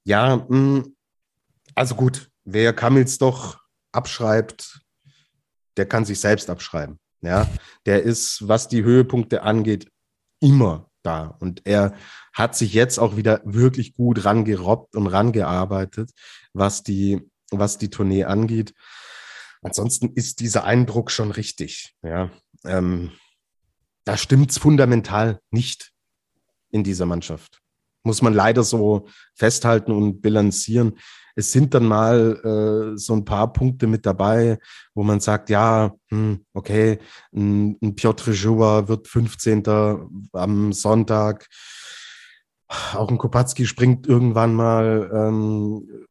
Ja, 0.05 0.37
mh, 0.37 0.45
hm, 0.49 0.97
also 1.75 1.95
gut, 1.95 2.31
wer 2.45 2.73
Kamils 2.73 3.19
doch 3.19 3.59
abschreibt, 3.93 4.81
der 5.77 5.87
kann 5.87 6.05
sich 6.05 6.21
selbst 6.21 6.51
abschreiben. 6.51 6.99
Ja, 7.23 7.49
der 7.87 8.03
ist, 8.03 8.49
was 8.49 8.69
die 8.69 8.83
Höhepunkte 8.83 9.43
angeht, 9.43 9.91
immer 10.41 10.91
da. 11.03 11.37
Und 11.39 11.67
er 11.67 11.95
hat 12.33 12.57
sich 12.57 12.73
jetzt 12.73 12.99
auch 12.99 13.17
wieder 13.17 13.43
wirklich 13.45 13.95
gut 13.95 14.25
rangerobbt 14.25 14.97
und 14.97 15.07
rangearbeitet, 15.07 16.13
was 16.55 16.83
die, 16.83 17.21
was 17.51 17.79
die 17.79 17.91
Tournee 17.91 18.25
angeht. 18.25 18.75
Ansonsten 19.63 20.13
ist 20.15 20.41
dieser 20.41 20.65
Eindruck 20.65 21.11
schon 21.11 21.31
richtig. 21.31 21.95
Ja, 22.03 22.31
ähm, 22.65 23.13
da 24.05 24.17
stimmt's 24.17 24.59
fundamental 24.59 25.41
nicht 25.51 25.93
in 26.71 26.85
dieser 26.85 27.07
Mannschaft. 27.07 27.61
Muss 28.03 28.23
man 28.23 28.33
leider 28.33 28.63
so 28.63 29.09
festhalten 29.35 29.93
und 29.93 30.23
bilanzieren. 30.23 30.99
Es 31.37 31.53
sind 31.53 31.75
dann 31.75 31.85
mal 31.85 32.41
äh, 32.95 32.99
so 32.99 33.15
ein 33.15 33.25
paar 33.25 33.53
Punkte 33.53 33.87
mit 33.87 34.07
dabei, 34.07 34.59
wo 34.95 35.03
man 35.03 35.21
sagt, 35.21 35.51
ja, 35.51 35.95
hm, 36.09 36.45
okay, 36.55 36.99
ein, 37.33 37.77
ein 37.83 37.95
Piotr 37.95 38.33
Joua 38.33 38.89
wird 38.89 39.07
15. 39.07 39.63
am 40.33 40.73
Sonntag. 40.73 41.47
Auch 42.69 43.11
ein 43.11 43.19
Kopatski 43.19 43.67
springt 43.67 44.07
irgendwann 44.07 44.55
mal, 44.55 45.11
ähm, 45.13 46.07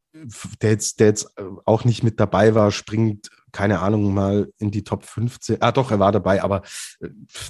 der 0.61 0.71
jetzt, 0.71 0.99
der 0.99 1.07
jetzt 1.07 1.33
auch 1.65 1.85
nicht 1.85 2.03
mit 2.03 2.19
dabei 2.19 2.55
war, 2.55 2.71
springt 2.71 3.29
keine 3.51 3.79
Ahnung, 3.79 4.13
mal 4.13 4.51
in 4.57 4.71
die 4.71 4.83
Top 4.83 5.05
15. 5.05 5.61
Ah, 5.61 5.71
doch, 5.71 5.91
er 5.91 5.99
war 5.99 6.11
dabei, 6.11 6.43
aber 6.43 6.61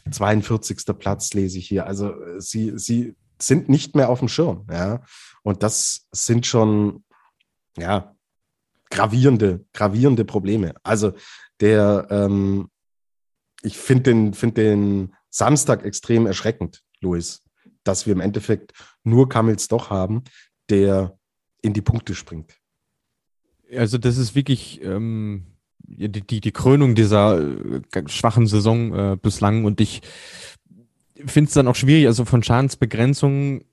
42. 0.10 0.88
Äh, 0.88 0.94
Platz 0.94 1.34
lese 1.34 1.58
ich 1.58 1.68
hier. 1.68 1.86
Also 1.86 2.12
äh, 2.12 2.40
sie, 2.40 2.74
sie 2.78 3.16
sind 3.42 3.70
nicht 3.70 3.96
mehr 3.96 4.10
auf 4.10 4.20
dem 4.20 4.28
Schirm, 4.28 4.66
ja. 4.72 5.02
Und 5.44 5.64
das 5.64 6.08
sind 6.12 6.46
schon, 6.46 7.04
ja, 7.78 8.16
gravierende, 8.90 9.66
gravierende 9.74 10.26
Probleme. 10.26 10.74
Also 10.84 11.14
der, 11.60 12.08
ähm, 12.10 12.70
ich 13.62 13.78
finde 13.78 14.04
den, 14.04 14.34
find 14.34 14.58
den 14.58 15.16
Samstag 15.30 15.84
extrem 15.84 16.26
erschreckend, 16.26 16.82
Luis, 17.02 17.44
dass 17.84 18.06
wir 18.06 18.14
im 18.14 18.22
Endeffekt 18.22 18.74
nur 19.04 19.30
Kamils 19.30 19.68
doch 19.68 19.90
haben, 19.90 20.24
der 20.70 21.18
in 21.62 21.74
die 21.74 21.82
Punkte 21.82 22.16
springt. 22.16 22.59
Also 23.76 23.98
das 23.98 24.18
ist 24.18 24.36
wirklich 24.36 24.84
ähm, 24.84 25.44
die, 25.80 26.10
die, 26.10 26.42
die 26.42 26.52
Krönung 26.52 26.96
dieser 26.96 27.40
äh, 27.40 27.82
schwachen 28.08 28.48
Saison 28.48 28.94
äh, 28.94 29.18
bislang 29.22 29.66
und 29.66 29.82
ich 29.82 30.02
finde 31.26 31.50
es 31.50 31.54
dann 31.54 31.68
auch 31.68 31.76
schwierig, 31.76 32.08
also 32.08 32.26
von 32.26 32.44
Schadensbegrenzungen 32.44 33.66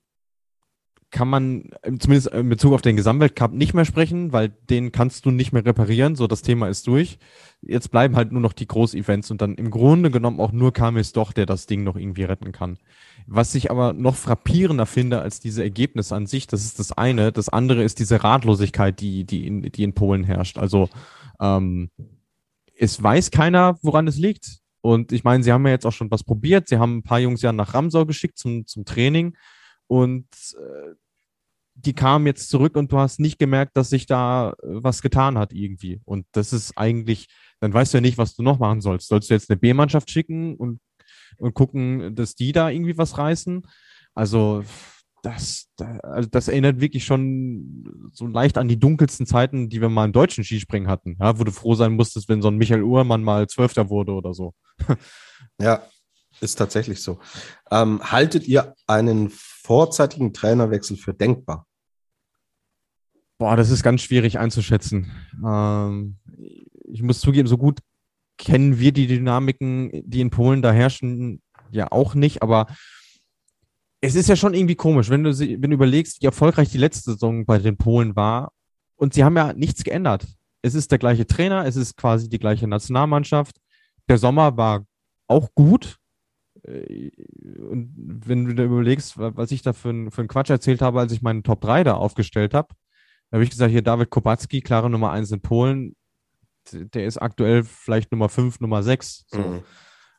kann 1.10 1.28
man 1.28 1.70
äh, 1.82 1.92
zumindest 1.98 2.28
in 2.28 2.48
Bezug 2.48 2.72
auf 2.72 2.82
den 2.82 2.96
Gesamtweltcup 2.96 3.52
nicht 3.52 3.74
mehr 3.74 3.84
sprechen, 3.84 4.32
weil 4.32 4.48
den 4.48 4.92
kannst 4.92 5.24
du 5.24 5.30
nicht 5.30 5.52
mehr 5.52 5.64
reparieren, 5.64 6.16
so 6.16 6.26
das 6.26 6.42
Thema 6.42 6.68
ist 6.68 6.86
durch. 6.86 7.18
Jetzt 7.62 7.90
bleiben 7.90 8.16
halt 8.16 8.32
nur 8.32 8.40
noch 8.40 8.52
die 8.52 8.66
Groß-Events 8.66 9.30
und 9.30 9.40
dann 9.40 9.54
im 9.54 9.70
Grunde 9.70 10.10
genommen 10.10 10.40
auch 10.40 10.52
nur 10.52 10.72
Kamis 10.72 11.12
doch, 11.12 11.32
der 11.32 11.46
das 11.46 11.66
Ding 11.66 11.84
noch 11.84 11.96
irgendwie 11.96 12.24
retten 12.24 12.52
kann. 12.52 12.78
Was 13.26 13.54
ich 13.54 13.70
aber 13.70 13.92
noch 13.92 14.14
frappierender 14.14 14.86
finde 14.86 15.20
als 15.20 15.40
diese 15.40 15.62
Ergebnisse 15.62 16.14
an 16.14 16.26
sich, 16.26 16.46
das 16.46 16.64
ist 16.64 16.78
das 16.78 16.92
eine. 16.92 17.32
Das 17.32 17.48
andere 17.48 17.82
ist 17.82 17.98
diese 17.98 18.22
Ratlosigkeit, 18.22 19.00
die, 19.00 19.24
die, 19.24 19.46
in, 19.46 19.62
die 19.62 19.82
in 19.82 19.94
Polen 19.94 20.22
herrscht. 20.22 20.58
Also 20.58 20.88
ähm, 21.40 21.90
es 22.76 23.02
weiß 23.02 23.30
keiner, 23.30 23.78
woran 23.82 24.06
es 24.06 24.16
liegt. 24.16 24.60
Und 24.80 25.10
ich 25.10 25.24
meine, 25.24 25.42
sie 25.42 25.52
haben 25.52 25.66
ja 25.66 25.72
jetzt 25.72 25.86
auch 25.86 25.92
schon 25.92 26.10
was 26.10 26.22
probiert. 26.22 26.68
Sie 26.68 26.78
haben 26.78 26.98
ein 26.98 27.02
paar 27.02 27.18
Jungs 27.18 27.42
ja 27.42 27.52
nach 27.52 27.74
Ramsau 27.74 28.06
geschickt 28.06 28.38
zum, 28.38 28.66
zum 28.66 28.84
Training. 28.84 29.36
Und 29.88 30.28
äh, 30.54 30.94
die 31.74 31.92
kamen 31.92 32.26
jetzt 32.26 32.48
zurück 32.48 32.76
und 32.76 32.90
du 32.92 32.98
hast 32.98 33.20
nicht 33.20 33.38
gemerkt, 33.38 33.76
dass 33.76 33.90
sich 33.90 34.06
da 34.06 34.50
äh, 34.50 34.54
was 34.62 35.02
getan 35.02 35.38
hat 35.38 35.52
irgendwie. 35.52 36.00
Und 36.04 36.26
das 36.32 36.52
ist 36.52 36.78
eigentlich, 36.78 37.28
dann 37.60 37.72
weißt 37.72 37.92
du 37.92 37.98
ja 37.98 38.02
nicht, 38.02 38.18
was 38.18 38.34
du 38.34 38.42
noch 38.42 38.58
machen 38.58 38.80
sollst. 38.80 39.08
Sollst 39.08 39.30
du 39.30 39.34
jetzt 39.34 39.50
eine 39.50 39.58
B-Mannschaft 39.58 40.10
schicken 40.10 40.56
und, 40.56 40.80
und 41.38 41.54
gucken, 41.54 42.14
dass 42.14 42.34
die 42.34 42.52
da 42.52 42.70
irgendwie 42.70 42.98
was 42.98 43.18
reißen? 43.18 43.66
Also 44.14 44.64
das, 45.22 45.68
also 46.02 46.28
das 46.30 46.48
erinnert 46.48 46.80
wirklich 46.80 47.04
schon 47.04 48.10
so 48.12 48.26
leicht 48.26 48.58
an 48.58 48.68
die 48.68 48.78
dunkelsten 48.78 49.26
Zeiten, 49.26 49.68
die 49.68 49.80
wir 49.80 49.88
mal 49.88 50.04
im 50.04 50.12
deutschen 50.12 50.44
Skispringen 50.44 50.88
hatten. 50.88 51.16
Ja, 51.20 51.38
wo 51.38 51.44
du 51.44 51.50
froh 51.50 51.74
sein 51.74 51.94
musstest, 51.94 52.28
wenn 52.28 52.42
so 52.42 52.48
ein 52.48 52.56
Michael 52.56 52.82
Uhrmann 52.82 53.24
mal 53.24 53.48
Zwölfter 53.48 53.90
wurde 53.90 54.12
oder 54.12 54.34
so. 54.34 54.54
ja, 55.60 55.82
ist 56.40 56.56
tatsächlich 56.56 57.02
so. 57.02 57.18
Ähm, 57.70 58.00
haltet 58.02 58.46
ihr 58.46 58.74
einen 58.86 59.30
vorzeitigen 59.30 60.32
Trainerwechsel 60.32 60.96
für 60.96 61.12
denkbar? 61.12 61.66
Boah, 63.38 63.56
das 63.56 63.70
ist 63.70 63.82
ganz 63.82 64.02
schwierig 64.02 64.38
einzuschätzen. 64.38 65.10
Ähm, 65.44 66.18
ich 66.84 67.02
muss 67.02 67.20
zugeben, 67.20 67.48
so 67.48 67.58
gut 67.58 67.80
kennen 68.38 68.78
wir 68.78 68.92
die 68.92 69.06
Dynamiken, 69.06 69.90
die 70.04 70.20
in 70.20 70.30
Polen 70.30 70.62
da 70.62 70.72
herrschen, 70.72 71.40
ja 71.70 71.90
auch 71.90 72.14
nicht, 72.14 72.42
aber 72.42 72.66
es 74.00 74.14
ist 74.14 74.28
ja 74.28 74.36
schon 74.36 74.54
irgendwie 74.54 74.76
komisch, 74.76 75.08
wenn 75.08 75.24
du, 75.24 75.36
wenn 75.38 75.70
du 75.70 75.74
überlegst, 75.74 76.22
wie 76.22 76.26
erfolgreich 76.26 76.70
die 76.70 76.78
letzte 76.78 77.12
Saison 77.12 77.44
bei 77.44 77.58
den 77.58 77.76
Polen 77.76 78.14
war 78.14 78.52
und 78.96 79.14
sie 79.14 79.24
haben 79.24 79.36
ja 79.36 79.52
nichts 79.52 79.84
geändert. 79.84 80.26
Es 80.62 80.74
ist 80.74 80.90
der 80.90 80.98
gleiche 80.98 81.26
Trainer, 81.26 81.64
es 81.64 81.76
ist 81.76 81.96
quasi 81.96 82.28
die 82.28 82.38
gleiche 82.38 82.66
Nationalmannschaft. 82.66 83.56
Der 84.08 84.18
Sommer 84.18 84.56
war 84.56 84.86
auch 85.28 85.50
gut. 85.54 85.98
Äh, 86.62 87.10
und 87.58 87.92
wenn 88.26 88.44
du 88.46 88.54
da 88.54 88.64
überlegst, 88.64 89.14
was 89.16 89.50
ich 89.50 89.62
da 89.62 89.72
für, 89.72 89.90
ein, 89.90 90.10
für 90.10 90.22
einen 90.22 90.28
Quatsch 90.28 90.50
erzählt 90.50 90.82
habe, 90.82 91.00
als 91.00 91.12
ich 91.12 91.22
meinen 91.22 91.42
Top 91.42 91.60
3 91.60 91.84
da 91.84 91.94
aufgestellt 91.94 92.54
habe, 92.54 92.68
da 93.30 93.36
habe 93.36 93.44
ich 93.44 93.50
gesagt, 93.50 93.70
hier 93.70 93.82
David 93.82 94.10
Kubacki, 94.10 94.60
klare 94.60 94.88
Nummer 94.90 95.10
1 95.10 95.32
in 95.32 95.40
Polen, 95.40 95.96
der 96.72 97.06
ist 97.06 97.18
aktuell 97.18 97.64
vielleicht 97.64 98.12
Nummer 98.12 98.28
5, 98.28 98.60
Nummer 98.60 98.82
6. 98.82 99.26
So. 99.28 99.38
Mhm. 99.38 99.62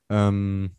Ähm, 0.09 0.75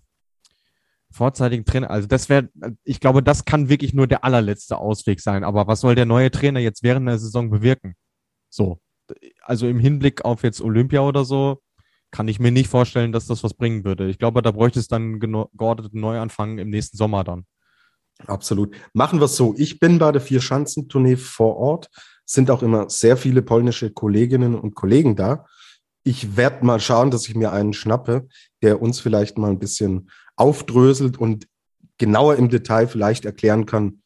vorzeitigen 1.10 1.64
Trainer, 1.64 1.90
also 1.90 2.06
das 2.06 2.28
wäre, 2.28 2.48
ich 2.84 3.00
glaube, 3.00 3.22
das 3.22 3.44
kann 3.44 3.68
wirklich 3.68 3.94
nur 3.94 4.06
der 4.06 4.24
allerletzte 4.24 4.78
Ausweg 4.78 5.20
sein. 5.20 5.44
Aber 5.44 5.66
was 5.66 5.80
soll 5.80 5.94
der 5.94 6.06
neue 6.06 6.30
Trainer 6.30 6.60
jetzt 6.60 6.82
während 6.82 7.08
der 7.08 7.18
Saison 7.18 7.50
bewirken? 7.50 7.94
So, 8.50 8.80
also 9.42 9.66
im 9.66 9.78
Hinblick 9.78 10.24
auf 10.24 10.42
jetzt 10.42 10.60
Olympia 10.60 11.00
oder 11.00 11.24
so, 11.24 11.60
kann 12.10 12.28
ich 12.28 12.40
mir 12.40 12.50
nicht 12.50 12.68
vorstellen, 12.68 13.12
dass 13.12 13.26
das 13.26 13.44
was 13.44 13.54
bringen 13.54 13.84
würde. 13.84 14.08
Ich 14.08 14.18
glaube, 14.18 14.42
da 14.42 14.50
bräuchte 14.50 14.80
es 14.80 14.88
dann 14.88 15.20
geordneten 15.20 16.00
Neuanfang 16.00 16.58
im 16.58 16.70
nächsten 16.70 16.96
Sommer 16.96 17.24
dann. 17.24 17.44
Absolut. 18.26 18.74
Machen 18.94 19.20
wir 19.20 19.26
es 19.26 19.36
so. 19.36 19.54
Ich 19.56 19.78
bin 19.78 19.98
bei 19.98 20.10
der 20.10 20.20
Vier-Schanzentournee 20.20 21.16
vor 21.16 21.56
Ort. 21.56 21.88
Sind 22.24 22.50
auch 22.50 22.62
immer 22.62 22.90
sehr 22.90 23.16
viele 23.16 23.42
polnische 23.42 23.92
Kolleginnen 23.92 24.54
und 24.54 24.74
Kollegen 24.74 25.16
da. 25.16 25.46
Ich 26.08 26.38
werde 26.38 26.64
mal 26.64 26.80
schauen, 26.80 27.10
dass 27.10 27.28
ich 27.28 27.34
mir 27.34 27.52
einen 27.52 27.74
schnappe, 27.74 28.28
der 28.62 28.80
uns 28.80 28.98
vielleicht 28.98 29.36
mal 29.36 29.50
ein 29.50 29.58
bisschen 29.58 30.08
aufdröselt 30.36 31.18
und 31.18 31.46
genauer 31.98 32.36
im 32.36 32.48
Detail 32.48 32.88
vielleicht 32.88 33.26
erklären 33.26 33.66
kann, 33.66 34.00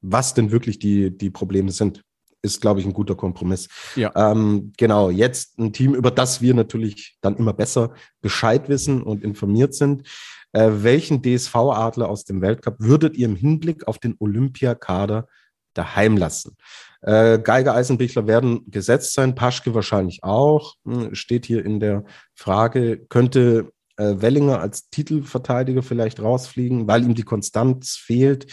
was 0.00 0.32
denn 0.32 0.52
wirklich 0.52 0.78
die, 0.78 1.10
die 1.10 1.30
Probleme 1.30 1.72
sind. 1.72 2.04
Ist, 2.40 2.60
glaube 2.60 2.78
ich, 2.78 2.86
ein 2.86 2.92
guter 2.92 3.16
Kompromiss. 3.16 3.66
Ja. 3.96 4.12
Ähm, 4.14 4.72
genau, 4.76 5.10
jetzt 5.10 5.58
ein 5.58 5.72
Team, 5.72 5.96
über 5.96 6.12
das 6.12 6.40
wir 6.40 6.54
natürlich 6.54 7.18
dann 7.20 7.36
immer 7.36 7.52
besser 7.52 7.94
Bescheid 8.20 8.68
wissen 8.68 9.02
und 9.02 9.24
informiert 9.24 9.74
sind. 9.74 10.06
Äh, 10.52 10.70
welchen 10.70 11.20
DSV-Adler 11.20 12.08
aus 12.08 12.24
dem 12.24 12.42
Weltcup 12.42 12.76
würdet 12.78 13.16
ihr 13.16 13.26
im 13.26 13.34
Hinblick 13.34 13.88
auf 13.88 13.98
den 13.98 14.14
Olympiakader 14.20 15.26
daheim 15.74 16.16
lassen? 16.16 16.56
Äh, 17.02 17.38
Geiger, 17.38 17.74
Eisenbichler 17.74 18.26
werden 18.26 18.70
gesetzt 18.70 19.14
sein, 19.14 19.34
Paschke 19.34 19.74
wahrscheinlich 19.74 20.22
auch, 20.22 20.74
hm, 20.84 21.14
steht 21.14 21.46
hier 21.46 21.64
in 21.64 21.80
der 21.80 22.04
Frage. 22.34 23.06
Könnte 23.08 23.72
äh, 23.96 24.20
Wellinger 24.20 24.60
als 24.60 24.90
Titelverteidiger 24.90 25.82
vielleicht 25.82 26.20
rausfliegen, 26.20 26.86
weil 26.86 27.04
ihm 27.04 27.14
die 27.14 27.22
Konstanz 27.22 27.96
fehlt, 27.96 28.46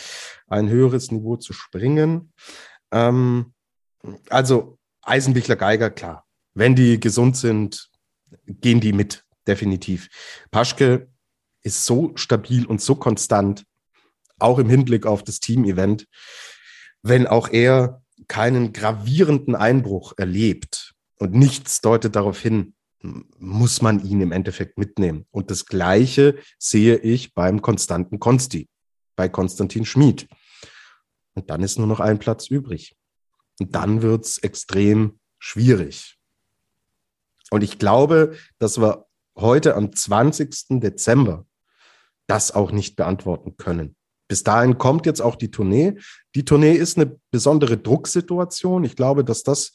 ein 0.47 0.69
höheres 0.69 1.11
Niveau 1.11 1.37
zu 1.37 1.53
springen. 1.53 2.33
Ähm, 2.91 3.53
also 4.29 4.77
Eisenbichler, 5.01 5.55
Geiger, 5.55 5.89
klar. 5.89 6.25
Wenn 6.53 6.75
die 6.75 6.99
gesund 6.99 7.37
sind, 7.37 7.89
gehen 8.45 8.79
die 8.79 8.93
mit, 8.93 9.23
definitiv. 9.47 10.09
Paschke 10.51 11.09
ist 11.63 11.85
so 11.85 12.11
stabil 12.15 12.65
und 12.65 12.81
so 12.81 12.95
konstant, 12.95 13.65
auch 14.39 14.59
im 14.59 14.69
Hinblick 14.69 15.05
auf 15.05 15.23
das 15.23 15.39
Team-Event, 15.39 16.07
wenn 17.09 17.27
auch 17.27 17.49
er 17.49 18.01
keinen 18.27 18.73
gravierenden 18.73 19.55
Einbruch 19.55 20.13
erlebt 20.17 20.95
und 21.17 21.33
nichts 21.33 21.81
deutet 21.81 22.15
darauf 22.15 22.39
hin, 22.39 22.73
muss 23.37 23.81
man 23.81 24.03
ihn 24.03 24.21
im 24.21 24.31
Endeffekt 24.31 24.77
mitnehmen. 24.77 25.25
Und 25.31 25.51
das 25.51 25.65
Gleiche 25.65 26.37
sehe 26.57 26.97
ich 26.97 27.33
beim 27.33 27.61
konstanten 27.61 28.19
Konsti, 28.19 28.69
bei 29.15 29.29
Konstantin 29.29 29.85
Schmid. 29.85 30.27
Und 31.35 31.49
dann 31.49 31.61
ist 31.61 31.77
nur 31.77 31.87
noch 31.87 31.99
ein 31.99 32.19
Platz 32.19 32.47
übrig. 32.47 32.95
Und 33.59 33.75
dann 33.75 34.01
wird 34.01 34.25
es 34.25 34.39
extrem 34.39 35.19
schwierig. 35.39 36.17
Und 37.51 37.63
ich 37.63 37.79
glaube, 37.79 38.35
dass 38.59 38.79
wir 38.79 39.05
heute 39.35 39.75
am 39.75 39.93
20. 39.93 40.79
Dezember 40.81 41.45
das 42.27 42.51
auch 42.51 42.71
nicht 42.71 42.95
beantworten 42.95 43.55
können. 43.57 43.96
Bis 44.27 44.43
dahin 44.43 44.77
kommt 44.77 45.05
jetzt 45.05 45.21
auch 45.21 45.35
die 45.35 45.51
Tournee. 45.51 45.97
Die 46.35 46.45
Tournee 46.45 46.73
ist 46.73 46.97
eine 46.97 47.15
besondere 47.31 47.77
Drucksituation. 47.77 48.83
Ich 48.83 48.95
glaube, 48.95 49.23
dass 49.23 49.43
das 49.43 49.71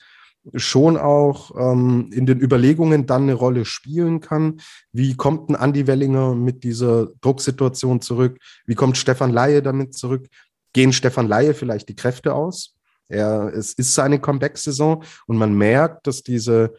schon 0.54 0.96
auch 0.96 1.52
ähm, 1.56 2.10
in 2.12 2.26
den 2.26 2.40
Überlegungen 2.40 3.06
dann 3.06 3.22
eine 3.22 3.34
Rolle 3.34 3.64
spielen 3.64 4.20
kann. 4.20 4.60
Wie 4.92 5.14
kommt 5.14 5.50
ein 5.50 5.56
Andi 5.56 5.86
Wellinger 5.86 6.34
mit 6.34 6.64
dieser 6.64 7.06
Drucksituation 7.20 8.00
zurück? 8.00 8.38
Wie 8.66 8.74
kommt 8.74 8.96
Stefan 8.96 9.30
Laie 9.30 9.62
damit 9.62 9.94
zurück? 9.94 10.28
Gehen 10.72 10.92
Stefan 10.92 11.28
Laie 11.28 11.54
vielleicht 11.54 11.88
die 11.88 11.96
Kräfte 11.96 12.34
aus? 12.34 12.74
Er, 13.08 13.52
es 13.54 13.74
ist 13.74 13.94
seine 13.94 14.18
Comeback-Saison 14.18 15.04
und 15.26 15.36
man 15.36 15.54
merkt, 15.54 16.06
dass 16.06 16.22
diese, 16.22 16.74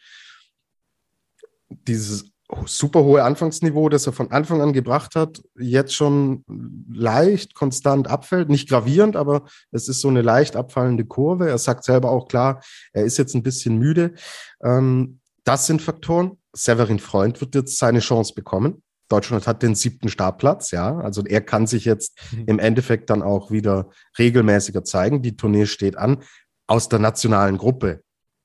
dieses 1.69 2.32
super 2.65 3.03
hohe 3.03 3.23
Anfangsniveau, 3.23 3.89
das 3.89 4.07
er 4.07 4.13
von 4.13 4.31
Anfang 4.31 4.61
an 4.61 4.73
gebracht 4.73 5.15
hat, 5.15 5.41
jetzt 5.57 5.93
schon 5.93 6.43
leicht 6.91 7.55
konstant 7.55 8.07
abfällt. 8.07 8.49
Nicht 8.49 8.69
gravierend, 8.69 9.15
aber 9.15 9.43
es 9.71 9.87
ist 9.87 10.01
so 10.01 10.07
eine 10.07 10.21
leicht 10.21 10.55
abfallende 10.55 11.05
Kurve. 11.05 11.49
Er 11.49 11.57
sagt 11.57 11.83
selber 11.83 12.11
auch 12.11 12.27
klar, 12.27 12.61
er 12.91 13.03
ist 13.03 13.17
jetzt 13.17 13.35
ein 13.35 13.43
bisschen 13.43 13.77
müde. 13.77 14.13
Ähm, 14.63 15.19
das 15.43 15.67
sind 15.67 15.81
Faktoren. 15.81 16.37
Severin 16.53 16.99
Freund 16.99 17.41
wird 17.41 17.55
jetzt 17.55 17.77
seine 17.77 17.99
Chance 17.99 18.33
bekommen. 18.33 18.83
Deutschland 19.09 19.47
hat 19.47 19.61
den 19.61 19.75
siebten 19.75 20.09
Startplatz, 20.09 20.71
ja. 20.71 20.97
Also 20.99 21.23
er 21.25 21.41
kann 21.41 21.67
sich 21.67 21.85
jetzt 21.85 22.17
mhm. 22.31 22.43
im 22.47 22.59
Endeffekt 22.59 23.09
dann 23.09 23.21
auch 23.21 23.51
wieder 23.51 23.89
regelmäßiger 24.17 24.83
zeigen. 24.83 25.21
Die 25.21 25.35
Tournee 25.35 25.65
steht 25.65 25.97
an. 25.97 26.23
Aus 26.65 26.87
der 26.89 26.99
nationalen 26.99 27.57
Gruppe 27.57 28.03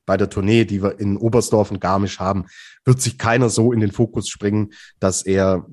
bei 0.08 0.16
der 0.16 0.30
Tournee, 0.30 0.64
die 0.64 0.82
wir 0.82 0.98
in 0.98 1.18
Oberstdorf 1.18 1.70
und 1.70 1.82
Garmisch 1.82 2.18
haben, 2.18 2.46
wird 2.86 3.02
sich 3.02 3.18
keiner 3.18 3.50
so 3.50 3.74
in 3.74 3.80
den 3.80 3.92
Fokus 3.92 4.28
springen, 4.28 4.72
dass 5.00 5.20
er, 5.20 5.66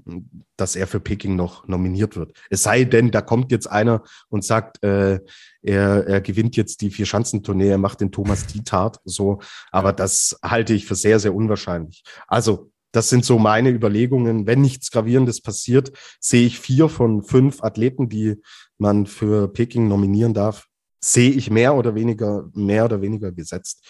dass 0.58 0.76
er 0.76 0.88
für 0.88 1.00
Peking 1.00 1.38
noch 1.38 1.66
nominiert 1.70 2.18
wird. 2.18 2.34
Es 2.50 2.64
sei 2.64 2.84
denn, 2.84 3.12
da 3.12 3.22
kommt 3.22 3.54
jetzt 3.54 3.72
einer 3.72 4.04
und 4.28 4.44
sagt, 4.44 4.84
äh, 4.84 5.22
er, 5.62 6.06
er 6.06 6.20
gewinnt 6.20 6.58
jetzt 6.58 6.82
die 6.82 6.92
Vier-Schanzentournee, 6.92 7.70
er 7.70 7.78
macht 7.78 8.02
den 8.02 8.12
Thomas 8.12 8.46
Dietart, 8.46 9.00
so. 9.06 9.40
Aber 9.72 9.94
das 9.94 10.38
halte 10.44 10.74
ich 10.74 10.86
für 10.86 10.96
sehr, 10.96 11.22
sehr 11.22 11.34
unwahrscheinlich. 11.34 12.04
Also, 12.28 12.72
das 12.92 13.08
sind 13.08 13.24
so 13.24 13.40
meine 13.40 13.70
Überlegungen. 13.70 14.48
Wenn 14.48 14.60
nichts 14.60 14.92
Gravierendes 14.92 15.42
passiert, 15.42 15.94
sehe 16.20 16.46
ich 16.46 16.60
vier 16.60 16.90
von 16.90 17.24
fünf 17.24 17.64
Athleten, 17.64 18.10
die 18.10 18.36
man 18.78 19.06
für 19.06 19.48
Peking 19.48 19.88
nominieren 19.88 20.34
darf, 20.34 20.68
sehe 21.02 21.32
ich 21.32 21.50
mehr 21.50 21.76
oder 21.76 21.96
weniger, 21.96 22.50
mehr 22.54 22.84
oder 22.84 23.02
weniger 23.02 23.32
gesetzt 23.32 23.86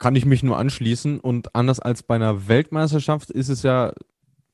kann 0.00 0.16
ich 0.16 0.26
mich 0.26 0.42
nur 0.42 0.58
anschließen. 0.58 1.20
Und 1.20 1.54
anders 1.54 1.78
als 1.78 2.02
bei 2.02 2.16
einer 2.16 2.48
Weltmeisterschaft 2.48 3.30
ist 3.30 3.50
es 3.50 3.62
ja, 3.62 3.92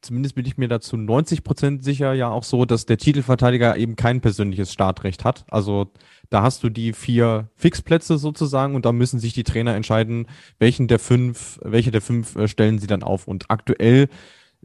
zumindest 0.03 0.35
bin 0.35 0.45
ich 0.45 0.59
mir 0.59 0.69
dazu 0.69 0.99
90 0.99 1.43
Prozent 1.45 1.85
sicher, 1.85 2.13
ja 2.13 2.29
auch 2.29 2.45
so, 2.45 2.67
dass 2.67 2.85
der 2.85 2.99
Titelverteidiger 2.99 3.77
eben 3.79 3.97
kein 3.97 4.21
persönliches 4.21 4.73
Startrecht 4.73 5.25
hat. 5.25 5.47
Also 5.49 5.93
da 6.29 6.43
hast 6.43 6.63
du 6.65 6.69
die 6.69 6.93
vier 6.93 7.49
Fixplätze 7.55 8.19
sozusagen 8.19 8.75
und 8.75 8.85
da 8.85 8.93
müssen 8.93 9.21
sich 9.21 9.33
die 9.33 9.45
Trainer 9.45 9.75
entscheiden, 9.75 10.27
welchen 10.59 10.89
der 10.89 10.99
fünf, 10.99 11.61
welche 11.63 11.93
der 11.93 12.03
fünf 12.03 12.37
äh, 12.37 12.49
stellen 12.49 12.79
sie 12.79 12.89
dann 12.89 13.05
auf. 13.05 13.27
Und 13.29 13.45
aktuell 13.49 14.09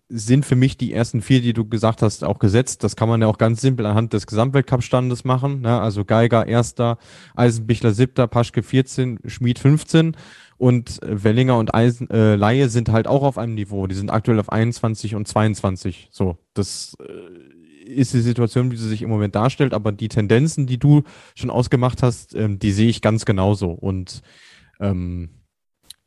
sind 0.10 0.46
für 0.46 0.56
mich 0.56 0.78
die 0.78 0.94
ersten 0.94 1.22
vier, 1.22 1.42
die 1.42 1.54
du 1.54 1.66
gesagt 1.66 2.02
hast, 2.02 2.24
auch 2.24 2.40
gesetzt. 2.40 2.84
Das 2.84 2.96
kann 2.96 3.08
man 3.08 3.22
ja 3.22 3.28
auch 3.28 3.38
ganz 3.38 3.62
simpel 3.62 3.86
anhand 3.86 4.14
des 4.14 4.28
Gesamtweltcup-Standes 4.28 5.24
machen. 5.24 5.62
Ne? 5.62 5.80
Also 5.80 6.04
Geiger 6.04 6.48
erster, 6.48 6.98
Eisenbichler 7.36 7.92
siebter, 7.92 8.28
Paschke 8.28 8.64
14, 8.64 9.20
Schmied 9.26 9.60
15 9.60 10.18
und 10.62 11.00
Wellinger 11.02 11.58
und 11.58 11.74
Eisen, 11.74 12.08
äh, 12.12 12.36
Laie 12.36 12.70
sind 12.70 12.90
halt 12.90 13.08
auch 13.08 13.24
auf 13.24 13.40
einem 13.40 13.56
Niveau. 13.56 13.88
Die 13.88 13.96
sind 13.96 14.12
aktuell 14.12 14.40
auf 14.40 14.52
21 14.52 15.16
und 15.16 15.28
22. 15.28 16.10
So, 16.12 16.38
das 16.54 16.96
äh, 17.02 17.90
ist 17.92 18.14
die 18.14 18.20
Situation, 18.20 18.70
wie 18.70 18.78
sie 18.78 18.88
sich 18.88 19.02
im 19.02 19.10
Moment 19.10 19.34
darstellt. 19.34 19.74
Aber 19.74 19.92
die 19.92 20.08
Tendenzen, 20.08 20.68
die 20.68 20.78
du 20.78 21.02
schon 21.34 21.50
ausgemacht 21.50 22.04
hast, 22.04 22.36
ähm, 22.36 22.60
die 22.60 22.74
sehe 22.74 22.90
ich 22.90 23.02
ganz 23.02 23.26
genauso. 23.26 23.72
Und 23.72 24.22
ähm, 24.80 25.32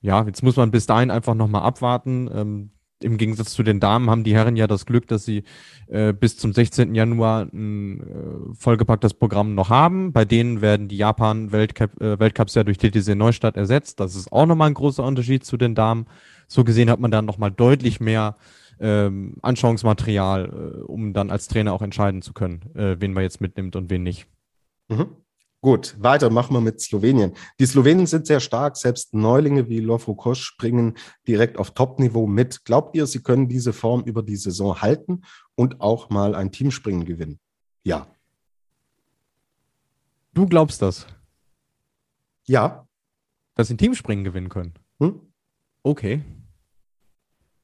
ja, 0.00 0.24
jetzt 0.24 0.44
muss 0.44 0.54
man 0.54 0.70
bis 0.70 0.86
dahin 0.86 1.10
einfach 1.10 1.34
nochmal 1.34 1.62
abwarten. 1.62 2.30
Ähm, 2.32 2.70
im 3.04 3.16
Gegensatz 3.18 3.52
zu 3.52 3.62
den 3.62 3.80
Damen 3.80 4.10
haben 4.10 4.24
die 4.24 4.34
Herren 4.34 4.56
ja 4.56 4.66
das 4.66 4.86
Glück, 4.86 5.06
dass 5.06 5.24
sie 5.24 5.44
äh, 5.86 6.12
bis 6.12 6.36
zum 6.36 6.52
16. 6.52 6.94
Januar 6.94 7.42
ein 7.52 8.00
äh, 8.00 8.54
vollgepacktes 8.54 9.14
Programm 9.14 9.54
noch 9.54 9.70
haben. 9.70 10.12
Bei 10.12 10.24
denen 10.24 10.60
werden 10.60 10.88
die 10.88 10.96
Japan-Weltcup, 10.96 12.00
äh, 12.00 12.18
Weltcups 12.18 12.54
ja 12.54 12.64
durch 12.64 12.78
TTC 12.78 13.14
Neustadt 13.14 13.56
ersetzt. 13.56 14.00
Das 14.00 14.16
ist 14.16 14.32
auch 14.32 14.46
nochmal 14.46 14.68
ein 14.68 14.74
großer 14.74 15.04
Unterschied 15.04 15.44
zu 15.44 15.56
den 15.56 15.74
Damen. 15.74 16.06
So 16.48 16.64
gesehen 16.64 16.90
hat 16.90 17.00
man 17.00 17.10
dann 17.10 17.24
nochmal 17.24 17.50
deutlich 17.50 18.00
mehr 18.00 18.36
ähm, 18.80 19.36
Anschauungsmaterial, 19.42 20.46
äh, 20.46 20.82
um 20.82 21.12
dann 21.12 21.30
als 21.30 21.48
Trainer 21.48 21.72
auch 21.72 21.82
entscheiden 21.82 22.22
zu 22.22 22.32
können, 22.32 22.62
äh, 22.74 22.96
wen 22.98 23.12
man 23.12 23.22
jetzt 23.22 23.40
mitnimmt 23.40 23.76
und 23.76 23.90
wen 23.90 24.02
nicht. 24.02 24.26
Mhm. 24.88 25.16
Gut, 25.64 25.96
weiter 25.98 26.28
machen 26.28 26.54
wir 26.54 26.60
mit 26.60 26.82
Slowenien. 26.82 27.32
Die 27.58 27.64
Slowenen 27.64 28.06
sind 28.06 28.26
sehr 28.26 28.40
stark, 28.40 28.76
selbst 28.76 29.14
Neulinge 29.14 29.66
wie 29.70 29.80
Lovro 29.80 30.14
Kosch 30.14 30.42
springen 30.44 30.98
direkt 31.26 31.56
auf 31.56 31.70
Top-Niveau 31.70 32.26
mit. 32.26 32.66
Glaubt 32.66 32.94
ihr, 32.94 33.06
sie 33.06 33.22
können 33.22 33.48
diese 33.48 33.72
Form 33.72 34.02
über 34.02 34.22
die 34.22 34.36
Saison 34.36 34.82
halten 34.82 35.22
und 35.54 35.80
auch 35.80 36.10
mal 36.10 36.34
ein 36.34 36.52
Teamspringen 36.52 37.06
gewinnen? 37.06 37.40
Ja. 37.82 38.06
Du 40.34 40.46
glaubst 40.46 40.82
das? 40.82 41.06
Ja. 42.44 42.86
Dass 43.54 43.68
sie 43.68 43.74
ein 43.74 43.78
Teamspringen 43.78 44.22
gewinnen 44.22 44.50
können? 44.50 44.74
Hm? 44.98 45.18
Okay. 45.82 46.22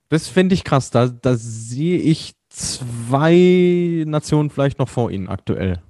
Das 0.09 0.27
finde 0.27 0.55
ich 0.55 0.65
krass. 0.65 0.91
Da, 0.91 1.09
da 1.09 1.37
sehe 1.37 1.99
ich 1.99 2.33
zwei 2.49 4.05
Nationen 4.07 4.49
vielleicht 4.49 4.79
noch 4.79 4.89
vor 4.89 5.11
ihnen 5.11 5.29
aktuell. 5.29 5.83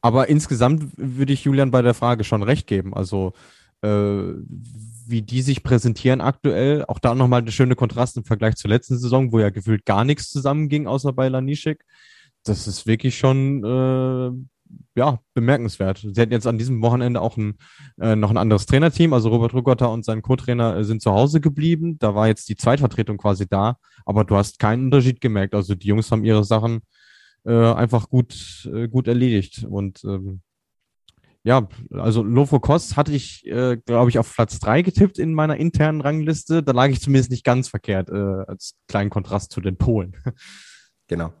Aber 0.00 0.28
insgesamt 0.28 0.86
würde 0.96 1.32
ich 1.32 1.44
Julian 1.44 1.70
bei 1.70 1.82
der 1.82 1.94
Frage 1.94 2.24
schon 2.24 2.42
recht 2.42 2.66
geben. 2.66 2.94
Also, 2.94 3.32
äh, 3.82 3.88
wie 5.06 5.22
die 5.22 5.42
sich 5.42 5.62
präsentieren 5.62 6.20
aktuell, 6.20 6.84
auch 6.86 6.98
da 6.98 7.14
nochmal 7.14 7.40
eine 7.40 7.52
schöne 7.52 7.74
Kontrast 7.74 8.16
im 8.16 8.24
Vergleich 8.24 8.56
zur 8.56 8.70
letzten 8.70 8.98
Saison, 8.98 9.32
wo 9.32 9.40
ja 9.40 9.50
gefühlt 9.50 9.84
gar 9.84 10.04
nichts 10.04 10.30
zusammenging, 10.30 10.86
außer 10.86 11.12
bei 11.12 11.28
Lanischek. 11.28 11.84
Das 12.44 12.66
ist 12.66 12.86
wirklich 12.86 13.18
schon 13.18 13.64
äh, 13.64 14.30
ja, 14.96 15.20
bemerkenswert. 15.34 16.06
Sie 16.12 16.20
hatten 16.20 16.32
jetzt 16.32 16.46
an 16.46 16.58
diesem 16.58 16.82
Wochenende 16.82 17.20
auch 17.20 17.36
ein, 17.36 17.56
äh, 18.00 18.16
noch 18.16 18.30
ein 18.30 18.36
anderes 18.36 18.66
Trainerteam. 18.66 19.12
Also 19.12 19.28
Robert 19.28 19.54
Rugotter 19.54 19.90
und 19.90 20.04
sein 20.04 20.22
Co-Trainer 20.22 20.76
äh, 20.76 20.84
sind 20.84 21.02
zu 21.02 21.12
Hause 21.12 21.40
geblieben. 21.40 21.98
Da 21.98 22.14
war 22.14 22.28
jetzt 22.28 22.48
die 22.48 22.56
Zweitvertretung 22.56 23.18
quasi 23.18 23.46
da, 23.48 23.76
aber 24.06 24.24
du 24.24 24.36
hast 24.36 24.58
keinen 24.58 24.86
Unterschied 24.86 25.20
gemerkt. 25.20 25.54
Also 25.54 25.74
die 25.74 25.88
Jungs 25.88 26.10
haben 26.10 26.24
ihre 26.24 26.44
Sachen 26.44 26.80
äh, 27.44 27.72
einfach 27.72 28.08
gut, 28.08 28.68
äh, 28.72 28.88
gut 28.88 29.08
erledigt. 29.08 29.64
Und 29.68 30.04
ähm, 30.04 30.40
ja, 31.42 31.68
also 31.92 32.22
Lofo 32.22 32.60
Kos 32.60 32.96
hatte 32.96 33.12
ich, 33.12 33.46
äh, 33.46 33.78
glaube 33.78 34.10
ich, 34.10 34.18
auf 34.18 34.34
Platz 34.34 34.58
drei 34.58 34.82
getippt 34.82 35.18
in 35.18 35.32
meiner 35.32 35.56
internen 35.56 36.02
Rangliste. 36.02 36.62
Da 36.62 36.72
lag 36.72 36.88
ich 36.88 37.00
zumindest 37.00 37.30
nicht 37.30 37.44
ganz 37.44 37.68
verkehrt, 37.68 38.10
äh, 38.10 38.44
als 38.46 38.74
kleinen 38.88 39.10
Kontrast 39.10 39.52
zu 39.52 39.60
den 39.60 39.76
Polen. 39.76 40.16
Genau. 41.08 41.32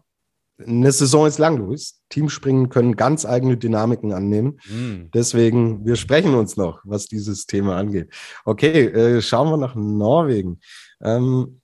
Eine 0.66 0.90
Saison 0.90 1.28
ist 1.28 1.38
lang, 1.38 1.58
Luis. 1.58 2.02
Teamspringen 2.08 2.70
können 2.70 2.96
ganz 2.96 3.24
eigene 3.24 3.56
Dynamiken 3.56 4.12
annehmen. 4.12 4.58
Mm. 4.68 5.10
Deswegen, 5.14 5.86
wir 5.86 5.94
sprechen 5.94 6.34
uns 6.34 6.56
noch, 6.56 6.80
was 6.82 7.06
dieses 7.06 7.46
Thema 7.46 7.76
angeht. 7.76 8.12
Okay, 8.44 8.86
äh, 8.86 9.22
schauen 9.22 9.48
wir 9.48 9.56
nach 9.58 9.76
Norwegen. 9.76 10.58
Ähm, 11.00 11.59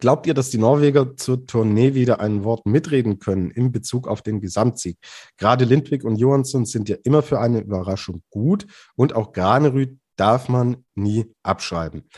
Glaubt 0.00 0.26
ihr, 0.26 0.34
dass 0.34 0.50
die 0.50 0.58
Norweger 0.58 1.16
zur 1.16 1.46
Tournee 1.46 1.94
wieder 1.94 2.20
ein 2.20 2.44
Wort 2.44 2.66
mitreden 2.66 3.18
können 3.18 3.50
in 3.50 3.72
Bezug 3.72 4.06
auf 4.06 4.20
den 4.20 4.40
Gesamtsieg? 4.40 4.98
Gerade 5.38 5.64
Lindwig 5.64 6.04
und 6.04 6.16
Johansson 6.16 6.66
sind 6.66 6.90
ja 6.90 6.96
immer 7.04 7.22
für 7.22 7.40
eine 7.40 7.60
Überraschung 7.60 8.22
gut 8.28 8.66
und 8.96 9.14
auch 9.14 9.32
Granerüth 9.32 9.98
darf 10.16 10.50
man 10.50 10.84
nie 10.94 11.32
abschreiben. 11.42 12.08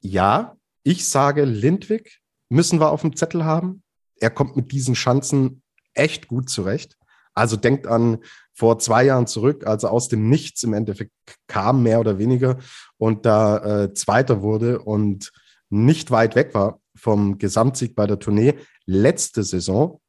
Ja, 0.00 0.56
ich 0.84 1.08
sage, 1.08 1.44
Lindwig 1.44 2.20
müssen 2.48 2.80
wir 2.80 2.90
auf 2.90 3.00
dem 3.00 3.16
Zettel 3.16 3.44
haben. 3.44 3.82
Er 4.20 4.30
kommt 4.30 4.54
mit 4.54 4.70
diesen 4.70 4.94
Schanzen 4.94 5.62
echt 5.94 6.28
gut 6.28 6.48
zurecht. 6.48 6.96
Also 7.34 7.56
denkt 7.56 7.88
an 7.88 8.18
vor 8.52 8.78
zwei 8.78 9.04
Jahren 9.04 9.26
zurück, 9.26 9.66
als 9.66 9.82
er 9.82 9.90
aus 9.90 10.08
dem 10.08 10.28
Nichts 10.28 10.62
im 10.62 10.72
Endeffekt 10.72 11.10
kam, 11.48 11.82
mehr 11.82 11.98
oder 11.98 12.18
weniger, 12.18 12.58
und 12.98 13.26
da 13.26 13.82
äh, 13.82 13.94
Zweiter 13.94 14.42
wurde 14.42 14.78
und 14.78 15.32
nicht 15.70 16.12
weit 16.12 16.36
weg 16.36 16.54
war 16.54 16.78
vom 16.96 17.38
Gesamtsieg 17.38 17.94
bei 17.94 18.06
der 18.06 18.18
Tournee 18.18 18.54
letzte 18.86 19.42
Saison. 19.42 20.00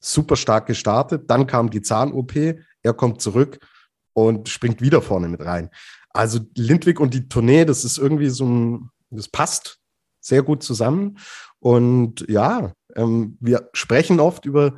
Super 0.00 0.36
stark 0.36 0.66
gestartet, 0.66 1.30
dann 1.30 1.46
kam 1.46 1.70
die 1.70 1.82
Zahn-OP, 1.82 2.34
er 2.82 2.94
kommt 2.94 3.20
zurück 3.20 3.58
und 4.14 4.48
springt 4.48 4.80
wieder 4.80 5.00
vorne 5.00 5.28
mit 5.28 5.40
rein. 5.40 5.70
Also 6.10 6.40
Lindwig 6.56 7.00
und 7.00 7.14
die 7.14 7.28
Tournee, 7.28 7.64
das 7.64 7.84
ist 7.84 7.98
irgendwie 7.98 8.28
so 8.28 8.44
ein, 8.44 8.90
das 9.10 9.28
passt 9.28 9.78
sehr 10.20 10.42
gut 10.42 10.62
zusammen. 10.62 11.18
Und 11.60 12.24
ja, 12.28 12.72
ähm, 12.96 13.36
wir 13.40 13.68
sprechen 13.72 14.20
oft 14.20 14.44
über 14.44 14.74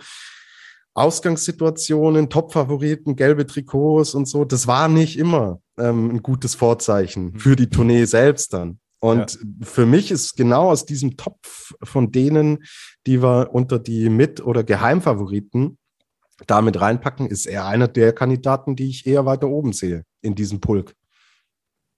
Ausgangssituationen, 0.94 2.30
Top-Favoriten, 2.30 3.16
gelbe 3.16 3.46
Trikots 3.46 4.14
und 4.14 4.26
so. 4.26 4.44
Das 4.44 4.66
war 4.66 4.88
nicht 4.88 5.18
immer 5.18 5.60
ähm, 5.76 6.10
ein 6.10 6.22
gutes 6.22 6.54
Vorzeichen 6.54 7.32
mhm. 7.32 7.38
für 7.38 7.56
die 7.56 7.68
Tournee 7.68 8.04
selbst 8.04 8.52
dann. 8.52 8.78
Und 9.04 9.34
ja. 9.34 9.66
für 9.66 9.84
mich 9.84 10.10
ist 10.10 10.34
genau 10.34 10.70
aus 10.70 10.86
diesem 10.86 11.18
Topf 11.18 11.74
von 11.82 12.10
denen, 12.10 12.64
die 13.06 13.22
wir 13.22 13.50
unter 13.52 13.78
die 13.78 14.08
Mit- 14.08 14.42
oder 14.42 14.64
Geheimfavoriten 14.64 15.76
damit 16.46 16.80
reinpacken, 16.80 17.26
ist 17.26 17.44
er 17.44 17.66
einer 17.66 17.86
der 17.86 18.14
Kandidaten, 18.14 18.76
die 18.76 18.88
ich 18.88 19.06
eher 19.06 19.26
weiter 19.26 19.48
oben 19.48 19.74
sehe 19.74 20.04
in 20.22 20.34
diesem 20.34 20.60
Pulk. 20.60 20.94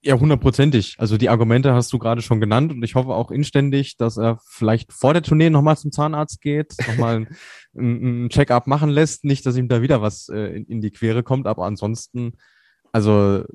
Ja, 0.01 0.19
hundertprozentig. 0.19 0.95
Also 0.97 1.15
die 1.15 1.29
Argumente 1.29 1.73
hast 1.73 1.93
du 1.93 1.97
gerade 1.97 2.21
schon 2.21 2.41
genannt 2.41 2.73
und 2.73 2.83
ich 2.83 2.95
hoffe 2.95 3.11
auch 3.11 3.31
inständig, 3.31 3.95
dass 3.95 4.17
er 4.17 4.41
vielleicht 4.45 4.91
vor 4.91 5.13
der 5.13 5.23
Tournee 5.23 5.49
nochmal 5.49 5.77
zum 5.77 5.93
Zahnarzt 5.93 6.41
geht, 6.41 6.75
nochmal 6.87 7.25
ein, 7.73 8.25
ein 8.25 8.29
Check-up 8.29 8.67
machen 8.67 8.89
lässt. 8.89 9.23
Nicht, 9.23 9.45
dass 9.45 9.55
ihm 9.55 9.69
da 9.69 9.81
wieder 9.81 10.01
was 10.01 10.27
äh, 10.27 10.57
in, 10.57 10.65
in 10.65 10.81
die 10.81 10.91
Quere 10.91 11.23
kommt, 11.23 11.47
aber 11.47 11.65
ansonsten, 11.65 12.33
also 12.91 13.45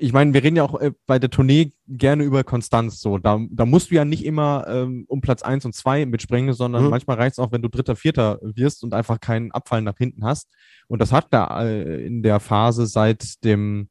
ich 0.00 0.12
meine, 0.12 0.32
wir 0.32 0.42
reden 0.42 0.56
ja 0.56 0.62
auch 0.62 0.80
äh, 0.80 0.92
bei 1.06 1.18
der 1.18 1.30
Tournee 1.30 1.72
gerne 1.88 2.22
über 2.22 2.44
Konstanz. 2.44 3.00
So, 3.00 3.18
da, 3.18 3.40
da 3.50 3.66
musst 3.66 3.90
du 3.90 3.96
ja 3.96 4.04
nicht 4.04 4.24
immer 4.24 4.64
ähm, 4.68 5.04
um 5.08 5.20
Platz 5.20 5.42
eins 5.42 5.64
und 5.64 5.74
zwei 5.74 6.06
mitspringen, 6.06 6.54
sondern 6.54 6.84
mhm. 6.84 6.90
manchmal 6.90 7.16
reicht 7.16 7.32
es 7.32 7.38
auch, 7.38 7.50
wenn 7.50 7.62
du 7.62 7.68
Dritter, 7.68 7.96
Vierter 7.96 8.38
wirst 8.42 8.84
und 8.84 8.94
einfach 8.94 9.20
keinen 9.20 9.50
Abfall 9.50 9.82
nach 9.82 9.98
hinten 9.98 10.24
hast. 10.24 10.50
Und 10.86 11.00
das 11.00 11.12
hat 11.12 11.26
da 11.30 11.64
äh, 11.64 12.06
in 12.06 12.22
der 12.22 12.38
Phase 12.38 12.86
seit 12.86 13.44
dem 13.44 13.88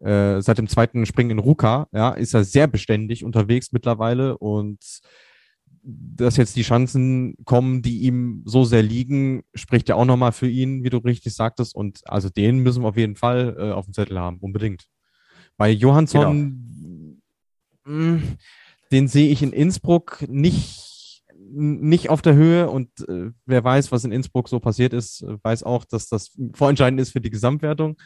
äh, 0.00 0.40
seit 0.40 0.58
dem 0.58 0.68
zweiten 0.68 1.04
Springen 1.04 1.30
in 1.30 1.38
Ruka, 1.38 1.88
ja, 1.92 2.10
ist 2.10 2.34
er 2.34 2.44
sehr 2.44 2.66
beständig 2.66 3.24
unterwegs 3.24 3.72
mittlerweile 3.72 4.38
und 4.38 4.78
dass 5.82 6.36
jetzt 6.36 6.56
die 6.56 6.62
Chancen 6.62 7.34
kommen, 7.44 7.82
die 7.82 8.00
ihm 8.00 8.42
so 8.44 8.64
sehr 8.64 8.82
liegen, 8.82 9.42
spricht 9.54 9.88
ja 9.88 9.94
auch 9.94 10.04
nochmal 10.04 10.32
für 10.32 10.48
ihn, 10.48 10.84
wie 10.84 10.90
du 10.90 10.98
richtig 10.98 11.34
sagtest. 11.34 11.74
Und 11.74 12.00
also 12.04 12.28
den 12.28 12.58
müssen 12.58 12.82
wir 12.82 12.88
auf 12.88 12.96
jeden 12.96 13.16
Fall 13.16 13.56
äh, 13.58 13.72
auf 13.72 13.86
dem 13.86 13.94
Zettel 13.94 14.18
haben, 14.18 14.38
unbedingt. 14.40 14.86
Bei 15.60 15.68
Johansson, 15.68 17.18
genau. 17.84 17.94
mh, 17.98 18.16
mm, 18.16 18.38
den 18.92 19.08
sehe 19.08 19.28
ich 19.28 19.42
in 19.42 19.52
Innsbruck 19.52 20.24
nicht, 20.26 21.22
nicht 21.36 22.08
auf 22.08 22.22
der 22.22 22.32
Höhe 22.32 22.70
und 22.70 22.88
äh, 23.06 23.32
wer 23.44 23.62
weiß, 23.62 23.92
was 23.92 24.04
in 24.04 24.10
Innsbruck 24.10 24.48
so 24.48 24.58
passiert 24.58 24.94
ist, 24.94 25.22
weiß 25.42 25.64
auch, 25.64 25.84
dass 25.84 26.08
das 26.08 26.34
vorentscheidend 26.54 26.98
ist 26.98 27.10
für 27.10 27.20
die 27.20 27.28
Gesamtwertung. 27.28 28.00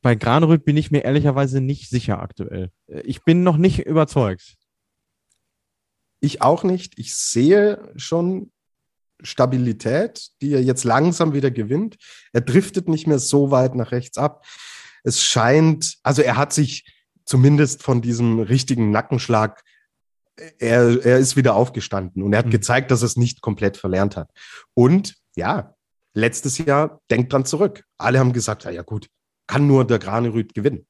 Bei 0.00 0.14
Granerüth 0.14 0.64
bin 0.64 0.78
ich 0.78 0.90
mir 0.90 1.04
ehrlicherweise 1.04 1.60
nicht 1.60 1.90
sicher 1.90 2.18
aktuell. 2.22 2.70
Ich 2.86 3.24
bin 3.24 3.42
noch 3.42 3.58
nicht 3.58 3.80
überzeugt. 3.80 4.56
Ich 6.20 6.40
auch 6.40 6.64
nicht. 6.64 6.98
Ich 6.98 7.14
sehe 7.14 7.92
schon 7.96 8.52
Stabilität, 9.22 10.30
die 10.40 10.54
er 10.54 10.62
jetzt 10.62 10.84
langsam 10.84 11.34
wieder 11.34 11.50
gewinnt. 11.50 11.98
Er 12.32 12.40
driftet 12.40 12.88
nicht 12.88 13.06
mehr 13.06 13.18
so 13.18 13.50
weit 13.50 13.74
nach 13.74 13.92
rechts 13.92 14.16
ab 14.16 14.46
es 15.04 15.22
scheint, 15.22 15.98
also 16.02 16.22
er 16.22 16.36
hat 16.36 16.52
sich 16.52 16.84
zumindest 17.24 17.82
von 17.82 18.02
diesem 18.02 18.40
richtigen 18.40 18.90
Nackenschlag, 18.90 19.62
er, 20.58 21.04
er 21.04 21.18
ist 21.18 21.36
wieder 21.36 21.54
aufgestanden 21.54 22.22
und 22.22 22.32
er 22.32 22.40
hat 22.40 22.46
mhm. 22.46 22.50
gezeigt, 22.50 22.90
dass 22.90 23.02
er 23.02 23.06
es 23.06 23.16
nicht 23.16 23.40
komplett 23.40 23.76
verlernt 23.76 24.16
hat. 24.16 24.30
Und 24.74 25.16
ja, 25.36 25.74
letztes 26.14 26.58
Jahr, 26.58 27.00
denkt 27.10 27.32
dran 27.32 27.44
zurück. 27.44 27.84
Alle 27.98 28.18
haben 28.18 28.32
gesagt, 28.32 28.64
ja, 28.64 28.70
ja 28.70 28.82
gut, 28.82 29.08
kann 29.46 29.66
nur 29.66 29.86
der 29.86 29.98
Granerüt 29.98 30.54
gewinnen. 30.54 30.86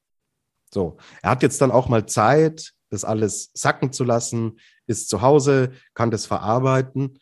So, 0.73 0.97
er 1.21 1.31
hat 1.31 1.43
jetzt 1.43 1.61
dann 1.61 1.71
auch 1.71 1.89
mal 1.89 2.05
Zeit, 2.05 2.71
das 2.89 3.03
alles 3.03 3.51
sacken 3.53 3.91
zu 3.91 4.03
lassen, 4.03 4.57
ist 4.87 5.09
zu 5.09 5.21
Hause, 5.21 5.71
kann 5.93 6.11
das 6.11 6.25
verarbeiten 6.25 7.19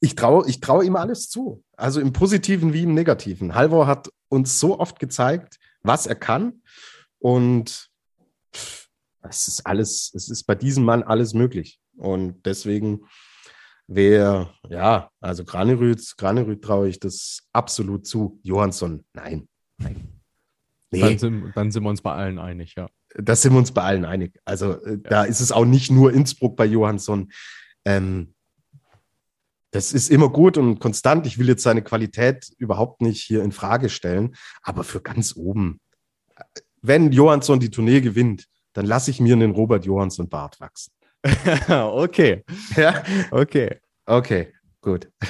ich 0.00 0.14
traue 0.14 0.48
ich 0.48 0.60
trau 0.60 0.82
ihm 0.82 0.96
alles 0.96 1.28
zu. 1.28 1.64
Also 1.76 2.00
im 2.00 2.12
Positiven 2.12 2.72
wie 2.72 2.82
im 2.82 2.94
Negativen. 2.94 3.54
Halvor 3.54 3.86
hat 3.86 4.08
uns 4.28 4.60
so 4.60 4.78
oft 4.78 4.98
gezeigt, 4.98 5.58
was 5.82 6.06
er 6.06 6.16
kann. 6.16 6.62
Und 7.18 7.88
es 9.22 9.48
ist 9.48 9.66
alles, 9.66 10.12
es 10.14 10.28
ist 10.28 10.44
bei 10.44 10.54
diesem 10.54 10.84
Mann 10.84 11.02
alles 11.02 11.34
möglich. 11.34 11.80
Und 11.96 12.44
deswegen 12.44 13.06
wäre, 13.86 14.52
ja, 14.68 15.10
also 15.20 15.44
Granerüth, 15.44 16.16
Granerüth 16.16 16.62
traue 16.62 16.88
ich 16.88 17.00
das 17.00 17.46
absolut 17.52 18.06
zu. 18.06 18.40
Johansson, 18.42 19.04
nein, 19.14 19.48
nein. 19.78 20.12
Nee. 20.90 21.00
Dann 21.00 21.18
sind, 21.18 21.52
dann 21.56 21.70
sind 21.72 21.82
wir 21.82 21.90
uns 21.90 22.02
bei 22.02 22.12
allen 22.12 22.38
einig, 22.38 22.74
ja. 22.76 22.88
Das 23.14 23.42
sind 23.42 23.52
wir 23.52 23.58
uns 23.58 23.72
bei 23.72 23.82
allen 23.82 24.04
einig. 24.04 24.38
Also 24.44 24.72
äh, 24.82 24.92
ja. 24.92 24.96
da 24.96 25.24
ist 25.24 25.40
es 25.40 25.52
auch 25.52 25.64
nicht 25.64 25.90
nur 25.90 26.12
Innsbruck 26.12 26.56
bei 26.56 26.66
Johansson. 26.66 27.32
Ähm, 27.84 28.34
das 29.76 29.92
ist 29.92 30.10
immer 30.10 30.30
gut 30.30 30.56
und 30.56 30.78
konstant. 30.78 31.26
Ich 31.26 31.36
will 31.36 31.48
jetzt 31.48 31.62
seine 31.62 31.82
Qualität 31.82 32.50
überhaupt 32.56 33.02
nicht 33.02 33.22
hier 33.22 33.42
in 33.42 33.52
Frage 33.52 33.90
stellen, 33.90 34.34
aber 34.62 34.84
für 34.84 35.02
ganz 35.02 35.36
oben. 35.36 35.80
Wenn 36.80 37.12
Johansson 37.12 37.60
die 37.60 37.70
Tournee 37.70 38.00
gewinnt, 38.00 38.46
dann 38.72 38.86
lasse 38.86 39.10
ich 39.10 39.20
mir 39.20 39.34
einen 39.34 39.50
Robert 39.50 39.84
Johansson 39.84 40.30
Bart 40.30 40.58
wachsen. 40.60 40.92
okay. 41.68 42.42
Ja, 42.74 43.02
okay. 43.30 43.76
Okay. 44.06 44.54
Gut. 44.86 45.10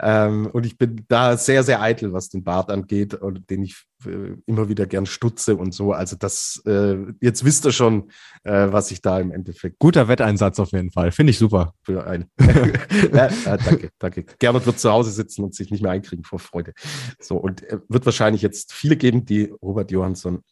Ähm, 0.00 0.46
und 0.52 0.64
ich 0.64 0.78
bin 0.78 1.04
da 1.08 1.36
sehr, 1.36 1.64
sehr 1.64 1.82
eitel, 1.82 2.12
was 2.12 2.28
den 2.28 2.44
Bart 2.44 2.70
angeht 2.70 3.14
und 3.14 3.50
den 3.50 3.64
ich 3.64 3.84
äh, 4.06 4.36
immer 4.46 4.68
wieder 4.68 4.86
gern 4.86 5.06
stutze 5.06 5.56
und 5.56 5.74
so. 5.74 5.92
Also 5.92 6.14
das, 6.16 6.62
äh, 6.66 6.96
jetzt 7.20 7.44
wisst 7.44 7.64
ihr 7.64 7.72
schon, 7.72 8.10
äh, 8.44 8.68
was 8.70 8.92
ich 8.92 9.02
da 9.02 9.18
im 9.18 9.32
Endeffekt. 9.32 9.80
Guter 9.80 10.06
Wetteinsatz 10.06 10.60
auf 10.60 10.70
jeden 10.70 10.92
Fall. 10.92 11.10
Finde 11.10 11.30
ich 11.32 11.38
super. 11.38 11.74
Für 11.82 12.06
einen. 12.06 12.30
ja, 13.12 13.28
danke, 13.56 13.90
danke. 13.98 14.24
Gernot 14.38 14.66
wird 14.66 14.78
zu 14.78 14.90
Hause 14.90 15.10
sitzen 15.10 15.42
und 15.42 15.54
sich 15.54 15.72
nicht 15.72 15.82
mehr 15.82 15.92
einkriegen 15.92 16.22
vor 16.22 16.38
Freude. 16.38 16.72
So, 17.18 17.36
und 17.36 17.64
äh, 17.64 17.80
wird 17.88 18.06
wahrscheinlich 18.06 18.42
jetzt 18.42 18.72
viele 18.72 18.96
geben, 18.96 19.24
die 19.24 19.52
Robert 19.60 19.90
Johansson 19.90 20.44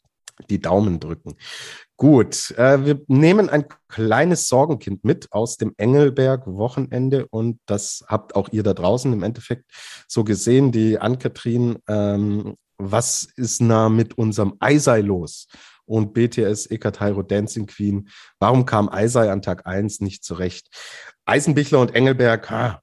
die 0.51 0.61
Daumen 0.61 1.01
drücken. 1.01 1.37
Gut, 1.97 2.51
äh, 2.53 2.85
wir 2.85 3.01
nehmen 3.07 3.49
ein 3.49 3.65
kleines 3.89 4.49
Sorgenkind 4.49 5.05
mit 5.05 5.33
aus 5.33 5.57
dem 5.57 5.73
Engelberg-Wochenende 5.79 7.27
und 7.29 7.59
das 7.67 8.05
habt 8.07 8.35
auch 8.35 8.51
ihr 8.53 8.63
da 8.63 8.75
draußen 8.75 9.13
im 9.13 9.23
Endeffekt 9.23 9.71
so 10.07 10.23
gesehen, 10.23 10.73
die 10.73 10.99
Ann-Kathrin. 10.99 11.79
Ähm, 11.89 12.57
was 12.79 13.27
ist 13.37 13.63
da 13.63 13.89
mit 13.89 14.19
unserem 14.19 14.57
Eisei 14.61 15.01
los? 15.01 15.49
Und 15.87 16.15
BTS 16.15 16.69
Ekatairo 16.71 17.23
Dancing 17.23 17.67
Queen. 17.67 18.09
Warum 18.41 18.67
kam 18.67 18.89
Eisei 18.89 19.31
an 19.31 19.41
Tag 19.41 19.67
1 19.67 20.01
nicht 20.01 20.25
zurecht? 20.25 20.69
Eisenbichler 21.25 21.81
und 21.81 21.95
Engelberg, 21.95 22.51
ha, 22.51 22.83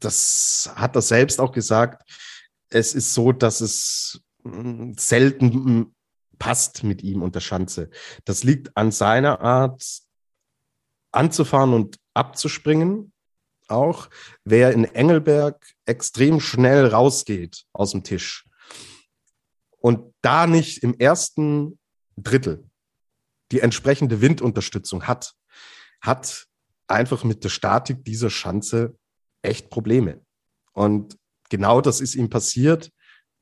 das 0.00 0.70
hat 0.74 0.96
er 0.96 1.02
selbst 1.02 1.40
auch 1.40 1.52
gesagt. 1.52 2.02
Es 2.70 2.94
ist 2.94 3.14
so, 3.14 3.30
dass 3.32 3.60
es 3.60 4.20
hm, 4.42 4.94
selten 4.98 5.93
passt 6.38 6.84
mit 6.84 7.02
ihm 7.02 7.22
und 7.22 7.34
der 7.34 7.40
Schanze. 7.40 7.90
Das 8.24 8.44
liegt 8.44 8.76
an 8.76 8.90
seiner 8.90 9.40
Art 9.40 9.84
anzufahren 11.12 11.72
und 11.72 11.98
abzuspringen. 12.14 13.12
Auch 13.68 14.10
wer 14.44 14.72
in 14.72 14.84
Engelberg 14.84 15.66
extrem 15.86 16.40
schnell 16.40 16.86
rausgeht 16.86 17.64
aus 17.72 17.92
dem 17.92 18.04
Tisch 18.04 18.46
und 19.84 20.14
da 20.22 20.46
nicht 20.46 20.82
im 20.82 20.98
ersten 20.98 21.78
Drittel 22.16 22.70
die 23.52 23.60
entsprechende 23.60 24.22
Windunterstützung 24.22 25.06
hat, 25.06 25.34
hat 26.00 26.46
einfach 26.86 27.22
mit 27.22 27.44
der 27.44 27.50
Statik 27.50 28.02
dieser 28.02 28.30
Schanze 28.30 28.96
echt 29.42 29.68
Probleme. 29.68 30.22
Und 30.72 31.18
genau 31.50 31.82
das 31.82 32.00
ist 32.00 32.14
ihm 32.14 32.30
passiert 32.30 32.90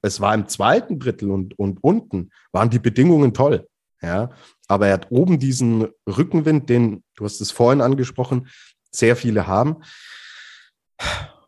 es 0.03 0.21
war 0.21 0.35
im 0.35 0.49
zweiten 0.49 0.99
Drittel 0.99 1.31
und, 1.31 1.59
und 1.59 1.83
unten 1.83 2.31
waren 2.51 2.71
die 2.71 2.79
Bedingungen 2.79 3.33
toll. 3.33 3.67
Ja, 4.03 4.31
aber 4.67 4.89
er 4.89 4.95
hat 4.95 5.13
oben 5.13 5.39
diesen 5.39 5.87
Rückenwind, 6.09 6.69
den, 6.69 7.05
du 7.15 7.25
hast 7.25 7.41
es 7.41 7.53
vorhin 7.53 7.81
angesprochen, 7.81 8.49
sehr 8.91 9.15
viele 9.15 9.47
haben. 9.47 9.77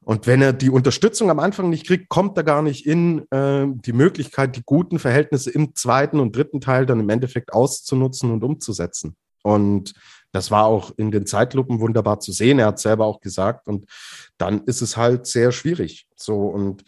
Und 0.05 0.26
wenn 0.26 0.42
er 0.42 0.52
die 0.52 0.70
Unterstützung 0.70 1.30
am 1.30 1.40
Anfang 1.40 1.70
nicht 1.70 1.86
kriegt, 1.86 2.09
kommt 2.09 2.36
er 2.36 2.44
gar 2.44 2.62
nicht 2.62 2.86
in 2.86 3.26
äh, 3.30 3.66
die 3.66 3.92
Möglichkeit, 3.92 4.55
die 4.55 4.62
guten 4.64 4.98
Verhältnisse 4.98 5.50
im 5.50 5.74
zweiten 5.74 6.20
und 6.20 6.36
dritten 6.36 6.61
Teil 6.61 6.86
dann 6.86 7.00
im 7.00 7.09
Endeffekt 7.09 7.52
auszunutzen 7.52 8.30
und 8.30 8.44
umzusetzen. 8.44 9.16
Und 9.42 9.94
das 10.32 10.50
war 10.50 10.66
auch 10.66 10.92
in 10.96 11.11
den 11.11 11.26
Zeitlupen 11.26 11.80
wunderbar 11.80 12.20
zu 12.20 12.32
sehen. 12.32 12.59
Er 12.59 12.66
hat 12.66 12.78
selber 12.78 13.07
auch 13.07 13.20
gesagt. 13.20 13.66
Und 13.66 13.86
dann 14.36 14.64
ist 14.64 14.82
es 14.82 14.96
halt 14.96 15.26
sehr 15.26 15.52
schwierig. 15.52 16.07
So 16.16 16.48
und 16.48 16.84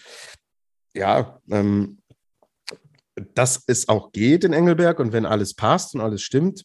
ja, 0.97 1.41
ähm, 1.51 1.99
dass 3.35 3.63
es 3.67 3.89
auch 3.89 4.13
geht 4.13 4.45
in 4.45 4.53
Engelberg 4.53 4.99
und 4.99 5.13
wenn 5.13 5.27
alles 5.27 5.55
passt 5.55 5.95
und 5.95 6.01
alles 6.01 6.23
stimmt, 6.23 6.65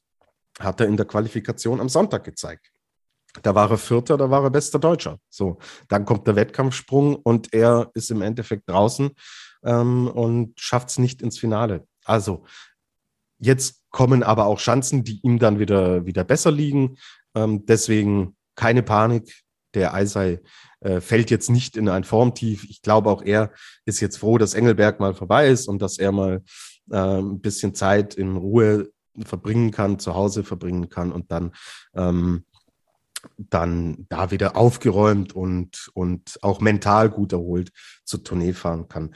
hat 0.60 0.80
er 0.82 0.88
in 0.88 0.98
der 0.98 1.06
Qualifikation 1.06 1.80
am 1.80 1.90
Sonntag 1.90 2.24
gezeigt. 2.24 2.72
Da 3.44 3.56
war 3.56 3.72
er 3.72 3.78
Vierter, 3.78 4.18
da 4.18 4.30
war 4.30 4.44
er 4.44 4.50
bester 4.50 4.80
Deutscher. 4.80 5.18
So, 5.30 5.58
dann 5.88 6.04
kommt 6.06 6.28
der 6.28 6.36
Wettkampfsprung 6.36 7.16
und 7.16 7.54
er 7.54 7.90
ist 7.94 8.12
im 8.12 8.22
Endeffekt 8.22 8.70
draußen 8.70 9.12
ähm, 9.64 10.08
und 10.08 10.60
schafft 10.60 10.90
es 10.90 10.98
nicht 10.98 11.22
ins 11.22 11.40
Finale. 11.40 11.88
Also, 12.04 12.44
jetzt 13.40 13.84
kommen 13.90 14.24
aber 14.24 14.48
auch 14.48 14.60
Chancen, 14.60 15.04
die 15.04 15.22
ihm 15.24 15.40
dann 15.40 15.60
wieder, 15.60 16.06
wieder 16.06 16.26
besser 16.26 16.52
liegen. 16.52 16.98
Ähm, 17.34 17.66
deswegen 17.66 18.36
keine 18.56 18.84
Panik. 18.84 19.42
Der 19.74 19.94
Eisei 19.94 20.40
äh, 20.82 21.00
fällt 21.00 21.30
jetzt 21.30 21.50
nicht 21.50 21.78
in 21.78 21.90
ein 21.90 22.04
Formtief. 22.04 22.66
Ich 22.70 22.82
glaube, 22.82 23.10
auch 23.10 23.24
er 23.24 23.52
ist 23.86 24.00
jetzt 24.00 24.18
froh, 24.18 24.38
dass 24.38 24.54
Engelberg 24.54 25.00
mal 25.00 25.14
vorbei 25.14 25.48
ist 25.48 25.68
und 25.68 25.82
dass 25.82 25.98
er 25.98 26.12
mal 26.12 26.44
äh, 26.92 26.98
ein 26.98 27.40
bisschen 27.40 27.74
Zeit 27.74 28.16
in 28.16 28.36
Ruhe 28.36 28.90
verbringen 29.26 29.72
kann, 29.72 30.00
zu 30.00 30.16
Hause 30.16 30.44
verbringen 30.44 30.90
kann 30.90 31.12
und 31.12 31.32
dann 31.32 31.52
ähm, 31.96 32.46
dann 33.38 34.08
da 34.10 34.32
wieder 34.32 34.56
aufgeräumt 34.56 35.34
und, 35.34 35.90
und 35.94 36.40
auch 36.42 36.60
mental 36.60 37.10
gut 37.10 37.34
erholt 37.34 37.72
zur 38.04 38.24
Tournee 38.24 38.54
fahren 38.54 38.88
kann. 38.88 39.14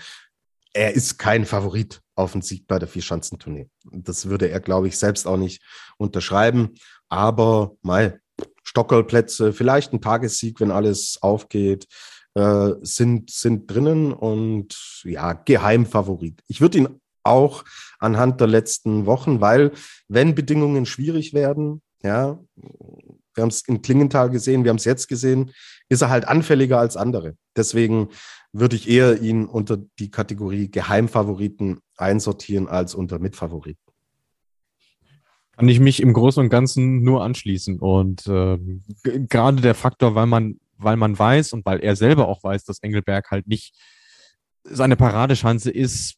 Er 0.73 0.93
ist 0.93 1.17
kein 1.17 1.45
Favorit 1.45 2.01
auf 2.15 2.33
den 2.33 2.41
Sieg 2.41 2.67
bei 2.67 2.79
der 2.79 2.87
Vierschanzentournee. 2.87 3.69
Das 3.91 4.27
würde 4.27 4.49
er, 4.49 4.59
glaube 4.59 4.87
ich, 4.87 4.97
selbst 4.97 5.25
auch 5.25 5.37
nicht 5.37 5.63
unterschreiben. 5.97 6.75
Aber 7.09 7.75
mal, 7.81 8.19
Stockerplätze, 8.65 9.53
vielleicht 9.53 9.93
ein 9.93 10.01
Tagessieg, 10.01 10.59
wenn 10.59 10.71
alles 10.71 11.19
aufgeht, 11.21 11.87
äh, 12.33 12.71
sind, 12.81 13.29
sind 13.29 13.71
drinnen 13.71 14.11
und 14.11 15.01
ja, 15.05 15.33
Geheimfavorit. 15.33 16.41
Ich 16.47 16.59
würde 16.59 16.79
ihn 16.79 16.99
auch 17.23 17.63
anhand 17.99 18.41
der 18.41 18.47
letzten 18.47 19.05
Wochen, 19.05 19.39
weil 19.39 19.71
wenn 20.07 20.35
Bedingungen 20.35 20.85
schwierig 20.85 21.33
werden, 21.33 21.81
ja, 22.03 22.39
wir 22.55 23.41
haben 23.41 23.49
es 23.49 23.61
in 23.67 23.81
Klingenthal 23.81 24.29
gesehen, 24.29 24.63
wir 24.63 24.69
haben 24.69 24.77
es 24.77 24.85
jetzt 24.85 25.07
gesehen, 25.07 25.51
ist 25.89 26.01
er 26.01 26.09
halt 26.09 26.27
anfälliger 26.27 26.79
als 26.79 26.97
andere. 26.97 27.35
Deswegen 27.55 28.09
würde 28.53 28.75
ich 28.75 28.89
eher 28.89 29.21
ihn 29.21 29.45
unter 29.45 29.77
die 29.99 30.11
Kategorie 30.11 30.69
Geheimfavoriten 30.69 31.79
einsortieren 31.97 32.67
als 32.67 32.95
unter 32.95 33.19
Mitfavoriten. 33.19 33.84
Kann 35.57 35.69
ich 35.69 35.79
mich 35.79 36.01
im 36.01 36.13
Großen 36.13 36.41
und 36.41 36.49
Ganzen 36.49 37.03
nur 37.03 37.23
anschließen. 37.23 37.79
Und 37.79 38.27
äh, 38.27 38.57
gerade 39.03 39.61
der 39.61 39.75
Faktor, 39.75 40.15
weil 40.15 40.25
man, 40.25 40.59
weil 40.77 40.97
man 40.97 41.17
weiß 41.17 41.53
und 41.53 41.65
weil 41.65 41.79
er 41.79 41.95
selber 41.95 42.27
auch 42.27 42.43
weiß, 42.43 42.65
dass 42.65 42.79
Engelberg 42.79 43.31
halt 43.31 43.47
nicht 43.47 43.73
seine 44.63 44.95
Paradeschanze 44.95 45.71
ist, 45.71 46.17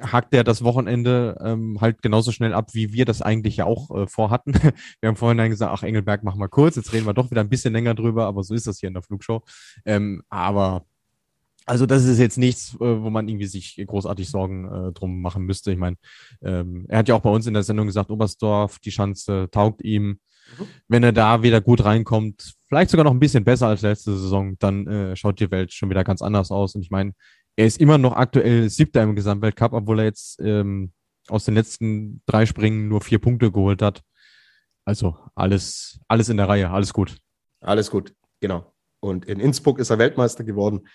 hakt 0.00 0.34
er 0.34 0.44
das 0.44 0.62
Wochenende 0.62 1.38
ähm, 1.40 1.78
halt 1.80 2.02
genauso 2.02 2.32
schnell 2.32 2.52
ab, 2.52 2.74
wie 2.74 2.92
wir 2.92 3.04
das 3.04 3.22
eigentlich 3.22 3.56
ja 3.56 3.64
auch 3.64 3.90
äh, 3.96 4.06
vorhatten. 4.06 4.52
Wir 5.00 5.08
haben 5.08 5.16
vorhin 5.16 5.38
dann 5.38 5.50
gesagt, 5.50 5.72
ach 5.72 5.82
Engelberg, 5.82 6.22
mach 6.22 6.34
mal 6.34 6.48
kurz, 6.48 6.76
jetzt 6.76 6.92
reden 6.92 7.06
wir 7.06 7.14
doch 7.14 7.30
wieder 7.30 7.40
ein 7.40 7.48
bisschen 7.48 7.72
länger 7.72 7.94
drüber, 7.94 8.26
aber 8.26 8.42
so 8.42 8.54
ist 8.54 8.66
das 8.66 8.78
hier 8.78 8.88
in 8.88 8.94
der 8.94 9.02
Flugshow. 9.02 9.42
Ähm, 9.84 10.22
aber 10.28 10.84
also 11.66 11.84
das 11.84 12.04
ist 12.04 12.18
jetzt 12.18 12.38
nichts, 12.38 12.74
äh, 12.76 12.78
wo 12.78 13.10
man 13.10 13.28
irgendwie 13.28 13.46
sich 13.46 13.82
großartig 13.84 14.30
Sorgen 14.30 14.64
äh, 14.64 14.92
drum 14.92 15.20
machen 15.20 15.44
müsste. 15.44 15.72
Ich 15.72 15.78
meine, 15.78 15.96
ähm, 16.42 16.86
er 16.88 16.98
hat 16.98 17.08
ja 17.08 17.16
auch 17.16 17.20
bei 17.20 17.30
uns 17.30 17.46
in 17.46 17.54
der 17.54 17.64
Sendung 17.64 17.86
gesagt, 17.86 18.10
Oberstdorf, 18.10 18.78
die 18.78 18.92
Schanze 18.92 19.48
taugt 19.50 19.82
ihm. 19.82 20.20
Mhm. 20.58 20.66
Wenn 20.86 21.02
er 21.02 21.12
da 21.12 21.42
wieder 21.42 21.60
gut 21.60 21.84
reinkommt, 21.84 22.54
vielleicht 22.68 22.90
sogar 22.90 23.04
noch 23.04 23.10
ein 23.10 23.18
bisschen 23.18 23.44
besser 23.44 23.66
als 23.66 23.82
letzte 23.82 24.16
Saison, 24.16 24.56
dann 24.60 24.86
äh, 24.86 25.16
schaut 25.16 25.40
die 25.40 25.50
Welt 25.50 25.72
schon 25.72 25.90
wieder 25.90 26.04
ganz 26.04 26.22
anders 26.22 26.52
aus. 26.52 26.76
Und 26.76 26.82
ich 26.82 26.90
meine, 26.90 27.12
er 27.56 27.66
ist 27.66 27.80
immer 27.80 27.98
noch 27.98 28.14
aktuell 28.14 28.70
Siebter 28.70 29.02
im 29.02 29.16
Gesamtweltcup, 29.16 29.72
obwohl 29.72 30.00
er 30.00 30.04
jetzt 30.04 30.40
ähm, 30.40 30.92
aus 31.28 31.46
den 31.46 31.54
letzten 31.54 32.22
drei 32.26 32.46
Springen 32.46 32.88
nur 32.88 33.00
vier 33.00 33.18
Punkte 33.18 33.50
geholt 33.50 33.82
hat. 33.82 34.02
Also 34.84 35.16
alles, 35.34 35.98
alles 36.06 36.28
in 36.28 36.36
der 36.36 36.48
Reihe, 36.48 36.70
alles 36.70 36.92
gut. 36.92 37.18
Alles 37.60 37.90
gut, 37.90 38.14
genau. 38.40 38.72
Und 39.00 39.24
in 39.24 39.40
Innsbruck 39.40 39.78
ist 39.78 39.90
er 39.90 39.98
Weltmeister 39.98 40.44
geworden. 40.44 40.86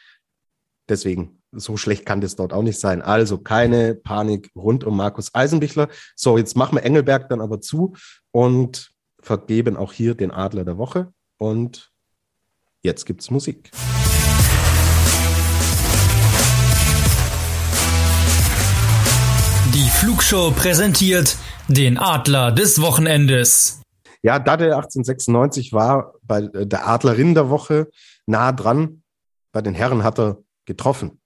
Deswegen, 0.92 1.42
so 1.54 1.78
schlecht 1.78 2.06
kann 2.06 2.20
das 2.20 2.36
dort 2.36 2.52
auch 2.52 2.64
nicht 2.64 2.78
sein. 2.78 3.02
Also 3.02 3.38
keine 3.38 3.96
Panik 3.96 4.52
rund 4.58 4.84
um 4.84 4.98
Markus 4.98 5.34
Eisenbichler. 5.34 5.88
So, 6.18 6.38
jetzt 6.38 6.58
machen 6.58 6.76
wir 6.76 6.84
Engelberg 6.84 7.30
dann 7.30 7.40
aber 7.40 7.62
zu 7.62 7.96
und 8.32 8.92
vergeben 9.22 9.78
auch 9.78 9.94
hier 9.94 10.16
den 10.16 10.32
Adler 10.32 10.66
der 10.66 10.78
Woche. 10.78 11.14
Und 11.38 11.94
jetzt 12.82 13.06
gibt's 13.06 13.32
Musik. 13.32 13.72
Die 19.74 19.90
Flugshow 19.92 20.52
präsentiert 20.52 21.38
den 21.70 21.98
Adler 21.98 22.52
des 22.52 22.82
Wochenendes. 22.82 23.82
Ja, 24.24 24.40
Dade 24.40 24.76
1896 24.76 25.72
war 25.72 26.16
bei 26.22 26.42
der 26.42 26.90
Adlerin 26.90 27.34
der 27.34 27.50
Woche 27.50 27.88
nah 28.26 28.52
dran. 28.52 29.04
Bei 29.54 29.62
den 29.62 29.74
Herren 29.74 30.04
hat 30.04 30.20
er 30.20 30.38
getroffen. 30.66 31.20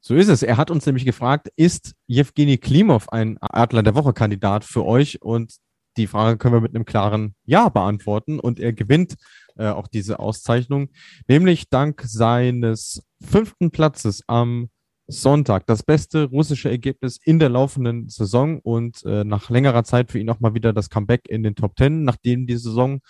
So 0.00 0.16
ist 0.16 0.28
es. 0.28 0.42
Er 0.42 0.56
hat 0.56 0.70
uns 0.70 0.84
nämlich 0.84 1.04
gefragt, 1.04 1.48
ist 1.54 1.94
Jewgeni 2.08 2.58
Klimov 2.58 3.08
ein 3.10 3.38
Adler 3.40 3.84
der 3.84 3.94
Woche 3.94 4.12
Kandidat 4.12 4.64
für 4.64 4.84
euch? 4.84 5.22
Und 5.22 5.54
die 5.96 6.08
Frage 6.08 6.38
können 6.38 6.54
wir 6.54 6.60
mit 6.60 6.74
einem 6.74 6.84
klaren 6.84 7.36
Ja 7.44 7.68
beantworten. 7.68 8.40
Und 8.40 8.58
er 8.58 8.72
gewinnt 8.72 9.14
äh, 9.56 9.68
auch 9.68 9.86
diese 9.86 10.18
Auszeichnung, 10.18 10.88
nämlich 11.28 11.68
dank 11.68 12.02
seines 12.04 13.02
fünften 13.22 13.70
Platzes 13.70 14.24
am 14.26 14.70
Sonntag. 15.06 15.66
Das 15.66 15.82
beste 15.82 16.24
russische 16.24 16.70
Ergebnis 16.70 17.18
in 17.24 17.38
der 17.38 17.50
laufenden 17.50 18.08
Saison 18.08 18.58
und 18.60 19.04
äh, 19.04 19.24
nach 19.24 19.50
längerer 19.50 19.84
Zeit 19.84 20.10
für 20.10 20.18
ihn 20.18 20.30
auch 20.30 20.40
mal 20.40 20.54
wieder 20.54 20.72
das 20.72 20.90
Comeback 20.90 21.28
in 21.28 21.42
den 21.42 21.54
Top 21.54 21.76
Ten, 21.76 22.04
nachdem 22.04 22.46
die 22.46 22.56
Saison 22.56 23.00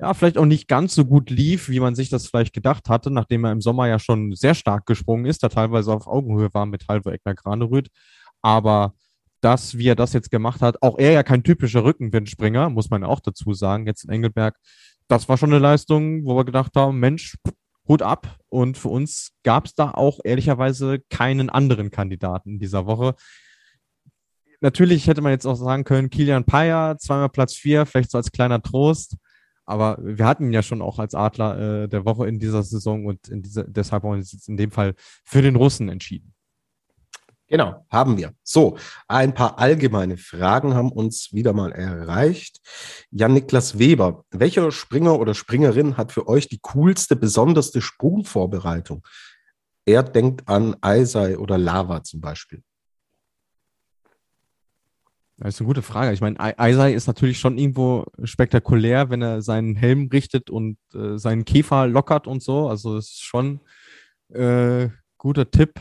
ja, 0.00 0.14
vielleicht 0.14 0.38
auch 0.38 0.46
nicht 0.46 0.66
ganz 0.66 0.94
so 0.94 1.04
gut 1.04 1.28
lief, 1.28 1.68
wie 1.68 1.80
man 1.80 1.94
sich 1.94 2.08
das 2.08 2.26
vielleicht 2.26 2.54
gedacht 2.54 2.88
hatte, 2.88 3.10
nachdem 3.10 3.44
er 3.44 3.52
im 3.52 3.60
Sommer 3.60 3.86
ja 3.86 3.98
schon 3.98 4.34
sehr 4.34 4.54
stark 4.54 4.86
gesprungen 4.86 5.26
ist, 5.26 5.42
da 5.42 5.48
teilweise 5.48 5.92
auf 5.92 6.06
Augenhöhe 6.06 6.52
war 6.54 6.64
mit 6.64 6.88
Halvo 6.88 7.10
Egner 7.10 7.34
Granerüth. 7.34 7.88
Aber 8.40 8.94
das, 9.42 9.76
wie 9.76 9.88
er 9.88 9.96
das 9.96 10.14
jetzt 10.14 10.30
gemacht 10.30 10.62
hat, 10.62 10.82
auch 10.82 10.98
er 10.98 11.12
ja 11.12 11.22
kein 11.22 11.42
typischer 11.42 11.84
Rückenwindspringer, 11.84 12.70
muss 12.70 12.88
man 12.88 13.04
auch 13.04 13.20
dazu 13.20 13.52
sagen, 13.52 13.86
jetzt 13.86 14.04
in 14.04 14.10
Engelberg, 14.10 14.56
das 15.06 15.28
war 15.28 15.36
schon 15.36 15.50
eine 15.50 15.58
Leistung, 15.58 16.24
wo 16.24 16.34
wir 16.36 16.44
gedacht 16.44 16.72
haben, 16.76 16.98
Mensch, 16.98 17.36
Hut 17.86 18.00
ab. 18.00 18.38
Und 18.48 18.78
für 18.78 18.88
uns 18.88 19.32
gab 19.42 19.66
es 19.66 19.74
da 19.74 19.90
auch 19.90 20.20
ehrlicherweise 20.24 21.00
keinen 21.10 21.50
anderen 21.50 21.90
Kandidaten 21.90 22.50
in 22.50 22.58
dieser 22.58 22.86
Woche. 22.86 23.14
Natürlich 24.62 25.06
hätte 25.06 25.20
man 25.20 25.32
jetzt 25.32 25.46
auch 25.46 25.56
sagen 25.56 25.84
können, 25.84 26.10
Kilian 26.10 26.44
Payer, 26.44 26.96
zweimal 26.98 27.30
Platz 27.30 27.54
vier, 27.54 27.84
vielleicht 27.86 28.10
so 28.10 28.18
als 28.18 28.32
kleiner 28.32 28.62
Trost. 28.62 29.16
Aber 29.66 29.98
wir 30.00 30.26
hatten 30.26 30.46
ihn 30.46 30.52
ja 30.52 30.62
schon 30.62 30.82
auch 30.82 30.98
als 30.98 31.14
Adler 31.14 31.84
äh, 31.84 31.88
der 31.88 32.04
Woche 32.04 32.26
in 32.26 32.38
dieser 32.38 32.62
Saison 32.62 33.06
und 33.06 33.20
dieser, 33.30 33.64
deshalb 33.64 34.02
haben 34.02 34.10
wir 34.10 34.16
uns 34.16 34.32
jetzt 34.32 34.48
in 34.48 34.56
dem 34.56 34.70
Fall 34.70 34.94
für 35.24 35.42
den 35.42 35.56
Russen 35.56 35.88
entschieden. 35.88 36.34
Genau, 37.50 37.84
haben 37.90 38.16
wir. 38.16 38.32
So, 38.44 38.78
ein 39.08 39.34
paar 39.34 39.58
allgemeine 39.58 40.16
Fragen 40.16 40.74
haben 40.74 40.92
uns 40.92 41.32
wieder 41.32 41.52
mal 41.52 41.72
erreicht. 41.72 42.60
Jan-Niklas 43.10 43.76
Weber, 43.76 44.24
welcher 44.30 44.70
Springer 44.70 45.18
oder 45.18 45.34
Springerin 45.34 45.96
hat 45.96 46.12
für 46.12 46.28
euch 46.28 46.48
die 46.48 46.60
coolste, 46.62 47.16
besonderste 47.16 47.80
Sprungvorbereitung? 47.80 49.04
Er 49.84 50.04
denkt 50.04 50.48
an 50.48 50.76
Eisei 50.80 51.38
oder 51.38 51.58
Lava 51.58 52.04
zum 52.04 52.20
Beispiel. 52.20 52.62
Das 55.40 55.54
ist 55.54 55.60
eine 55.60 55.68
gute 55.68 55.80
Frage. 55.80 56.12
Ich 56.12 56.20
meine, 56.20 56.38
Eisei 56.38 56.92
ist 56.92 57.06
natürlich 57.06 57.38
schon 57.38 57.56
irgendwo 57.56 58.04
spektakulär, 58.24 59.08
wenn 59.08 59.22
er 59.22 59.40
seinen 59.40 59.74
Helm 59.74 60.10
richtet 60.12 60.50
und 60.50 60.76
äh, 60.94 61.16
seinen 61.16 61.46
Käfer 61.46 61.86
lockert 61.86 62.26
und 62.26 62.42
so. 62.42 62.68
Also 62.68 62.98
es 62.98 63.06
ist 63.12 63.22
schon 63.22 63.60
äh, 64.28 64.90
guter 65.16 65.50
Tipp. 65.50 65.80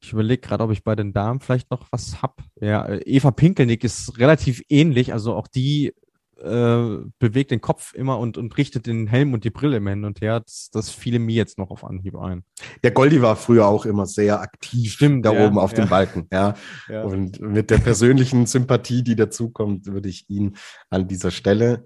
Ich 0.00 0.12
überlege 0.12 0.40
gerade, 0.40 0.62
ob 0.62 0.70
ich 0.70 0.84
bei 0.84 0.94
den 0.94 1.12
Damen 1.12 1.40
vielleicht 1.40 1.72
noch 1.72 1.88
was 1.90 2.22
habe. 2.22 2.34
Ja, 2.60 2.86
äh, 2.86 2.98
Eva 2.98 3.32
Pinkelnick 3.32 3.82
ist 3.82 4.16
relativ 4.16 4.62
ähnlich. 4.68 5.12
Also 5.12 5.34
auch 5.34 5.48
die 5.48 5.92
äh, 6.38 7.04
bewegt 7.18 7.50
den 7.50 7.60
Kopf 7.60 7.94
immer 7.94 8.18
und, 8.18 8.38
und 8.38 8.56
richtet 8.56 8.86
den 8.86 9.06
Helm 9.06 9.34
und 9.34 9.44
die 9.44 9.50
Brille 9.50 9.78
im 9.78 9.86
Hin 9.86 10.04
und 10.04 10.20
her. 10.20 10.40
Das, 10.40 10.70
das 10.72 10.90
fiele 10.90 11.18
mir 11.18 11.34
jetzt 11.34 11.58
noch 11.58 11.70
auf 11.70 11.84
Anhieb 11.84 12.16
ein. 12.16 12.44
Der 12.82 12.90
Goldi 12.90 13.20
war 13.22 13.36
früher 13.36 13.66
auch 13.66 13.86
immer 13.86 14.06
sehr 14.06 14.40
aktiv 14.40 14.92
Stimmt, 14.92 15.24
da 15.26 15.32
ja, 15.32 15.46
oben 15.46 15.58
auf 15.58 15.72
ja. 15.72 15.84
dem 15.84 15.88
Balken. 15.88 16.26
Ja. 16.32 16.54
Ja. 16.88 17.02
Und 17.02 17.40
mit 17.40 17.70
der 17.70 17.78
persönlichen 17.78 18.46
Sympathie, 18.46 19.02
die 19.02 19.16
dazukommt, 19.16 19.86
würde 19.86 20.08
ich 20.08 20.28
ihn 20.28 20.56
an 20.90 21.06
dieser 21.06 21.30
Stelle 21.30 21.84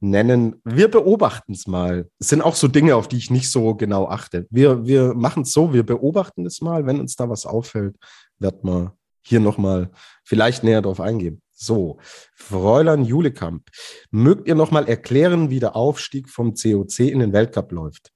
nennen. 0.00 0.60
Wir 0.64 0.88
beobachten 0.88 1.52
es 1.52 1.66
mal. 1.66 2.08
Es 2.18 2.28
sind 2.28 2.42
auch 2.42 2.54
so 2.54 2.68
Dinge, 2.68 2.94
auf 2.94 3.08
die 3.08 3.16
ich 3.16 3.30
nicht 3.30 3.50
so 3.50 3.74
genau 3.74 4.06
achte. 4.06 4.46
Wir, 4.50 4.86
wir 4.86 5.14
machen 5.14 5.42
es 5.42 5.52
so, 5.52 5.72
wir 5.72 5.84
beobachten 5.84 6.46
es 6.46 6.60
mal. 6.60 6.86
Wenn 6.86 7.00
uns 7.00 7.16
da 7.16 7.28
was 7.28 7.46
auffällt, 7.46 7.96
wird 8.38 8.62
man 8.64 8.92
hier 9.22 9.40
nochmal 9.40 9.90
vielleicht 10.24 10.62
näher 10.62 10.82
drauf 10.82 11.00
eingehen. 11.00 11.40
So, 11.54 11.98
Fräulein 12.34 13.04
Julekamp, 13.04 13.68
mögt 14.10 14.48
ihr 14.48 14.54
nochmal 14.54 14.88
erklären, 14.88 15.50
wie 15.50 15.60
der 15.60 15.76
Aufstieg 15.76 16.28
vom 16.28 16.54
COC 16.54 17.00
in 17.00 17.20
den 17.20 17.32
Weltcup 17.32 17.70
läuft? 17.72 18.12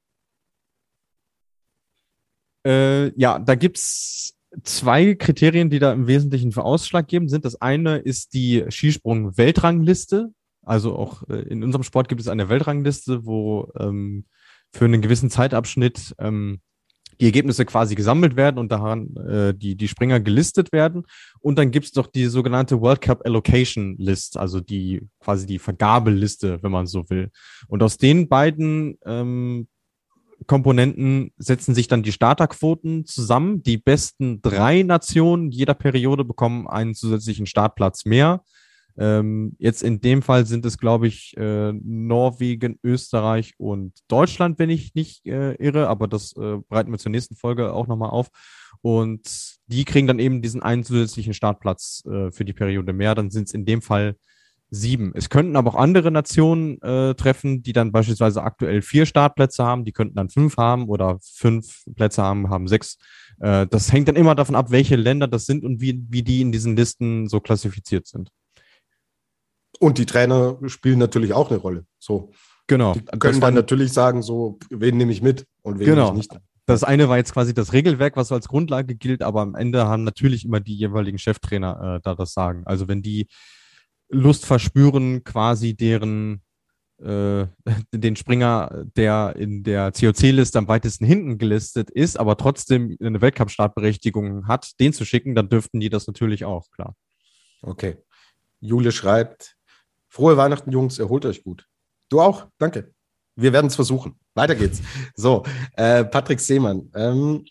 Äh, 2.66 3.08
ja, 3.18 3.38
da 3.38 3.54
gibt's 3.54 4.34
zwei 4.64 5.14
Kriterien, 5.14 5.70
die 5.70 5.78
da 5.78 5.92
im 5.92 6.06
Wesentlichen 6.06 6.52
für 6.52 6.64
ausschlaggebend 6.64 7.30
sind. 7.30 7.44
Das 7.44 7.60
eine 7.60 7.98
ist 7.98 8.34
die 8.34 8.64
Skisprung-Weltrangliste. 8.68 10.32
Also 10.62 10.96
auch 10.96 11.22
äh, 11.28 11.42
in 11.42 11.62
unserem 11.62 11.84
Sport 11.84 12.08
gibt 12.08 12.20
es 12.20 12.28
eine 12.28 12.48
Weltrangliste, 12.48 13.24
wo 13.24 13.70
ähm, 13.78 14.26
für 14.72 14.84
einen 14.84 15.00
gewissen 15.00 15.30
Zeitabschnitt 15.30 16.14
ähm, 16.18 16.60
die 17.20 17.26
Ergebnisse 17.26 17.64
quasi 17.64 17.94
gesammelt 17.94 18.36
werden 18.36 18.58
und 18.58 18.70
daran 18.70 19.16
äh, 19.16 19.54
die, 19.54 19.76
die 19.76 19.88
Springer 19.88 20.20
gelistet 20.20 20.72
werden. 20.72 21.04
Und 21.40 21.58
dann 21.58 21.70
gibt's 21.70 21.92
doch 21.92 22.06
die 22.06 22.26
sogenannte 22.26 22.80
World 22.80 23.00
Cup 23.00 23.24
Allocation 23.24 23.96
List, 23.98 24.36
also 24.36 24.60
die 24.60 25.02
quasi 25.20 25.46
die 25.46 25.58
Vergabeliste, 25.58 26.62
wenn 26.62 26.70
man 26.70 26.86
so 26.86 27.08
will. 27.10 27.30
Und 27.66 27.82
aus 27.82 27.96
den 27.96 28.28
beiden 28.28 28.98
ähm, 29.04 29.66
Komponenten 30.46 31.32
setzen 31.36 31.74
sich 31.74 31.88
dann 31.88 32.02
die 32.02 32.12
Starterquoten 32.12 33.04
zusammen. 33.04 33.62
Die 33.62 33.78
besten 33.78 34.40
drei 34.40 34.82
Nationen 34.82 35.50
jeder 35.50 35.74
Periode 35.74 36.24
bekommen 36.24 36.68
einen 36.68 36.94
zusätzlichen 36.94 37.46
Startplatz 37.46 38.04
mehr. 38.04 38.44
Ähm, 38.98 39.54
jetzt 39.58 39.82
in 39.82 40.00
dem 40.00 40.22
Fall 40.22 40.44
sind 40.44 40.66
es, 40.66 40.76
glaube 40.76 41.06
ich, 41.06 41.36
äh, 41.36 41.72
Norwegen, 41.72 42.78
Österreich 42.82 43.54
und 43.56 43.92
Deutschland, 44.08 44.58
wenn 44.58 44.70
ich 44.70 44.94
nicht 44.94 45.24
äh, 45.26 45.54
irre, 45.54 45.88
aber 45.88 46.08
das 46.08 46.32
äh, 46.36 46.58
bereiten 46.68 46.90
wir 46.90 46.98
zur 46.98 47.12
nächsten 47.12 47.36
Folge 47.36 47.72
auch 47.72 47.86
nochmal 47.86 48.10
auf. 48.10 48.28
Und 48.80 49.58
die 49.66 49.84
kriegen 49.84 50.06
dann 50.06 50.18
eben 50.18 50.42
diesen 50.42 50.62
einen 50.62 50.84
zusätzlichen 50.84 51.34
Startplatz 51.34 52.02
äh, 52.06 52.30
für 52.32 52.44
die 52.44 52.52
Periode 52.52 52.92
mehr. 52.92 53.14
Dann 53.14 53.30
sind 53.30 53.48
es 53.48 53.54
in 53.54 53.64
dem 53.64 53.82
Fall 53.82 54.16
sieben. 54.70 55.12
Es 55.14 55.30
könnten 55.30 55.56
aber 55.56 55.70
auch 55.70 55.78
andere 55.78 56.10
Nationen 56.10 56.80
äh, 56.82 57.14
treffen, 57.14 57.62
die 57.62 57.72
dann 57.72 57.92
beispielsweise 57.92 58.42
aktuell 58.42 58.82
vier 58.82 59.06
Startplätze 59.06 59.64
haben. 59.64 59.84
Die 59.84 59.92
könnten 59.92 60.16
dann 60.16 60.28
fünf 60.28 60.56
haben 60.56 60.88
oder 60.88 61.18
fünf 61.22 61.84
Plätze 61.94 62.22
haben, 62.22 62.50
haben 62.50 62.68
sechs. 62.68 62.98
Äh, 63.40 63.66
das 63.66 63.92
hängt 63.92 64.08
dann 64.08 64.16
immer 64.16 64.34
davon 64.34 64.54
ab, 64.54 64.70
welche 64.70 64.96
Länder 64.96 65.28
das 65.28 65.46
sind 65.46 65.64
und 65.64 65.80
wie, 65.80 66.04
wie 66.08 66.22
die 66.22 66.40
in 66.40 66.52
diesen 66.52 66.76
Listen 66.76 67.28
so 67.28 67.40
klassifiziert 67.40 68.06
sind. 68.06 68.30
Und 69.78 69.98
die 69.98 70.06
Trainer 70.06 70.58
spielen 70.66 70.98
natürlich 70.98 71.32
auch 71.32 71.50
eine 71.50 71.58
Rolle. 71.58 71.84
So. 71.98 72.32
Genau. 72.66 72.94
Die 72.94 73.00
können 73.18 73.40
dann 73.40 73.54
natürlich 73.54 73.92
sagen, 73.92 74.22
so, 74.22 74.58
wen 74.70 74.96
nehme 74.96 75.12
ich 75.12 75.22
mit 75.22 75.46
und 75.62 75.78
wen 75.78 75.86
Genau. 75.86 76.12
nicht. 76.12 76.30
Das 76.66 76.84
eine 76.84 77.08
war 77.08 77.16
jetzt 77.16 77.32
quasi 77.32 77.54
das 77.54 77.72
Regelwerk, 77.72 78.16
was 78.16 78.28
so 78.28 78.34
als 78.34 78.48
Grundlage 78.48 78.94
gilt, 78.94 79.22
aber 79.22 79.40
am 79.40 79.54
Ende 79.54 79.86
haben 79.86 80.04
natürlich 80.04 80.44
immer 80.44 80.60
die 80.60 80.76
jeweiligen 80.76 81.18
Cheftrainer 81.18 81.96
äh, 81.96 82.00
da 82.02 82.14
das 82.14 82.34
Sagen. 82.34 82.62
Also 82.66 82.88
wenn 82.88 83.00
die 83.00 83.26
Lust 84.10 84.44
verspüren, 84.44 85.24
quasi 85.24 85.74
deren 85.74 86.42
äh, 87.02 87.46
den 87.94 88.16
Springer, 88.16 88.84
der 88.96 89.34
in 89.36 89.62
der 89.62 89.92
COC-Liste 89.92 90.58
am 90.58 90.68
weitesten 90.68 91.06
hinten 91.06 91.38
gelistet 91.38 91.90
ist, 91.90 92.18
aber 92.18 92.36
trotzdem 92.36 92.96
eine 93.00 93.20
Weltcup-Startberechtigung 93.20 94.46
hat, 94.46 94.78
den 94.80 94.92
zu 94.92 95.04
schicken, 95.04 95.34
dann 95.34 95.48
dürften 95.48 95.80
die 95.80 95.88
das 95.88 96.06
natürlich 96.06 96.44
auch, 96.44 96.70
klar. 96.70 96.94
Okay. 97.62 97.96
Jule 98.60 98.92
schreibt, 98.92 99.56
frohe 100.08 100.36
Weihnachten, 100.36 100.72
Jungs, 100.72 100.98
erholt 100.98 101.24
euch 101.26 101.42
gut. 101.42 101.66
Du 102.08 102.20
auch, 102.20 102.46
danke. 102.58 102.92
Wir 103.36 103.52
werden 103.52 103.66
es 103.66 103.76
versuchen. 103.76 104.18
Weiter 104.34 104.54
geht's. 104.54 104.82
So, 105.14 105.44
äh, 105.74 106.04
Patrick 106.04 106.40
Seemann, 106.40 106.90
ähm, 106.94 107.44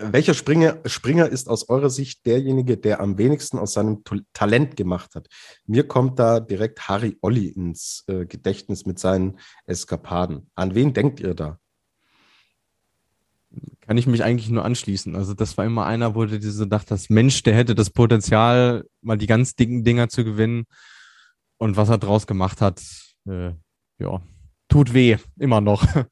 welcher 0.00 0.34
Springer, 0.34 0.78
Springer 0.86 1.28
ist 1.28 1.48
aus 1.48 1.68
eurer 1.68 1.90
Sicht 1.90 2.24
derjenige, 2.24 2.78
der 2.78 3.00
am 3.00 3.18
wenigsten 3.18 3.58
aus 3.58 3.74
seinem 3.74 4.02
Talent 4.32 4.76
gemacht 4.76 5.14
hat? 5.14 5.28
Mir 5.66 5.86
kommt 5.86 6.18
da 6.18 6.40
direkt 6.40 6.88
Harry 6.88 7.18
Olli 7.20 7.48
ins 7.48 8.04
äh, 8.06 8.24
Gedächtnis 8.24 8.86
mit 8.86 8.98
seinen 8.98 9.38
Eskapaden. 9.66 10.50
An 10.54 10.74
wen 10.74 10.94
denkt 10.94 11.20
ihr 11.20 11.34
da? 11.34 11.58
Kann 13.80 13.98
ich 13.98 14.06
mich 14.06 14.24
eigentlich 14.24 14.48
nur 14.48 14.64
anschließen. 14.64 15.14
Also 15.14 15.34
das 15.34 15.58
war 15.58 15.66
immer 15.66 15.84
einer, 15.84 16.14
wo 16.14 16.24
du 16.24 16.40
so 16.40 16.64
dachtest, 16.64 17.10
Mensch, 17.10 17.42
der 17.42 17.54
hätte 17.54 17.74
das 17.74 17.90
Potenzial, 17.90 18.84
mal 19.02 19.18
die 19.18 19.26
ganz 19.26 19.54
dicken 19.54 19.84
Dinger 19.84 20.08
zu 20.08 20.24
gewinnen. 20.24 20.64
Und 21.62 21.76
was 21.76 21.88
er 21.90 21.98
draus 21.98 22.26
gemacht 22.26 22.60
hat, 22.60 22.82
äh, 23.24 23.52
ja, 24.00 24.20
tut 24.68 24.92
weh, 24.94 25.16
immer 25.38 25.60
noch. 25.60 25.84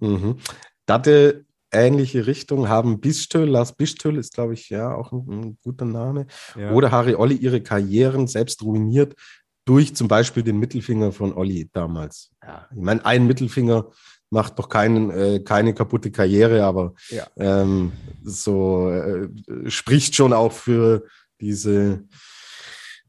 Mhm. 0.00 0.38
Datte 0.86 1.44
ähnliche 1.70 2.26
Richtung 2.26 2.68
haben 2.68 3.00
Bistö, 3.00 3.44
Lars 3.44 3.76
Bistö 3.76 4.10
ist, 4.18 4.34
glaube 4.34 4.54
ich, 4.54 4.68
ja 4.70 4.92
auch 4.92 5.12
ein, 5.12 5.24
ein 5.30 5.58
guter 5.62 5.84
Name. 5.84 6.26
Ja. 6.58 6.72
Oder 6.72 6.90
Harry 6.90 7.14
Olli 7.14 7.36
ihre 7.36 7.60
Karrieren 7.60 8.26
selbst 8.26 8.60
ruiniert 8.62 9.14
durch 9.64 9.94
zum 9.94 10.08
Beispiel 10.08 10.42
den 10.42 10.58
Mittelfinger 10.58 11.12
von 11.12 11.32
Olli 11.32 11.70
damals. 11.72 12.32
Ja, 12.42 12.66
ich 12.74 12.82
meine, 12.82 13.06
ein 13.06 13.28
Mittelfinger 13.28 13.88
macht 14.30 14.58
doch 14.58 14.68
keinen, 14.68 15.10
äh, 15.10 15.40
keine 15.44 15.74
kaputte 15.74 16.10
Karriere, 16.10 16.64
aber 16.64 16.94
Ja. 17.10 17.28
ähm, 17.36 17.92
so 18.24 18.90
äh, 18.90 19.28
spricht 19.70 20.16
schon 20.16 20.32
auch 20.32 20.52
für 20.52 21.04
diese, 21.40 22.02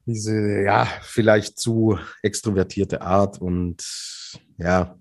diese, 0.05 0.63
ja, 0.63 0.85
vielleicht 1.01 1.59
zu 1.59 1.97
extrovertierte 2.21 3.01
Art 3.01 3.41
und 3.41 3.83
ja, 4.57 4.97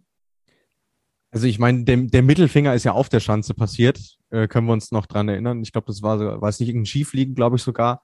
Also 1.34 1.48
ich 1.48 1.58
meine, 1.58 1.82
der, 1.82 1.96
der 1.96 2.22
Mittelfinger 2.22 2.74
ist 2.74 2.84
ja 2.84 2.92
auf 2.92 3.08
der 3.08 3.18
Schanze 3.18 3.54
passiert, 3.54 3.98
äh, 4.30 4.46
können 4.46 4.68
wir 4.68 4.72
uns 4.72 4.92
noch 4.92 5.06
dran 5.06 5.28
erinnern. 5.28 5.62
Ich 5.62 5.72
glaube, 5.72 5.88
das 5.88 6.00
war, 6.00 6.40
war 6.40 6.48
es 6.48 6.60
nicht 6.60 6.68
irgendein 6.68 6.86
Schiefliegen, 6.86 7.34
glaube 7.34 7.56
ich 7.56 7.62
sogar. 7.62 8.02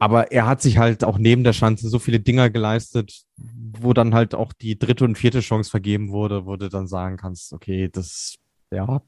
Aber 0.00 0.32
er 0.32 0.46
hat 0.46 0.60
sich 0.60 0.78
halt 0.78 1.04
auch 1.04 1.18
neben 1.18 1.44
der 1.44 1.52
Schanze 1.52 1.88
so 1.88 2.00
viele 2.00 2.18
Dinger 2.18 2.50
geleistet, 2.50 3.22
wo 3.36 3.92
dann 3.92 4.14
halt 4.14 4.34
auch 4.34 4.52
die 4.52 4.76
dritte 4.78 5.04
und 5.04 5.16
vierte 5.16 5.40
Chance 5.40 5.70
vergeben 5.70 6.10
wurde, 6.10 6.44
wo 6.44 6.56
du 6.56 6.68
dann 6.68 6.88
sagen 6.88 7.18
kannst, 7.18 7.52
okay, 7.52 7.88
das, 7.88 8.36
ja, 8.72 9.00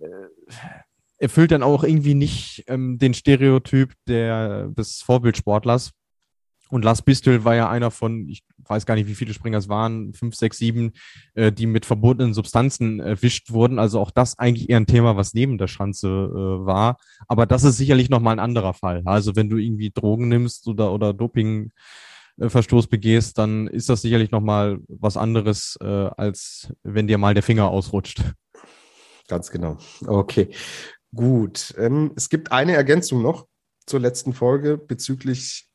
äh, 0.00 0.06
erfüllt 1.18 1.52
dann 1.52 1.62
auch 1.62 1.84
irgendwie 1.84 2.14
nicht 2.14 2.64
ähm, 2.66 2.98
den 2.98 3.14
Stereotyp 3.14 3.92
der, 4.08 4.68
des 4.68 5.02
Vorbildsportlers. 5.02 5.92
Und 6.70 6.84
Lars 6.84 7.02
Bistel 7.02 7.44
war 7.44 7.54
ja 7.54 7.68
einer 7.68 7.90
von, 7.90 8.28
ich 8.28 8.42
weiß 8.58 8.86
gar 8.86 8.94
nicht, 8.94 9.08
wie 9.08 9.14
viele 9.14 9.34
Springer 9.34 9.58
es 9.58 9.68
waren, 9.68 10.14
fünf, 10.14 10.34
sechs, 10.34 10.58
sieben, 10.58 10.92
äh, 11.34 11.52
die 11.52 11.66
mit 11.66 11.86
verbotenen 11.86 12.34
Substanzen 12.34 13.00
erwischt 13.00 13.50
wurden. 13.50 13.78
Also 13.78 14.00
auch 14.00 14.10
das 14.10 14.38
eigentlich 14.38 14.70
eher 14.70 14.78
ein 14.78 14.86
Thema, 14.86 15.16
was 15.16 15.34
neben 15.34 15.58
der 15.58 15.68
Schanze 15.68 16.08
äh, 16.08 16.66
war. 16.66 16.96
Aber 17.28 17.46
das 17.46 17.64
ist 17.64 17.76
sicherlich 17.76 18.10
nochmal 18.10 18.36
ein 18.36 18.40
anderer 18.40 18.74
Fall. 18.74 19.02
Also 19.04 19.36
wenn 19.36 19.50
du 19.50 19.56
irgendwie 19.56 19.90
Drogen 19.90 20.28
nimmst 20.28 20.68
oder, 20.68 20.92
oder 20.92 21.12
Doping 21.12 21.72
Verstoß 22.38 22.86
begehst, 22.86 23.36
dann 23.36 23.66
ist 23.66 23.88
das 23.90 24.02
sicherlich 24.02 24.30
nochmal 24.30 24.78
was 24.88 25.16
anderes, 25.16 25.76
äh, 25.82 25.84
als 25.84 26.72
wenn 26.82 27.06
dir 27.06 27.18
mal 27.18 27.34
der 27.34 27.42
Finger 27.42 27.68
ausrutscht. 27.68 28.22
Ganz 29.28 29.50
genau. 29.50 29.76
Okay, 30.06 30.48
gut. 31.14 31.74
Ähm, 31.76 32.12
es 32.16 32.30
gibt 32.30 32.50
eine 32.50 32.72
Ergänzung 32.72 33.20
noch 33.22 33.46
zur 33.86 34.00
letzten 34.00 34.32
Folge 34.32 34.78
bezüglich 34.78 35.69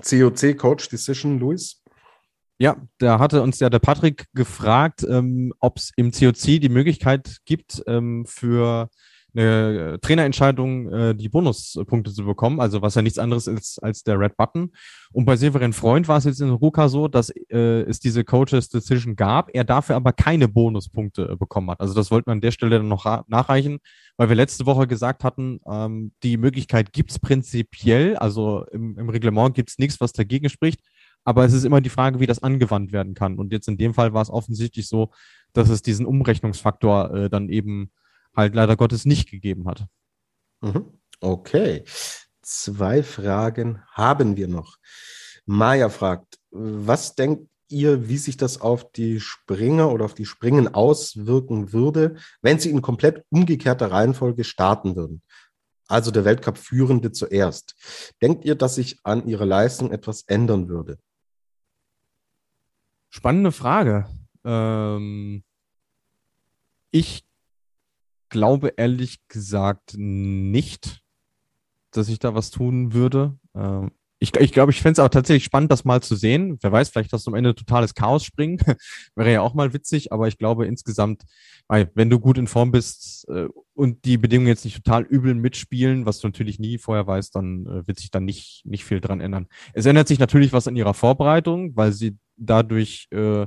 COC 0.00 0.56
Coach 0.56 0.88
Decision, 0.88 1.38
Luis? 1.38 1.82
Ja, 2.58 2.76
da 2.98 3.18
hatte 3.18 3.42
uns 3.42 3.58
ja 3.58 3.70
der 3.70 3.80
Patrick 3.80 4.26
gefragt, 4.34 5.04
ähm, 5.08 5.52
ob 5.58 5.78
es 5.78 5.90
im 5.96 6.12
COC 6.12 6.60
die 6.60 6.68
Möglichkeit 6.68 7.38
gibt, 7.44 7.82
ähm, 7.86 8.24
für 8.26 8.88
eine 9.34 9.98
Trainerentscheidung 10.00 10.92
äh, 10.92 11.14
die 11.14 11.28
Bonuspunkte 11.28 12.12
zu 12.12 12.24
bekommen, 12.24 12.60
also 12.60 12.82
was 12.82 12.94
ja 12.94 13.02
nichts 13.02 13.18
anderes 13.18 13.46
ist 13.46 13.82
als 13.82 14.02
der 14.02 14.18
Red 14.18 14.36
Button. 14.36 14.72
Und 15.12 15.24
bei 15.24 15.36
Severin 15.36 15.72
Freund 15.72 16.08
war 16.08 16.18
es 16.18 16.24
jetzt 16.24 16.40
in 16.40 16.50
Ruka 16.50 16.88
so, 16.88 17.08
dass 17.08 17.30
äh, 17.30 17.82
es 17.82 18.00
diese 18.00 18.24
Coaches 18.24 18.68
Decision 18.68 19.16
gab, 19.16 19.50
er 19.54 19.64
dafür 19.64 19.96
aber 19.96 20.12
keine 20.12 20.48
Bonuspunkte 20.48 21.30
äh, 21.30 21.36
bekommen 21.36 21.70
hat. 21.70 21.80
Also 21.80 21.94
das 21.94 22.10
wollten 22.10 22.26
wir 22.28 22.32
an 22.32 22.40
der 22.40 22.50
Stelle 22.50 22.78
dann 22.78 22.88
noch 22.88 23.04
nachreichen, 23.28 23.78
weil 24.16 24.28
wir 24.28 24.36
letzte 24.36 24.66
Woche 24.66 24.86
gesagt 24.86 25.24
hatten, 25.24 25.60
ähm, 25.70 26.12
die 26.22 26.36
Möglichkeit 26.36 26.92
gibt's 26.92 27.18
prinzipiell, 27.18 28.16
also 28.16 28.64
im, 28.72 28.98
im 28.98 29.08
Reglement 29.08 29.54
gibt's 29.54 29.78
nichts, 29.78 30.00
was 30.00 30.12
dagegen 30.12 30.48
spricht. 30.48 30.80
Aber 31.24 31.44
es 31.44 31.52
ist 31.52 31.64
immer 31.64 31.80
die 31.80 31.88
Frage, 31.88 32.20
wie 32.20 32.26
das 32.26 32.42
angewandt 32.42 32.92
werden 32.92 33.14
kann. 33.14 33.38
Und 33.38 33.52
jetzt 33.52 33.68
in 33.68 33.76
dem 33.76 33.94
Fall 33.94 34.12
war 34.12 34.22
es 34.22 34.30
offensichtlich 34.30 34.88
so, 34.88 35.10
dass 35.52 35.68
es 35.68 35.82
diesen 35.82 36.04
Umrechnungsfaktor 36.06 37.14
äh, 37.14 37.30
dann 37.30 37.48
eben 37.48 37.92
halt 38.34 38.54
leider 38.54 38.76
Gottes 38.76 39.04
nicht 39.04 39.30
gegeben 39.30 39.66
hat. 39.68 39.86
Mhm. 40.60 40.98
Okay. 41.20 41.84
Zwei 42.42 43.02
Fragen 43.02 43.82
haben 43.92 44.36
wir 44.36 44.48
noch. 44.48 44.76
Maja 45.46 45.88
fragt, 45.88 46.38
was 46.50 47.14
denkt 47.14 47.48
ihr, 47.68 48.08
wie 48.08 48.18
sich 48.18 48.36
das 48.36 48.60
auf 48.60 48.92
die 48.92 49.20
Springer 49.20 49.90
oder 49.90 50.04
auf 50.04 50.14
die 50.14 50.26
Springen 50.26 50.74
auswirken 50.74 51.72
würde, 51.72 52.16
wenn 52.42 52.58
sie 52.58 52.70
in 52.70 52.82
komplett 52.82 53.24
umgekehrter 53.30 53.90
Reihenfolge 53.90 54.44
starten 54.44 54.96
würden? 54.96 55.22
Also 55.88 56.10
der 56.10 56.24
Weltcup-Führende 56.24 57.12
zuerst. 57.12 57.74
Denkt 58.20 58.44
ihr, 58.44 58.54
dass 58.54 58.76
sich 58.76 58.98
an 59.04 59.26
ihrer 59.26 59.46
Leistung 59.46 59.92
etwas 59.92 60.22
ändern 60.22 60.68
würde? 60.68 60.98
Spannende 63.08 63.52
Frage. 63.52 64.08
Ähm, 64.44 65.44
ich 66.90 67.24
glaube 68.32 68.72
ehrlich 68.76 69.20
gesagt 69.28 69.94
nicht, 69.96 71.02
dass 71.92 72.08
ich 72.08 72.18
da 72.18 72.34
was 72.34 72.50
tun 72.50 72.92
würde. 72.92 73.38
Ähm, 73.54 73.92
ich, 74.18 74.34
ich 74.36 74.52
glaube, 74.52 74.70
ich 74.70 74.80
fände 74.80 74.92
es 74.92 74.98
auch 75.04 75.08
tatsächlich 75.08 75.44
spannend, 75.44 75.70
das 75.70 75.84
mal 75.84 76.00
zu 76.00 76.14
sehen. 76.14 76.56
Wer 76.62 76.72
weiß, 76.72 76.90
vielleicht 76.90 77.12
du 77.12 77.18
am 77.26 77.34
Ende 77.34 77.54
totales 77.54 77.94
Chaos 77.94 78.24
springen. 78.24 78.58
Wäre 79.16 79.32
ja 79.32 79.40
auch 79.42 79.52
mal 79.52 79.74
witzig, 79.74 80.12
aber 80.12 80.28
ich 80.28 80.38
glaube 80.38 80.66
insgesamt, 80.66 81.24
wenn 81.68 82.08
du 82.08 82.20
gut 82.20 82.38
in 82.38 82.46
Form 82.46 82.70
bist 82.70 83.28
äh, 83.28 83.48
und 83.74 84.04
die 84.04 84.18
Bedingungen 84.18 84.48
jetzt 84.48 84.64
nicht 84.64 84.76
total 84.76 85.02
übel 85.02 85.34
mitspielen, 85.34 86.06
was 86.06 86.20
du 86.20 86.28
natürlich 86.28 86.58
nie 86.58 86.78
vorher 86.78 87.06
weißt, 87.06 87.34
dann 87.34 87.66
äh, 87.66 87.86
wird 87.86 87.98
sich 87.98 88.10
da 88.10 88.20
nicht, 88.20 88.62
nicht 88.64 88.84
viel 88.84 89.00
dran 89.00 89.20
ändern. 89.20 89.48
Es 89.74 89.86
ändert 89.86 90.08
sich 90.08 90.20
natürlich 90.20 90.52
was 90.52 90.68
an 90.68 90.76
ihrer 90.76 90.94
Vorbereitung, 90.94 91.76
weil 91.76 91.92
sie 91.92 92.16
dadurch 92.36 93.08
äh, 93.10 93.46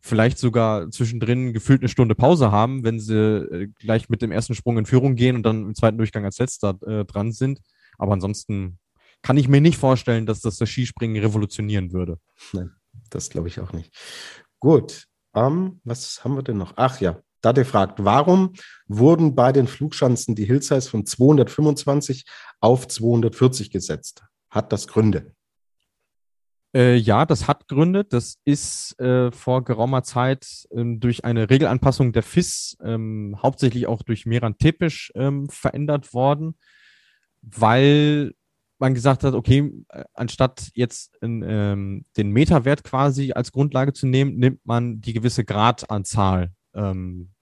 vielleicht 0.00 0.38
sogar 0.38 0.90
zwischendrin 0.90 1.52
gefühlt 1.52 1.82
eine 1.82 1.88
Stunde 1.88 2.14
Pause 2.14 2.50
haben, 2.50 2.84
wenn 2.84 3.00
sie 3.00 3.14
äh, 3.14 3.68
gleich 3.78 4.08
mit 4.08 4.22
dem 4.22 4.32
ersten 4.32 4.54
Sprung 4.54 4.78
in 4.78 4.86
Führung 4.86 5.14
gehen 5.14 5.36
und 5.36 5.42
dann 5.44 5.62
im 5.66 5.74
zweiten 5.74 5.98
Durchgang 5.98 6.24
als 6.24 6.38
letzter 6.38 6.78
äh, 6.86 7.04
dran 7.04 7.32
sind. 7.32 7.60
Aber 7.98 8.12
ansonsten 8.12 8.78
kann 9.22 9.36
ich 9.36 9.48
mir 9.48 9.60
nicht 9.60 9.76
vorstellen, 9.76 10.26
dass 10.26 10.40
das 10.40 10.56
das 10.56 10.68
Skispringen 10.68 11.22
revolutionieren 11.22 11.92
würde. 11.92 12.18
Nein, 12.52 12.72
das 13.10 13.28
glaube 13.28 13.48
ich 13.48 13.60
auch 13.60 13.72
nicht. 13.72 13.94
Gut, 14.58 15.04
ähm, 15.34 15.80
was 15.84 16.24
haben 16.24 16.34
wir 16.34 16.42
denn 16.42 16.56
noch? 16.56 16.72
Ach 16.76 17.00
ja, 17.00 17.20
Dade 17.42 17.64
fragt, 17.64 18.04
warum 18.04 18.52
wurden 18.86 19.34
bei 19.34 19.52
den 19.52 19.66
Flugschanzen 19.66 20.34
die 20.34 20.44
Hillsize 20.44 20.90
von 20.90 21.06
225 21.06 22.26
auf 22.60 22.86
240 22.86 23.70
gesetzt? 23.70 24.24
Hat 24.50 24.72
das 24.72 24.88
Gründe? 24.88 25.34
Äh, 26.74 26.96
ja, 26.96 27.26
das 27.26 27.48
hat 27.48 27.68
Gründe. 27.68 28.04
Das 28.04 28.36
ist 28.44 28.98
äh, 29.00 29.32
vor 29.32 29.64
geraumer 29.64 30.02
Zeit 30.02 30.46
ähm, 30.72 31.00
durch 31.00 31.24
eine 31.24 31.50
Regelanpassung 31.50 32.12
der 32.12 32.22
FIS, 32.22 32.76
ähm, 32.82 33.36
hauptsächlich 33.42 33.86
auch 33.86 34.02
durch 34.02 34.26
Miran 34.26 34.56
Tepisch, 34.56 35.12
ähm, 35.16 35.48
verändert 35.48 36.14
worden, 36.14 36.56
weil 37.42 38.32
man 38.78 38.94
gesagt 38.94 39.24
hat, 39.24 39.34
okay, 39.34 39.70
äh, 39.88 40.04
anstatt 40.14 40.70
jetzt 40.74 41.16
in, 41.20 41.44
ähm, 41.46 42.04
den 42.16 42.30
Meterwert 42.30 42.84
quasi 42.84 43.32
als 43.32 43.52
Grundlage 43.52 43.92
zu 43.92 44.06
nehmen, 44.06 44.36
nimmt 44.36 44.64
man 44.64 45.00
die 45.00 45.12
gewisse 45.12 45.44
Gradanzahl 45.44 46.52
ähm, 46.74 47.32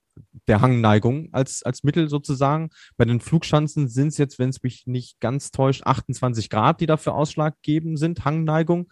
der 0.47 0.61
Hangneigung 0.61 1.29
als, 1.31 1.63
als 1.63 1.83
Mittel 1.83 2.09
sozusagen. 2.09 2.69
Bei 2.97 3.05
den 3.05 3.19
Flugschanzen 3.21 3.87
sind 3.87 4.09
es 4.09 4.17
jetzt, 4.17 4.39
wenn 4.39 4.49
es 4.49 4.63
mich 4.63 4.85
nicht 4.85 5.19
ganz 5.19 5.51
täuscht, 5.51 5.83
28 5.85 6.49
Grad, 6.49 6.81
die 6.81 6.87
dafür 6.87 7.13
ausschlaggebend 7.13 7.99
sind, 7.99 8.25
Hangneigung. 8.25 8.91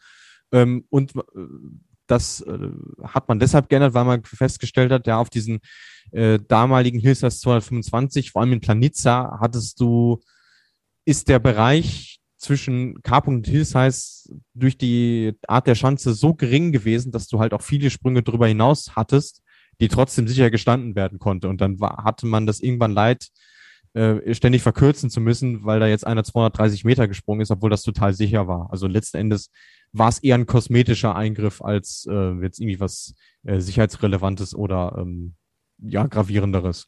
Ähm, 0.51 0.85
und 0.89 1.15
äh, 1.15 1.21
das 2.07 2.41
äh, 2.41 2.69
hat 3.03 3.27
man 3.27 3.39
deshalb 3.39 3.69
geändert, 3.69 3.93
weil 3.93 4.05
man 4.05 4.23
festgestellt 4.23 4.91
hat, 4.91 5.07
ja, 5.07 5.17
auf 5.17 5.29
diesen 5.29 5.59
äh, 6.11 6.39
damaligen 6.47 6.99
Hillsize 6.99 7.39
225, 7.39 8.31
vor 8.31 8.41
allem 8.41 8.53
in 8.53 8.61
Planitza, 8.61 9.37
hattest 9.39 9.79
du, 9.79 10.19
ist 11.05 11.27
der 11.27 11.39
Bereich 11.39 12.19
zwischen 12.37 13.01
K. 13.01 13.17
und 13.19 13.47
Hillsize 13.47 14.29
durch 14.53 14.77
die 14.77 15.33
Art 15.47 15.67
der 15.67 15.75
Schanze 15.75 16.13
so 16.13 16.33
gering 16.33 16.71
gewesen, 16.71 17.11
dass 17.11 17.27
du 17.27 17.39
halt 17.39 17.53
auch 17.53 17.61
viele 17.61 17.89
Sprünge 17.89 18.23
drüber 18.23 18.47
hinaus 18.47 18.95
hattest, 18.95 19.41
die 19.81 19.87
trotzdem 19.87 20.27
sicher 20.27 20.49
gestanden 20.49 20.95
werden 20.95 21.19
konnte. 21.19 21.49
Und 21.49 21.61
dann 21.61 21.79
war, 21.79 22.03
hatte 22.03 22.25
man 22.25 22.45
das 22.45 22.59
irgendwann 22.59 22.91
leid, 22.91 23.27
äh, 23.97 24.35
ständig 24.35 24.61
verkürzen 24.61 25.09
zu 25.09 25.19
müssen, 25.19 25.65
weil 25.65 25.79
da 25.79 25.87
jetzt 25.87 26.05
einer 26.05 26.23
230 26.23 26.85
Meter 26.85 27.07
gesprungen 27.07 27.41
ist, 27.41 27.49
obwohl 27.49 27.71
das 27.71 27.81
total 27.81 28.13
sicher 28.13 28.47
war. 28.47 28.69
Also 28.71 28.85
letzten 28.85 29.17
Endes 29.17 29.49
war 29.91 30.09
es 30.09 30.19
eher 30.19 30.35
ein 30.35 30.45
kosmetischer 30.45 31.15
Eingriff 31.15 31.63
als 31.63 32.07
äh, 32.07 32.33
jetzt 32.41 32.59
irgendwie 32.59 32.79
was 32.79 33.15
äh, 33.43 33.59
sicherheitsrelevantes 33.59 34.53
oder 34.53 34.95
ähm, 34.99 35.33
ja 35.79 36.05
gravierenderes. 36.05 36.87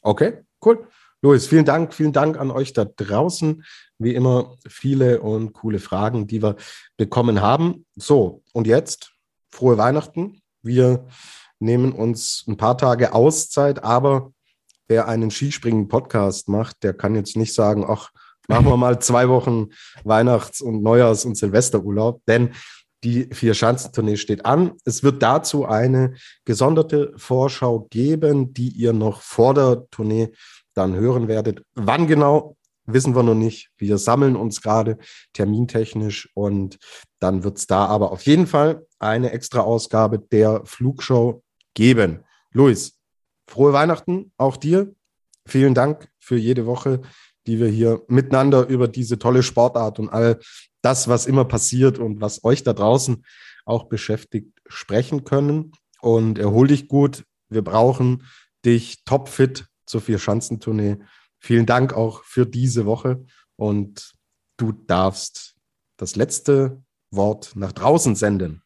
Okay, 0.00 0.38
cool. 0.64 0.88
Luis, 1.20 1.46
vielen 1.46 1.64
Dank, 1.64 1.92
vielen 1.92 2.12
Dank 2.12 2.38
an 2.38 2.50
euch 2.50 2.72
da 2.72 2.86
draußen. 2.86 3.62
Wie 3.98 4.14
immer 4.14 4.56
viele 4.66 5.20
und 5.20 5.52
coole 5.52 5.80
Fragen, 5.80 6.26
die 6.26 6.42
wir 6.42 6.56
bekommen 6.96 7.42
haben. 7.42 7.84
So, 7.94 8.42
und 8.54 8.66
jetzt 8.66 9.12
frohe 9.50 9.76
Weihnachten. 9.76 10.40
Wir 10.62 11.06
nehmen 11.58 11.92
uns 11.92 12.44
ein 12.48 12.56
paar 12.56 12.78
Tage 12.78 13.12
Auszeit, 13.12 13.84
aber 13.84 14.32
wer 14.88 15.08
einen 15.08 15.30
Skispringen-Podcast 15.30 16.48
macht, 16.48 16.82
der 16.82 16.94
kann 16.94 17.14
jetzt 17.14 17.36
nicht 17.36 17.54
sagen, 17.54 17.84
ach, 17.86 18.10
machen 18.48 18.66
wir 18.66 18.76
mal 18.76 19.00
zwei 19.00 19.28
Wochen 19.28 19.68
Weihnachts- 20.04 20.60
und 20.60 20.82
Neujahrs- 20.82 21.24
und 21.24 21.36
Silvesterurlaub, 21.36 22.22
denn 22.26 22.50
die 23.04 23.28
Vier-Schanzentournee 23.32 24.16
steht 24.16 24.46
an. 24.46 24.72
Es 24.84 25.02
wird 25.02 25.22
dazu 25.22 25.66
eine 25.66 26.14
gesonderte 26.44 27.12
Vorschau 27.16 27.86
geben, 27.90 28.52
die 28.52 28.68
ihr 28.68 28.92
noch 28.92 29.20
vor 29.20 29.54
der 29.54 29.88
Tournee 29.90 30.32
dann 30.74 30.94
hören 30.94 31.28
werdet. 31.28 31.62
Wann 31.74 32.06
genau, 32.06 32.56
wissen 32.86 33.14
wir 33.14 33.22
noch 33.22 33.34
nicht. 33.34 33.70
Wir 33.76 33.98
sammeln 33.98 34.36
uns 34.36 34.62
gerade 34.62 34.98
termintechnisch 35.34 36.30
und 36.34 36.78
dann 37.18 37.44
wird 37.44 37.58
es 37.58 37.66
da 37.66 37.86
aber 37.86 38.12
auf 38.12 38.22
jeden 38.22 38.46
Fall 38.46 38.86
eine 38.98 39.32
extra 39.32 39.60
Ausgabe 39.60 40.18
der 40.18 40.62
Flugshow 40.64 41.42
geben. 41.74 42.24
Luis, 42.52 42.95
frohe 43.46 43.72
Weihnachten 43.72 44.32
auch 44.36 44.56
dir. 44.56 44.94
Vielen 45.46 45.74
Dank 45.74 46.08
für 46.18 46.36
jede 46.36 46.66
Woche 46.66 47.02
die 47.46 47.60
wir 47.60 47.68
hier 47.68 48.02
miteinander 48.08 48.66
über 48.66 48.88
diese 48.88 49.18
tolle 49.18 49.42
Sportart 49.42 49.98
und 49.98 50.08
all 50.08 50.40
das, 50.82 51.08
was 51.08 51.26
immer 51.26 51.44
passiert 51.44 51.98
und 51.98 52.20
was 52.20 52.44
euch 52.44 52.62
da 52.62 52.72
draußen 52.72 53.24
auch 53.64 53.84
beschäftigt, 53.84 54.52
sprechen 54.66 55.24
können. 55.24 55.72
Und 56.00 56.38
erhol 56.38 56.68
dich 56.68 56.88
gut. 56.88 57.24
Wir 57.48 57.62
brauchen 57.62 58.24
dich 58.64 59.04
topfit 59.04 59.66
zur 59.86 60.00
Vier-Schanzentournee. 60.00 60.98
Vielen 61.38 61.66
Dank 61.66 61.94
auch 61.94 62.22
für 62.24 62.46
diese 62.46 62.86
Woche 62.86 63.24
und 63.56 64.12
du 64.56 64.72
darfst 64.72 65.54
das 65.96 66.16
letzte 66.16 66.82
Wort 67.10 67.52
nach 67.54 67.72
draußen 67.72 68.14
senden. 68.14 68.62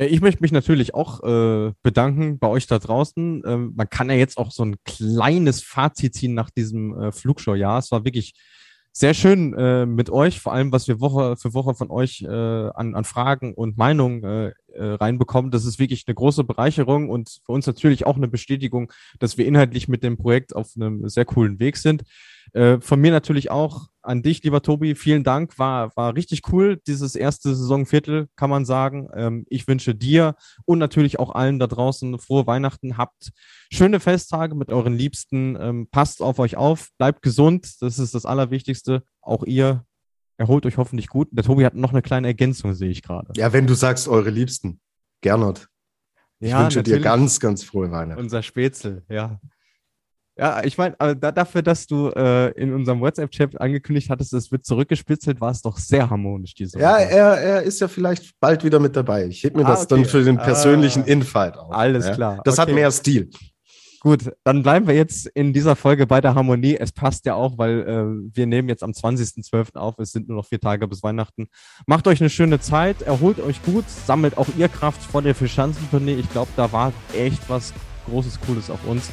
Ja, 0.00 0.06
ich 0.06 0.22
möchte 0.22 0.40
mich 0.40 0.50
natürlich 0.50 0.94
auch 0.94 1.22
äh, 1.22 1.74
bedanken 1.82 2.38
bei 2.38 2.48
euch 2.48 2.66
da 2.66 2.78
draußen. 2.78 3.42
Ähm, 3.44 3.72
man 3.76 3.90
kann 3.90 4.08
ja 4.08 4.16
jetzt 4.16 4.38
auch 4.38 4.50
so 4.50 4.64
ein 4.64 4.76
kleines 4.86 5.62
Fazit 5.62 6.14
ziehen 6.14 6.32
nach 6.32 6.48
diesem 6.48 6.98
äh, 6.98 7.12
Flugschaujahr. 7.12 7.78
Es 7.80 7.92
war 7.92 8.02
wirklich 8.02 8.32
sehr 8.92 9.12
schön 9.12 9.52
äh, 9.52 9.84
mit 9.84 10.08
euch, 10.08 10.40
vor 10.40 10.54
allem 10.54 10.72
was 10.72 10.88
wir 10.88 11.00
Woche 11.00 11.36
für 11.36 11.52
Woche 11.52 11.74
von 11.74 11.90
euch 11.90 12.22
äh, 12.22 12.26
an, 12.26 12.94
an 12.94 13.04
Fragen 13.04 13.52
und 13.52 13.76
Meinungen 13.76 14.24
äh, 14.24 14.52
äh, 14.72 14.94
reinbekommen. 14.94 15.50
Das 15.50 15.66
ist 15.66 15.78
wirklich 15.78 16.04
eine 16.06 16.14
große 16.14 16.44
Bereicherung 16.44 17.10
und 17.10 17.38
für 17.44 17.52
uns 17.52 17.66
natürlich 17.66 18.06
auch 18.06 18.16
eine 18.16 18.28
Bestätigung, 18.28 18.90
dass 19.18 19.36
wir 19.36 19.46
inhaltlich 19.46 19.86
mit 19.86 20.02
dem 20.02 20.16
Projekt 20.16 20.56
auf 20.56 20.72
einem 20.76 21.10
sehr 21.10 21.26
coolen 21.26 21.60
Weg 21.60 21.76
sind. 21.76 22.04
Äh, 22.54 22.80
von 22.80 23.02
mir 23.02 23.10
natürlich 23.10 23.50
auch 23.50 23.90
an 24.02 24.22
dich, 24.22 24.42
lieber 24.42 24.62
Tobi, 24.62 24.94
vielen 24.94 25.24
Dank. 25.24 25.58
War, 25.58 25.94
war 25.96 26.14
richtig 26.14 26.42
cool, 26.52 26.80
dieses 26.86 27.14
erste 27.14 27.54
Saisonviertel, 27.54 28.28
kann 28.36 28.50
man 28.50 28.64
sagen. 28.64 29.08
Ähm, 29.14 29.44
ich 29.48 29.66
wünsche 29.68 29.94
dir 29.94 30.36
und 30.64 30.78
natürlich 30.78 31.18
auch 31.18 31.34
allen 31.34 31.58
da 31.58 31.66
draußen 31.66 32.18
frohe 32.18 32.46
Weihnachten. 32.46 32.96
Habt 32.96 33.32
schöne 33.70 34.00
Festtage 34.00 34.54
mit 34.54 34.70
euren 34.70 34.94
Liebsten. 34.94 35.56
Ähm, 35.60 35.88
passt 35.90 36.22
auf 36.22 36.38
euch 36.38 36.56
auf, 36.56 36.88
bleibt 36.98 37.22
gesund. 37.22 37.80
Das 37.80 37.98
ist 37.98 38.14
das 38.14 38.26
Allerwichtigste. 38.26 39.02
Auch 39.20 39.44
ihr 39.44 39.84
erholt 40.36 40.64
euch 40.66 40.78
hoffentlich 40.78 41.08
gut. 41.08 41.28
Der 41.32 41.44
Tobi 41.44 41.64
hat 41.64 41.74
noch 41.74 41.92
eine 41.92 42.02
kleine 42.02 42.28
Ergänzung, 42.28 42.74
sehe 42.74 42.90
ich 42.90 43.02
gerade. 43.02 43.32
Ja, 43.36 43.52
wenn 43.52 43.66
du 43.66 43.74
sagst, 43.74 44.08
eure 44.08 44.30
Liebsten. 44.30 44.80
Gernot. 45.20 45.68
Ich 46.38 46.50
ja, 46.50 46.62
wünsche 46.62 46.82
dir 46.82 47.00
ganz, 47.00 47.38
ganz 47.38 47.62
frohe 47.62 47.90
Weihnachten. 47.90 48.20
Unser 48.20 48.42
Spätzle, 48.42 49.04
ja. 49.10 49.38
Ja, 50.40 50.64
ich 50.64 50.78
meine, 50.78 50.96
da, 50.96 51.32
dafür, 51.32 51.60
dass 51.60 51.86
du 51.86 52.08
äh, 52.08 52.48
in 52.52 52.72
unserem 52.72 53.02
WhatsApp-Chat 53.02 53.60
angekündigt 53.60 54.08
hattest, 54.08 54.32
es 54.32 54.50
wird 54.50 54.64
zurückgespitzelt, 54.64 55.38
war 55.38 55.50
es 55.50 55.60
doch 55.60 55.76
sehr 55.76 56.08
harmonisch 56.08 56.54
diese 56.54 56.78
Ja, 56.78 56.96
er, 56.96 57.38
er 57.38 57.62
ist 57.62 57.78
ja 57.78 57.88
vielleicht 57.88 58.40
bald 58.40 58.64
wieder 58.64 58.80
mit 58.80 58.96
dabei. 58.96 59.26
Ich 59.26 59.44
heb 59.44 59.54
mir 59.54 59.66
ah, 59.66 59.72
das 59.72 59.82
okay. 59.82 59.96
dann 59.96 60.04
für 60.06 60.24
den 60.24 60.38
persönlichen 60.38 61.02
ah, 61.02 61.08
Infight 61.08 61.58
auf. 61.58 61.70
Alles 61.74 62.06
ja? 62.06 62.14
klar. 62.14 62.40
Das 62.44 62.58
okay. 62.58 62.70
hat 62.70 62.74
mehr 62.74 62.90
Stil. 62.90 63.28
Gut, 64.00 64.32
dann 64.44 64.62
bleiben 64.62 64.86
wir 64.86 64.94
jetzt 64.94 65.26
in 65.26 65.52
dieser 65.52 65.76
Folge 65.76 66.06
bei 66.06 66.22
der 66.22 66.34
Harmonie. 66.34 66.74
Es 66.74 66.90
passt 66.90 67.26
ja 67.26 67.34
auch, 67.34 67.58
weil 67.58 67.80
äh, 67.80 68.34
wir 68.34 68.46
nehmen 68.46 68.70
jetzt 68.70 68.82
am 68.82 68.92
20.12. 68.92 69.76
auf. 69.76 69.98
Es 69.98 70.12
sind 70.12 70.26
nur 70.26 70.38
noch 70.38 70.46
vier 70.46 70.58
Tage 70.58 70.88
bis 70.88 71.02
Weihnachten. 71.02 71.48
Macht 71.86 72.08
euch 72.08 72.22
eine 72.22 72.30
schöne 72.30 72.60
Zeit, 72.60 73.02
erholt 73.02 73.40
euch 73.40 73.62
gut, 73.62 73.84
sammelt 74.06 74.38
auch 74.38 74.46
ihr 74.56 74.70
Kraft 74.70 75.02
vor 75.02 75.20
der 75.20 75.34
Fischanzentournee. 75.34 76.14
Ich 76.14 76.30
glaube, 76.32 76.50
da 76.56 76.72
war 76.72 76.94
echt 77.14 77.42
was 77.50 77.74
Großes, 78.06 78.40
Cooles 78.40 78.70
auf 78.70 78.86
uns. 78.86 79.10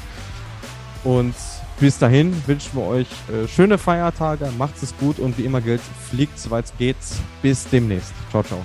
Und 1.04 1.36
bis 1.80 2.00
dahin 2.00 2.34
wünschen 2.48 2.78
wir 2.78 2.88
euch 2.88 3.08
äh, 3.32 3.48
schöne 3.48 3.78
Feiertage, 3.78 4.50
macht 4.58 4.82
es 4.82 4.98
gut 4.98 5.20
und 5.20 5.38
wie 5.38 5.44
immer 5.44 5.62
gilt, 5.62 5.82
fliegt 6.10 6.40
soweit 6.40 6.66
es 6.66 6.78
geht. 6.78 6.98
Bis 7.42 7.68
demnächst. 7.70 8.14
Ciao, 8.32 8.44
ciao. 8.44 8.60